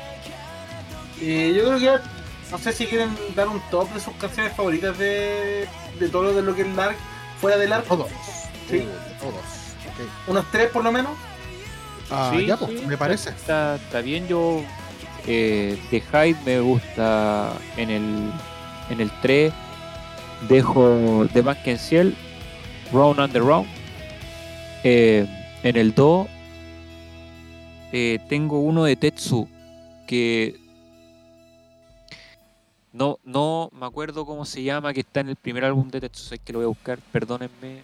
Eh, 1.21 1.55
yo 1.57 1.65
creo 1.65 1.79
que 1.99 2.05
no 2.53 2.59
sé 2.59 2.73
si 2.73 2.87
quieren 2.87 3.17
dar 3.35 3.49
un 3.49 3.61
top 3.71 3.93
de 3.95 4.01
sus 4.01 4.15
canciones 4.15 4.55
favoritas 4.55 4.97
de, 4.99 5.67
de 5.99 6.09
todo 6.11 6.25
lo 6.25 6.35
de 6.35 6.43
lo 6.43 6.55
que 6.55 6.63
es 6.63 6.69
Lark, 6.77 6.97
fuera 7.41 7.57
del 7.57 7.71
Lark. 7.71 7.87
Todos. 7.87 8.11
Sí. 8.71 8.79
Uh, 8.79 9.21
todos. 9.21 9.35
Ok. 9.35 10.29
Unos 10.29 10.45
tres 10.53 10.71
por 10.71 10.85
lo 10.85 10.93
menos. 10.93 11.13
Ah, 12.11 12.33
Sí, 12.33 12.47
ya, 12.47 12.57
pues, 12.57 12.79
sí, 12.79 12.87
me 12.87 12.97
parece. 12.99 13.31
Está, 13.31 13.77
está 13.77 14.01
bien, 14.03 14.29
yo 14.29 14.63
eh, 15.27 15.77
de 15.91 16.01
Hyde 16.01 16.37
me 16.45 16.61
gusta 16.61 17.55
en 17.77 17.91
el 17.91 18.31
en 18.91 19.01
el 19.01 19.11
3 19.21 19.53
dejo 20.49 21.26
The 21.32 21.41
Bank 21.43 21.59
and 21.66 21.78
Ciel, 21.78 22.14
Round 22.93 23.32
the 23.32 23.39
Round. 23.41 23.66
Eh, 24.84 25.26
en 25.62 25.76
el 25.76 25.95
2 25.95 26.28
eh, 27.93 28.18
tengo 28.28 28.61
uno 28.61 28.84
de 28.84 28.95
Tetsu 28.95 29.49
que 30.07 30.61
no, 32.93 33.18
no 33.24 33.68
me 33.72 33.87
acuerdo 33.87 34.24
cómo 34.24 34.45
se 34.45 34.62
llama, 34.62 34.93
que 34.95 35.01
está 35.01 35.20
en 35.20 35.30
el 35.30 35.37
primer 35.37 35.64
álbum 35.64 35.89
de 35.91 36.01
Tetsu, 36.01 36.22
sé 36.22 36.39
que 36.39 36.53
lo 36.53 36.61
voy 36.61 36.64
a 36.66 36.68
buscar, 36.68 36.99
perdónenme. 37.12 37.82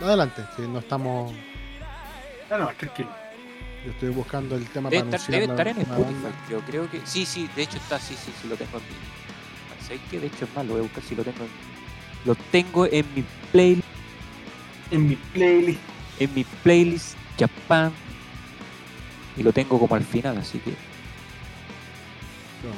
Adelante, 0.00 0.42
si 0.56 0.62
no 0.62 0.78
estamos. 0.78 1.32
No, 2.50 2.58
no, 2.58 2.68
tranquilo. 2.76 3.10
Yo 3.84 3.92
estoy 3.92 4.08
buscando 4.10 4.56
el 4.56 4.66
tema 4.68 4.90
Debe 4.90 5.04
para 5.04 5.16
estar, 5.16 5.34
anunciar 5.34 5.40
debe 5.40 5.46
la- 5.46 5.52
estar 5.54 5.68
en 5.68 5.76
la 5.76 5.82
Spotify, 6.28 6.50
yo 6.50 6.60
creo 6.60 6.90
que. 6.90 7.00
Sí, 7.06 7.24
sí, 7.24 7.48
de 7.56 7.62
hecho 7.62 7.76
está, 7.78 7.98
sí, 7.98 8.14
sí, 8.14 8.32
sí, 8.40 8.48
lo 8.48 8.56
tengo 8.56 8.76
en 8.78 8.84
mi. 8.84 9.19
¿Sabes 9.90 10.02
qué? 10.08 10.20
De 10.20 10.26
hecho 10.28 10.44
es 10.44 10.54
más, 10.54 10.64
lo 10.66 10.72
voy 10.74 10.80
a 10.80 10.82
buscar 10.84 11.02
si 11.02 11.16
lo 11.16 11.24
tengo 11.24 11.38
en. 11.42 11.50
Lo 12.24 12.34
tengo 12.52 12.86
en 12.86 13.04
mi 13.14 13.24
play, 13.50 13.82
En 14.92 15.08
mi 15.08 15.16
playlist. 15.16 15.80
en 16.20 16.34
mi 16.34 16.44
playlist 16.44 17.16
Japan. 17.38 17.90
Y 19.36 19.42
lo 19.42 19.52
tengo 19.52 19.78
como 19.80 19.94
al 19.96 20.04
final, 20.04 20.36
así 20.38 20.58
que. 20.60 20.74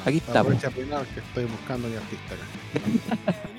Aquí 0.07 0.19
está, 0.19 0.43
primero 0.45 1.05
que 1.13 1.21
estoy 1.21 1.45
buscando 1.45 1.89
mi 1.89 1.97
artista 1.97 2.35
acá. 2.35 2.45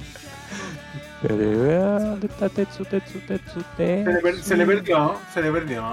Pero, 1.22 2.00
¿Dónde 2.00 2.28
está 2.28 2.50
Tetsu, 2.50 2.86
Tetsu, 2.86 3.20
Tetsu, 3.20 3.62
Se 3.78 4.04
le, 4.04 4.20
per- 4.22 4.44
se 4.44 4.58
le 4.58 4.66
Tetsu? 4.66 4.78
perdió, 4.78 5.20
se 5.34 5.42
le 5.42 5.52
perdió. 5.52 5.84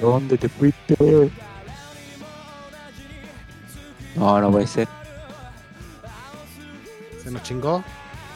¿Dónde 0.00 0.38
te 0.38 0.48
fuiste? 0.48 0.96
No, 4.16 4.40
no 4.40 4.50
puede 4.50 4.66
ser. 4.66 4.88
Se 7.26 7.32
nos 7.32 7.42
chingó. 7.42 7.82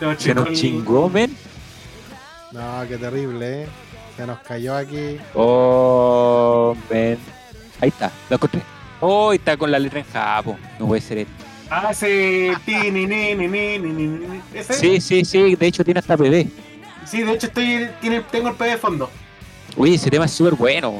Se 0.01 0.05
nos 0.05 0.17
Se 0.19 0.25
chingó 0.25 0.41
nos 0.41 0.49
el- 0.49 0.57
chingó, 0.57 1.09
men. 1.09 1.37
No, 2.51 2.83
qué 2.89 2.99
terrible, 2.99 3.63
eh. 3.63 3.67
Se 4.17 4.27
nos 4.27 4.41
cayó 4.41 4.75
aquí. 4.77 5.17
Oh, 5.35 6.75
men. 6.91 7.17
Ahí 7.81 7.91
está, 7.91 8.11
lo 8.29 8.35
encontré. 8.35 8.61
Oh, 9.01 9.33
está 9.33 9.57
con 9.57 9.71
la 9.71 9.79
letra 9.79 10.01
en 10.01 10.07
japo. 10.07 10.59
No 10.81 10.89
puede 10.89 11.01
ser 11.01 11.19
esto. 11.19 11.33
Ah, 11.71 11.91
ese. 11.93 12.53
ti, 12.67 12.75
ni, 12.91 13.07
ni, 13.07 13.35
ni, 13.37 13.47
ni, 13.47 13.79
ni, 13.79 13.79
ni, 13.79 14.07
ni. 14.09 14.41
¿Ese? 14.53 14.75
Sí, 14.75 15.01
sí, 15.01 15.25
sí, 15.25 15.55
de 15.55 15.67
hecho 15.69 15.85
tiene 15.85 16.01
hasta 16.01 16.17
PD. 16.17 16.49
Sí, 17.07 17.23
de 17.23 17.33
hecho 17.33 17.47
estoy, 17.47 17.89
tiene, 18.01 18.23
tengo 18.23 18.49
el 18.49 18.55
PD 18.57 18.71
de 18.71 18.77
fondo. 18.79 19.09
Uy, 19.77 19.95
ese 19.95 20.11
tema 20.11 20.25
es 20.25 20.33
súper 20.33 20.55
bueno. 20.55 20.95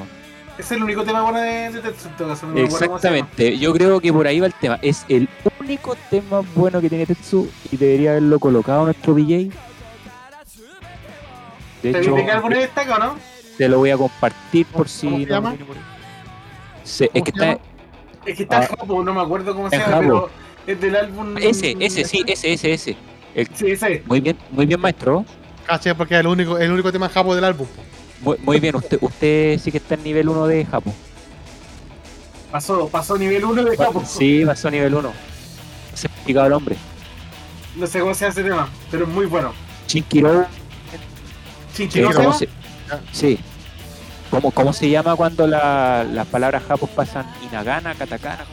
Es 0.61 0.71
el 0.73 0.83
único 0.83 1.03
tema 1.05 1.23
bueno 1.23 1.41
de, 1.41 1.71
de 1.71 1.81
Tetsu, 1.81 2.09
en 2.09 2.17
todo 2.17 2.29
caso, 2.29 2.47
no 2.47 2.53
cómo. 2.53 2.65
Exactamente, 2.67 3.57
yo 3.59 3.73
creo 3.73 3.99
que 4.01 4.13
por 4.13 4.27
ahí 4.27 4.41
va 4.41 4.47
el 4.47 4.53
tema. 4.55 4.79
Es 4.83 5.05
el 5.09 5.29
único 5.59 5.97
tema 6.11 6.43
bueno 6.55 6.81
que 6.81 6.89
tiene 6.89 7.07
Tetsu 7.07 7.49
y 7.73 7.77
debería 7.77 8.11
haberlo 8.11 8.39
colocado 8.39 8.85
nuestro 8.85 9.15
DJ. 9.15 9.51
De 11.83 11.93
¿Te 11.93 12.01
hecho, 12.01 12.15
destaca 12.15 12.99
no? 12.99 13.15
te 13.57 13.69
lo 13.69 13.79
voy 13.79 13.91
a 13.91 13.97
compartir 13.97 14.67
por 14.67 14.89
si 14.89 15.07
¿Cómo 15.07 15.19
se 15.19 15.23
no 15.27 15.29
llama? 15.35 15.57
Se- 16.85 17.05
es 17.05 17.11
¿Cómo 17.11 17.25
que 17.25 17.31
se 17.31 17.37
está 17.39 17.47
llama? 17.47 17.61
Es 18.27 18.37
que 18.37 18.43
está 18.43 18.59
Ah. 18.59 18.63
en 18.65 18.69
Japo, 18.77 19.03
no 19.05 19.15
me 19.15 19.21
acuerdo 19.23 19.55
cómo 19.55 19.71
se 19.71 19.79
llama, 19.79 19.89
Japo. 19.93 20.03
pero 20.03 20.31
es 20.67 20.81
del 20.81 20.97
álbum. 20.97 21.37
ese, 21.39 21.77
ese, 21.81 22.05
sí, 22.05 22.23
ese, 22.27 22.53
ese, 22.53 22.73
ese. 22.75 22.97
Sí, 23.55 23.71
ese. 23.71 24.03
Muy 24.07 24.21
bien, 24.21 24.37
muy 24.51 24.67
bien, 24.67 24.79
maestro. 24.81 25.25
Caché 25.67 25.95
porque 25.95 26.15
es 26.15 26.21
el 26.21 26.27
único, 26.27 26.59
el 26.59 26.71
único 26.71 26.93
tema 26.93 27.09
japo 27.09 27.35
del 27.35 27.45
álbum. 27.45 27.67
Muy, 28.21 28.37
muy 28.39 28.61
bien, 28.61 28.77
usted, 28.77 28.99
usted 29.01 29.59
sí 29.59 29.71
que 29.73 29.79
está 29.79 29.95
en 29.95 30.05
nivel 30.05 30.29
1 30.29 30.47
de 30.47 30.65
Japón. 30.67 30.93
Pasó, 32.51 32.89
pasó 32.89 33.17
nivel 33.17 33.45
1 33.45 33.65
de 33.65 33.77
Japo. 33.77 34.05
Sí, 34.05 34.43
pasó 34.45 34.69
a 34.69 34.71
nivel 34.73 34.95
1. 34.95 35.13
Certificado 35.95 36.47
el 36.47 36.53
hombre. 36.53 36.77
No 37.77 37.87
sé 37.87 38.01
cómo 38.01 38.13
se 38.15 38.21
llama 38.25 38.33
ese 38.33 38.43
tema, 38.43 38.69
pero 38.91 39.05
es 39.05 39.11
muy 39.11 39.27
bueno. 39.27 39.53
Chinkiro. 39.87 40.45
Chinchi, 41.75 41.99
Sí, 41.99 42.01
¿no 42.03 42.11
se 42.11 42.17
¿cómo 42.17 42.33
se, 42.35 42.49
sí. 43.13 43.39
¿Cómo, 44.31 44.51
¿Cómo 44.51 44.73
se 44.73 44.91
llama 44.91 45.15
cuando 45.17 45.47
la- 45.47 46.05
las 46.05 46.27
palabras 46.27 46.63
japos 46.67 46.91
pasan 46.91 47.27
inagana, 47.49 47.95
katakana? 47.95 48.45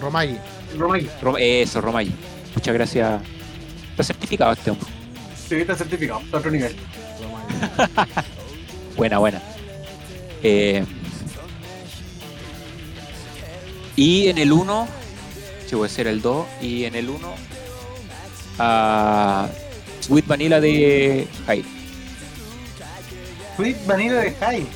Romay. 0.00 0.38
Rom- 0.78 1.36
eso, 1.40 1.80
Romayi. 1.80 2.12
Muchas 2.54 2.74
gracias. 2.74 3.20
Está 3.90 4.02
certificado 4.04 4.52
este 4.52 4.70
hombre. 4.70 4.86
Sí, 5.48 5.56
está 5.56 5.74
certificado, 5.74 6.20
está 6.20 6.36
a 6.36 6.40
otro 6.40 6.50
nivel. 6.50 6.76
Buena, 8.96 9.18
buena. 9.18 9.42
Eh, 10.42 10.84
y 13.94 14.28
en 14.28 14.38
el 14.38 14.52
1, 14.52 14.88
si 15.66 15.76
puede 15.76 15.90
ser 15.90 16.06
el 16.06 16.20
2, 16.22 16.46
y 16.62 16.84
en 16.84 16.94
el 16.94 17.08
1, 17.10 17.34
a 18.58 19.48
Sweet 20.00 20.26
Vanilla 20.26 20.60
de 20.60 21.26
Hyde. 21.46 21.64
Sweet 23.56 23.86
Vanilla 23.86 24.14
de 24.20 24.32
High. 24.32 24.66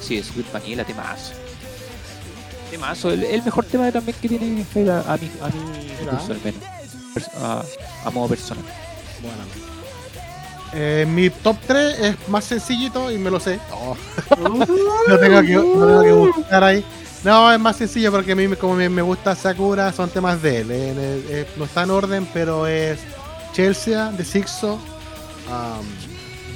Sí, 0.00 0.22
Sweet 0.22 0.52
Vanilla, 0.52 0.84
temazo. 0.84 1.32
Temazo, 2.70 3.10
el, 3.12 3.22
el 3.24 3.42
mejor 3.44 3.64
tema 3.66 3.90
también 3.92 4.16
que 4.20 4.28
tiene 4.28 4.64
Hyde 4.74 4.90
a, 4.90 5.00
a 5.12 5.16
mi, 5.16 5.30
a 5.40 5.48
mi 5.48 5.88
Mira. 6.00 6.12
gusto, 6.12 6.32
al 6.32 6.40
menos. 6.44 6.60
Pers- 7.14 7.30
A, 7.36 7.64
a 8.04 8.10
modo 8.10 8.28
personal. 8.28 8.64
Bueno. 9.22 9.65
Eh, 10.72 11.06
mi 11.08 11.30
top 11.30 11.56
3 11.66 11.98
es 12.00 12.28
más 12.28 12.44
sencillito 12.44 13.10
y 13.10 13.18
me 13.18 13.30
lo 13.30 13.40
sé. 13.40 13.58
Oh, 13.72 13.96
no, 15.08 15.18
tengo 15.18 15.40
que, 15.42 15.54
no 15.54 15.86
tengo 15.86 16.02
que 16.02 16.12
buscar 16.12 16.64
ahí. 16.64 16.84
No, 17.26 17.52
es 17.52 17.58
más 17.58 17.76
sencillo 17.76 18.12
porque 18.12 18.32
a 18.32 18.36
mí 18.36 18.46
como 18.56 18.74
me, 18.74 18.88
me 18.88 19.02
gusta 19.02 19.34
Sakura 19.34 19.92
son 19.92 20.08
temas 20.10 20.40
de 20.42 20.60
él. 20.60 20.70
Eh, 20.70 20.94
eh, 20.96 21.24
eh, 21.28 21.46
no 21.56 21.64
está 21.64 21.82
en 21.82 21.90
orden, 21.90 22.28
pero 22.32 22.68
es 22.68 23.00
Chelsea 23.52 24.12
de 24.12 24.24
Sixo, 24.24 24.74
um, 24.74 25.86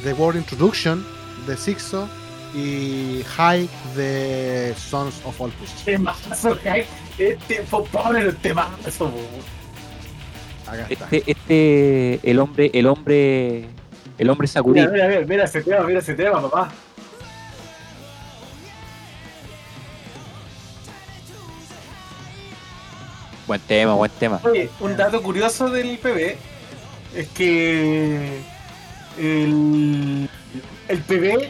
The 0.04 0.12
World 0.12 0.38
Introduction 0.38 1.04
de 1.46 1.56
Sixo 1.56 2.08
y 2.54 3.24
High 3.36 3.68
de 3.96 4.74
Sons 4.78 5.20
of 5.24 5.40
Olympus. 5.40 5.70
Temazo, 5.84 6.56
High. 6.62 6.86
Este, 7.18 7.64
pobre 7.68 8.20
el 8.20 8.36
temazo. 8.36 9.12
Acá 10.68 10.86
está. 10.88 11.04
Este, 11.10 11.30
este, 11.32 12.30
el 12.30 12.38
hombre, 12.38 12.70
el 12.72 12.86
hombre, 12.86 13.68
el 14.20 14.28
hombre 14.28 14.46
Sakurin. 14.46 14.90
mira, 14.92 15.08
mira, 15.08 15.20
mira 15.26 15.44
ese 15.44 15.62
tema, 15.62 15.80
mira 15.80 15.98
ese 16.00 16.12
tema, 16.12 16.42
papá. 16.42 16.70
Buen 23.46 23.60
tema, 23.62 23.94
buen 23.94 24.10
tema. 24.10 24.38
Oye, 24.44 24.68
un 24.80 24.94
dato 24.94 25.22
curioso 25.22 25.70
del 25.70 25.96
PB 25.98 26.36
es 27.16 27.28
que 27.28 28.42
el, 29.18 30.28
el 30.88 30.98
PB 30.98 31.48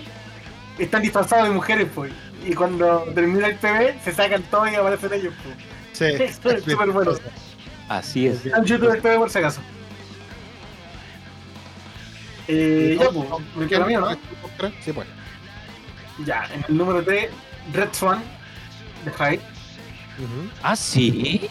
están 0.79 1.03
disfrazados 1.03 1.49
de 1.49 1.55
mujeres, 1.55 1.89
pues. 1.93 2.13
Y 2.47 2.55
cuando 2.55 3.01
termina 3.17 3.49
el 3.49 3.57
PB, 3.57 4.01
se 4.05 4.13
sacan 4.13 4.45
todos 4.45 4.71
y 4.71 4.77
aparecen 4.77 5.13
ellos, 5.13 5.35
pues. 5.43 5.57
Sí, 5.93 6.05
Eso 6.23 6.51
es 6.51 6.63
súper 6.63 6.91
bueno. 6.91 7.15
Así 7.89 8.29
es. 8.29 8.47
En 8.47 8.65
YouTube 8.65 8.95
el 8.95 9.03
PB 9.03 9.19
por 9.19 9.29
si 9.29 9.39
acaso. 9.39 9.61
Eh, 12.53 12.97
ya, 12.99 13.11
pues, 13.11 13.29
me 13.55 13.67
queda 13.69 13.87
mío, 13.87 14.01
¿no? 14.01 14.11
Sí, 14.85 14.93
pues. 14.93 15.07
Ya, 16.27 16.45
en 16.53 16.65
el 16.69 16.77
número 16.77 17.03
3, 17.05 17.31
Red 17.73 17.89
Swan 17.93 18.23
de 19.05 19.13
Hyde. 19.13 19.41
Ujú. 20.19 20.51
Ah, 20.63 20.75
sí. 20.75 21.49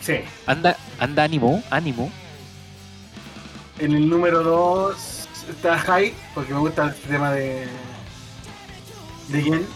Sí. 0.00 0.16
Anda, 0.46 0.76
anda 0.98 1.24
ánimo, 1.24 1.62
ánimo. 1.70 2.10
En 3.78 3.92
el 3.92 4.08
número 4.08 4.42
2 4.42 5.28
está 5.48 5.78
High, 5.78 6.12
porque 6.34 6.52
me 6.52 6.60
gusta 6.60 6.84
el 6.84 6.94
tema 6.94 7.32
de. 7.32 7.66
de 9.28 9.42
Gen. 9.42 9.66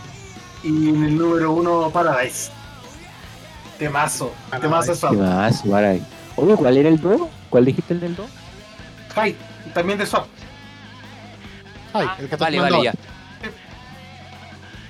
Y 0.63 0.91
en 0.91 1.05
el 1.05 1.17
número 1.17 1.53
1 1.53 1.91
Paradise. 1.91 2.51
Temazo. 3.79 4.33
Temazo 4.61 4.95
Paradise. 4.95 5.01
Swap. 5.01 5.13
¿Qué 5.13 5.19
más? 5.19 5.65
Maray. 5.65 6.03
Oye, 6.37 6.55
¿cuál 6.57 6.77
era 6.77 6.89
el 6.89 7.01
2? 7.01 7.23
¿Cuál 7.49 7.65
dijiste 7.65 7.95
el 7.95 8.01
del 8.01 8.15
2? 8.15 8.27
High, 9.15 9.35
también 9.73 9.99
de 9.99 10.05
Swap. 10.07 10.27
Ay, 12.01 12.09
el 12.21 12.29
que 12.29 12.35
está 12.35 12.45
vale, 12.45 12.59
vale, 12.61 12.83
ya. 12.83 12.91
ahora. 12.91 12.93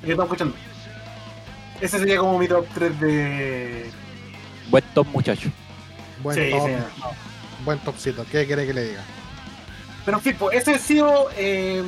que 0.03 0.11
estamos 0.11 0.25
escuchando. 0.27 0.55
Ese 1.81 1.99
sería 1.99 2.19
como 2.19 2.39
mi 2.39 2.49
top 2.49 2.67
3 2.75 3.01
de. 3.01 3.91
Buen 4.71 4.85
top, 4.95 5.07
muchacho. 5.09 5.51
Buen 6.23 6.37
Sí, 6.37 6.51
top. 6.51 6.63
señor. 6.63 6.81
Buen 7.65 7.79
topcito. 7.81 8.25
¿Qué 8.31 8.47
quiere 8.47 8.67
que 8.67 8.73
le 8.75 8.85
diga? 8.91 9.03
Pero 10.05 10.19
en 10.19 10.23
fin, 10.23 10.37
pues, 10.39 10.57
ese 10.57 10.75
ha 10.75 10.79
sido 10.79 11.29
eh, 11.37 11.83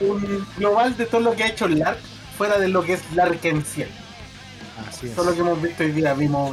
un 0.00 0.46
global 0.56 0.96
de 0.96 1.06
todo 1.06 1.20
lo 1.20 1.34
que 1.36 1.44
ha 1.44 1.48
hecho 1.48 1.68
LARC, 1.68 1.98
fuera 2.38 2.58
de 2.58 2.68
lo 2.68 2.82
que 2.82 2.94
es 2.94 3.02
LARC 3.14 3.44
en 3.44 3.64
sí. 3.64 3.84
Así 4.88 5.06
es. 5.08 5.14
Todo 5.14 5.26
lo 5.26 5.34
que 5.34 5.40
hemos 5.40 5.60
visto 5.62 5.82
hoy 5.84 5.90
día, 5.92 6.14
vimos 6.14 6.52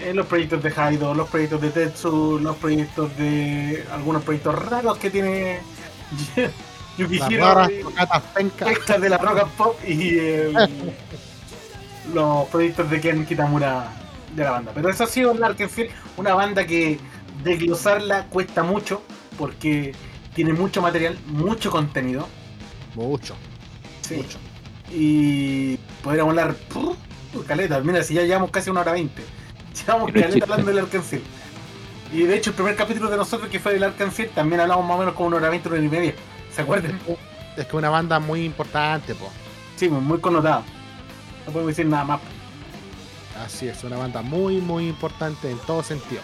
eh, 0.00 0.12
los 0.14 0.26
proyectos 0.26 0.62
de 0.62 0.72
Haido, 0.76 1.14
los 1.14 1.28
proyectos 1.28 1.60
de 1.62 1.70
Tetsu, 1.70 2.38
los 2.40 2.56
proyectos 2.56 3.16
de 3.16 3.84
algunos 3.92 4.22
proyectos 4.22 4.54
raros 4.66 4.98
que 4.98 5.10
tiene 5.10 5.60
Yukihiro, 6.98 7.66
extras 8.66 9.00
de 9.00 9.08
la 9.08 9.18
Rock 9.18 9.40
and 9.40 9.50
Pop 9.52 9.78
y 9.86 10.18
el- 10.18 10.54
los 12.14 12.48
proyectos 12.48 12.90
de 12.90 13.00
Ken 13.00 13.24
Kitamura 13.26 13.88
de 14.34 14.44
la 14.44 14.50
banda. 14.52 14.72
Pero 14.74 14.88
eso 14.90 15.04
ha 15.04 15.06
sido 15.06 15.32
en 15.32 15.68
sí, 15.70 15.86
una 16.16 16.34
banda 16.34 16.66
que 16.66 16.98
desglosarla 17.42 18.26
cuesta 18.26 18.62
mucho 18.62 19.02
porque 19.38 19.94
tiene 20.34 20.52
mucho 20.52 20.82
material, 20.82 21.18
mucho 21.26 21.70
contenido. 21.70 22.28
Mucho, 22.94 23.34
Sí. 24.02 24.16
mucho. 24.16 24.38
Y 24.90 25.76
podríamos 26.02 26.32
hablar. 26.32 26.54
¡puf! 26.54 26.96
caleta, 27.46 27.80
mira, 27.80 28.02
si 28.02 28.12
ya 28.14 28.22
llevamos 28.22 28.50
casi 28.50 28.68
una 28.68 28.80
hora 28.82 28.92
veinte. 28.92 29.22
Llevamos 29.74 30.08
es 30.08 30.14
caleta 30.14 30.32
chiste. 30.32 30.42
hablando 30.44 30.70
del 30.70 30.78
Arcancel. 30.80 31.22
Y 32.12 32.24
de 32.24 32.36
hecho, 32.36 32.50
el 32.50 32.56
primer 32.56 32.76
capítulo 32.76 33.08
de 33.08 33.16
nosotros 33.16 33.48
que 33.48 33.58
fue 33.58 33.72
del 33.72 33.84
Arcancel 33.84 34.28
también 34.30 34.60
hablamos 34.60 34.84
más 34.86 34.96
o 34.96 34.98
menos 34.98 35.14
como 35.14 35.28
una 35.28 35.38
hora 35.38 35.48
veinte, 35.48 35.68
una 35.68 35.78
hora 35.78 35.86
y 35.86 35.88
media. 35.88 36.14
¿Se 36.54 36.62
acuerdan? 36.62 36.98
Es 37.56 37.66
que 37.66 37.76
una 37.76 37.90
banda 37.90 38.18
muy 38.18 38.44
importante, 38.44 39.14
po. 39.14 39.30
Sí, 39.76 39.88
muy 39.88 40.18
connotado. 40.20 40.62
No 41.46 41.52
podemos 41.52 41.68
decir 41.76 41.86
nada 41.86 42.04
más. 42.04 42.20
Así 43.44 43.66
es, 43.68 43.82
una 43.84 43.96
banda 43.96 44.22
muy, 44.22 44.58
muy 44.60 44.88
importante 44.88 45.50
en 45.50 45.58
todo 45.60 45.82
sentido. 45.82 46.22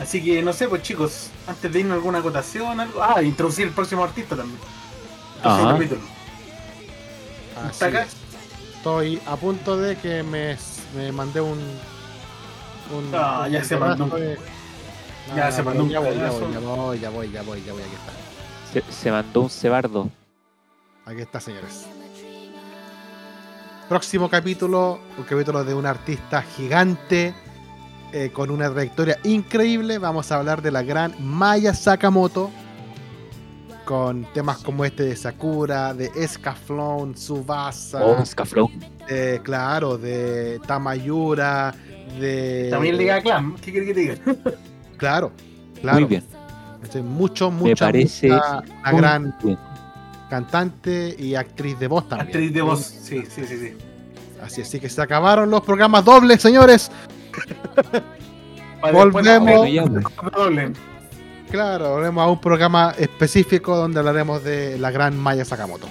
Así 0.00 0.22
que 0.22 0.42
no 0.42 0.52
sé, 0.52 0.68
pues 0.68 0.82
chicos, 0.82 1.28
antes 1.46 1.72
de 1.72 1.80
irnos 1.80 1.94
alguna 1.94 2.18
acotación, 2.18 2.80
algo. 2.80 3.02
Ah, 3.02 3.22
introducir 3.22 3.66
el 3.68 3.72
próximo 3.72 4.04
artista 4.04 4.36
también. 4.36 4.58
Ajá. 5.42 5.72
capítulo. 5.72 6.00
Así 7.58 7.70
¿Está 7.70 7.86
acá? 7.86 8.02
es. 8.02 8.16
Estoy 8.76 9.20
a 9.26 9.36
punto 9.36 9.76
de 9.76 9.96
que 9.96 10.22
me, 10.22 10.56
me 10.94 11.12
mandé 11.12 11.40
un. 11.40 11.58
un 11.58 13.10
Ah, 13.14 13.44
un 13.46 13.52
ya 13.52 13.64
se 13.64 13.76
mandó 13.76 14.06
de- 14.16 14.38
ya 15.34 15.46
Ah, 15.48 15.52
se 15.52 15.62
mandó 15.62 15.82
un 15.84 15.90
ya 15.90 15.98
voy, 16.00 16.14
ya 16.16 16.30
voy, 16.30 16.52
ya 16.52 16.58
voy, 16.60 16.98
ya 17.00 17.10
voy, 17.10 17.30
ya 17.30 17.42
voy, 17.42 17.62
ya 17.64 17.72
voy, 17.72 17.82
aquí 17.82 17.94
está. 17.94 18.12
Se, 18.76 18.92
se 18.92 19.10
mandó 19.10 19.40
un 19.40 19.48
cebardo. 19.48 20.10
Aquí 21.06 21.22
está, 21.22 21.40
señores. 21.40 21.86
Próximo 23.88 24.28
capítulo, 24.28 24.98
un 25.16 25.24
capítulo 25.24 25.64
de 25.64 25.72
un 25.72 25.86
artista 25.86 26.42
gigante 26.42 27.32
eh, 28.12 28.30
con 28.34 28.50
una 28.50 28.70
trayectoria 28.70 29.18
increíble. 29.24 29.96
Vamos 29.96 30.30
a 30.30 30.36
hablar 30.36 30.60
de 30.60 30.72
la 30.72 30.82
gran 30.82 31.14
Maya 31.20 31.72
Sakamoto 31.72 32.50
con 33.86 34.26
temas 34.34 34.58
como 34.58 34.84
este 34.84 35.04
de 35.04 35.16
Sakura, 35.16 35.94
de 35.94 36.10
Escaflón, 36.14 37.14
Tsubasa, 37.14 38.04
Oh, 38.04 38.22
de, 39.08 39.40
claro, 39.42 39.96
de 39.96 40.60
Tamayura, 40.66 41.72
de... 42.20 42.68
También 42.70 42.98
Liga 42.98 43.22
Clan, 43.22 43.54
¿qué 43.54 43.70
quiere 43.70 43.86
que 43.86 43.94
te 43.94 44.00
diga? 44.00 44.16
Claro, 44.98 45.32
claro. 45.80 46.00
Muy 46.00 46.08
bien. 46.08 46.35
Este, 46.82 47.02
mucho, 47.02 47.50
mucha, 47.50 47.86
parece 47.86 48.30
una 48.30 48.92
gran 48.92 49.34
bien. 49.42 49.58
cantante 50.28 51.14
y 51.18 51.34
actriz 51.34 51.78
de 51.78 51.88
voz 51.88 52.08
también. 52.08 52.28
Actriz 52.28 52.52
de 52.52 52.62
voz. 52.62 52.80
Sí, 52.80 53.22
sí, 53.28 53.44
sí, 53.46 53.58
sí. 53.58 53.74
Así, 54.42 54.62
así 54.62 54.78
que 54.78 54.88
se 54.88 55.00
acabaron 55.00 55.50
los 55.50 55.62
programas 55.62 56.04
dobles, 56.04 56.40
señores. 56.40 56.90
Para 58.80 58.92
Volvemos. 58.92 59.66
Bueno. 60.36 60.72
Claro, 61.50 61.92
volvemos 61.92 62.24
a 62.24 62.26
un 62.28 62.40
programa 62.40 62.94
específico 62.98 63.76
donde 63.76 64.00
hablaremos 64.00 64.42
de 64.42 64.78
la 64.78 64.90
gran 64.90 65.16
Maya 65.16 65.44
Sakamoto. 65.44 65.88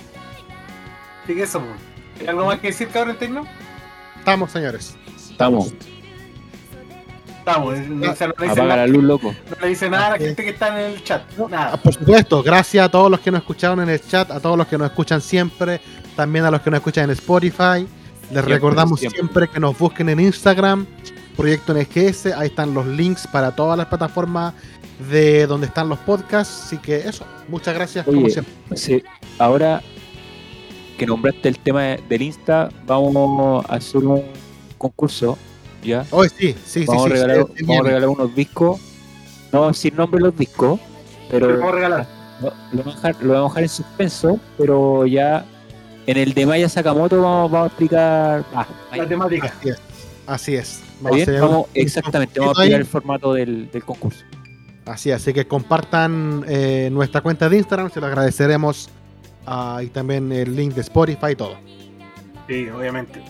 Así 1.23 1.33
que 1.33 1.43
eso, 1.43 1.59
pues. 1.59 2.21
¿Hay 2.21 2.27
algo 2.27 2.45
más 2.45 2.59
que 2.59 2.67
decir, 2.67 2.87
cabrón, 2.89 3.17
Tecno? 3.17 3.45
Estamos, 4.19 4.51
señores. 4.51 4.95
Estamos. 5.29 5.73
Estamos, 7.47 7.77
no, 7.77 8.11
o 8.11 8.15
sea, 8.15 8.27
no 8.27 8.33
le 8.39 8.47
dice 8.47 8.59
Apaga 8.59 8.63
nada, 8.75 8.75
la 8.77 8.87
luz, 8.87 9.03
loco. 9.03 9.35
no 9.51 9.55
le 9.61 9.67
dice 9.67 9.89
nada 9.89 10.07
a 10.07 10.09
la 10.11 10.17
gente 10.17 10.43
que 10.43 10.49
está 10.49 10.67
en 10.83 10.93
el 10.93 11.03
chat. 11.03 11.21
Ah, 11.39 11.45
Nada. 11.49 11.77
por 11.77 11.93
supuesto, 11.93 12.41
gracias 12.41 12.85
a 12.85 12.89
todos 12.89 13.11
los 13.11 13.19
que 13.19 13.29
nos 13.29 13.41
escucharon 13.41 13.79
en 13.81 13.89
el 13.89 14.01
chat, 14.01 14.31
a 14.31 14.39
todos 14.39 14.57
los 14.57 14.65
que 14.67 14.77
nos 14.79 14.89
escuchan 14.89 15.21
siempre, 15.21 15.79
también 16.15 16.45
a 16.45 16.51
los 16.51 16.61
que 16.61 16.71
nos 16.71 16.79
escuchan 16.79 17.03
en 17.05 17.11
Spotify. 17.11 17.87
Les 18.31 18.43
recordamos 18.43 18.99
siempre. 18.99 19.19
siempre. 19.19 19.47
que 19.47 19.59
nos 19.59 19.77
busquen 19.77 20.09
en 20.09 20.19
Instagram, 20.19 20.87
Proyecto 21.37 21.73
NGS, 21.75 22.27
ahí 22.35 22.47
están 22.47 22.73
los 22.73 22.87
links 22.87 23.27
para 23.27 23.51
todas 23.55 23.77
las 23.77 23.87
plataformas 23.87 24.53
de 25.11 25.45
donde 25.45 25.67
están 25.67 25.87
los 25.87 25.99
podcasts. 25.99 26.63
Así 26.65 26.77
que 26.79 26.95
eso, 27.07 27.25
muchas 27.47 27.75
gracias 27.75 28.05
como 28.05 28.27
siempre. 28.29 28.53
Sí, 28.75 29.03
ahora 29.37 29.81
que 30.97 31.05
nombraste 31.05 31.49
el 31.49 31.59
tema 31.59 31.83
de- 31.83 32.03
del 32.09 32.21
Insta, 32.23 32.69
vamos 32.87 33.63
a 33.69 33.75
hacer 33.75 34.03
un 34.03 34.23
concurso. 34.79 35.37
¿Ya? 35.85 36.05
Hoy 36.11 36.29
sí, 36.29 36.53
sí, 36.65 36.81
sí, 36.81 36.85
Vamos, 36.85 37.03
sí, 37.05 37.09
a, 37.09 37.13
regalar, 37.13 37.47
se 37.55 37.63
vamos 37.65 37.79
a 37.79 37.83
regalar 37.87 38.09
unos 38.09 38.35
discos. 38.35 38.81
No 39.51 39.73
sin 39.73 39.95
nombre 39.95 40.19
los 40.21 40.35
discos, 40.37 40.79
pero 41.29 41.47
Te 41.47 41.53
puedo 41.55 41.71
regalar. 41.71 42.07
lo, 42.41 42.49
lo 42.71 42.83
vamos 42.83 42.93
a 43.03 43.07
dejar, 43.07 43.23
lo 43.23 43.33
vamos 43.33 43.51
a 43.51 43.53
dejar 43.59 43.63
en 43.63 43.69
suspenso. 43.69 44.39
Pero 44.57 45.05
ya 45.05 45.45
en 46.07 46.17
el 46.17 46.33
de 46.33 46.45
Maya 46.45 46.67
Sakamoto 46.67 47.21
vamos, 47.21 47.51
vamos 47.51 47.65
a 47.65 47.67
explicar. 47.67 48.45
Ah, 48.53 48.67
La 48.95 49.07
temática. 49.07 49.53
Así 49.57 49.69
es. 49.69 49.79
Así 50.27 50.55
es. 50.55 50.69
¿está 50.79 50.85
Vamos 51.01 51.21
a 51.27 51.31
bien? 51.31 51.41
Vamos- 51.41 51.67
exactamente, 51.73 52.39
vamos 52.39 52.57
a 52.57 52.61
explicar 52.61 52.81
el 52.81 52.87
formato 52.87 53.33
del, 53.33 53.69
del 53.71 53.83
concurso. 53.85 54.23
Así, 54.85 55.11
así 55.11 55.33
que 55.33 55.47
compartan 55.47 56.43
eh, 56.47 56.89
nuestra 56.91 57.21
cuenta 57.21 57.47
de 57.49 57.57
Instagram, 57.57 57.91
se 57.91 57.99
lo 58.01 58.07
agradeceremos. 58.07 58.89
ah, 59.45 59.81
y 59.83 59.87
también 59.87 60.31
el 60.31 60.55
link 60.55 60.73
de 60.73 60.81
Spotify 60.81 61.31
y 61.31 61.35
todo. 61.35 61.55
Sí, 62.47 62.67
obviamente. 62.69 63.21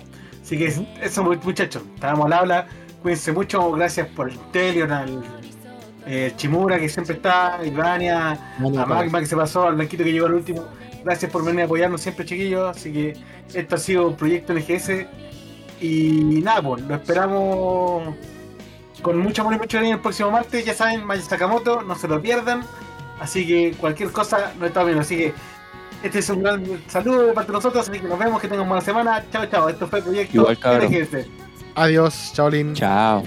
Así 0.45 0.59
que 0.59 0.71
eso, 1.01 1.23
muchachos. 1.23 1.81
Estábamos 1.95 2.27
al 2.27 2.33
habla. 2.33 2.67
Cuídense 3.01 3.31
mucho. 3.31 3.71
Gracias 3.71 4.07
por 4.09 4.29
el 4.29 4.37
Telion, 4.51 4.91
al 4.91 5.23
eh, 6.05 6.33
Chimura 6.35 6.77
que 6.77 6.87
siempre 6.87 7.15
está, 7.15 7.59
Ivania, 7.65 8.33
a 8.59 8.85
Magma 8.85 9.19
que 9.21 9.25
se 9.25 9.35
pasó, 9.35 9.67
al 9.67 9.73
Blanquito 9.73 10.03
que 10.03 10.11
llegó 10.11 10.27
al 10.27 10.35
último. 10.35 10.67
Gracias 11.03 11.31
por 11.31 11.43
venir 11.43 11.61
a 11.61 11.65
apoyarnos 11.65 11.99
siempre, 11.99 12.25
chiquillos. 12.25 12.77
Así 12.77 12.93
que 12.93 13.17
esto 13.55 13.73
ha 13.73 13.79
sido 13.79 14.15
Proyecto 14.15 14.53
NGS. 14.53 15.07
Y 15.81 16.41
nada, 16.43 16.61
pues 16.61 16.83
lo 16.83 16.93
esperamos 16.93 18.13
con 19.01 19.17
mucho 19.17 19.41
amor 19.41 19.55
y 19.55 19.57
mucho 19.57 19.79
cariño 19.79 19.95
el 19.95 20.01
próximo 20.01 20.29
martes. 20.29 20.63
Ya 20.63 20.75
saben, 20.75 21.03
Maya 21.03 21.23
Sakamoto, 21.23 21.81
no 21.81 21.95
se 21.95 22.07
lo 22.07 22.21
pierdan. 22.21 22.63
Así 23.19 23.47
que 23.47 23.75
cualquier 23.79 24.11
cosa 24.11 24.53
no 24.59 24.67
está 24.67 24.83
bien. 24.83 24.99
Así 24.99 25.17
que 25.17 25.33
este 26.03 26.19
es 26.19 26.29
un 26.29 26.43
gran 26.43 26.63
saludo 26.87 27.27
de 27.27 27.33
parte 27.33 27.51
de 27.51 27.57
nosotros, 27.57 27.89
así 27.89 27.99
que 27.99 28.07
nos 28.07 28.19
vemos, 28.19 28.41
que 28.41 28.47
tengan 28.47 28.67
buena 28.67 28.83
semana. 28.83 29.23
Chao, 29.31 29.45
chao. 29.47 29.69
Esto 29.69 29.87
fue 29.87 29.99
el 29.99 30.05
Proyecto 30.05 30.37
Igual, 30.37 30.57
Adiós, 31.75 32.31
chaolín. 32.33 32.73
Chao. 32.73 33.23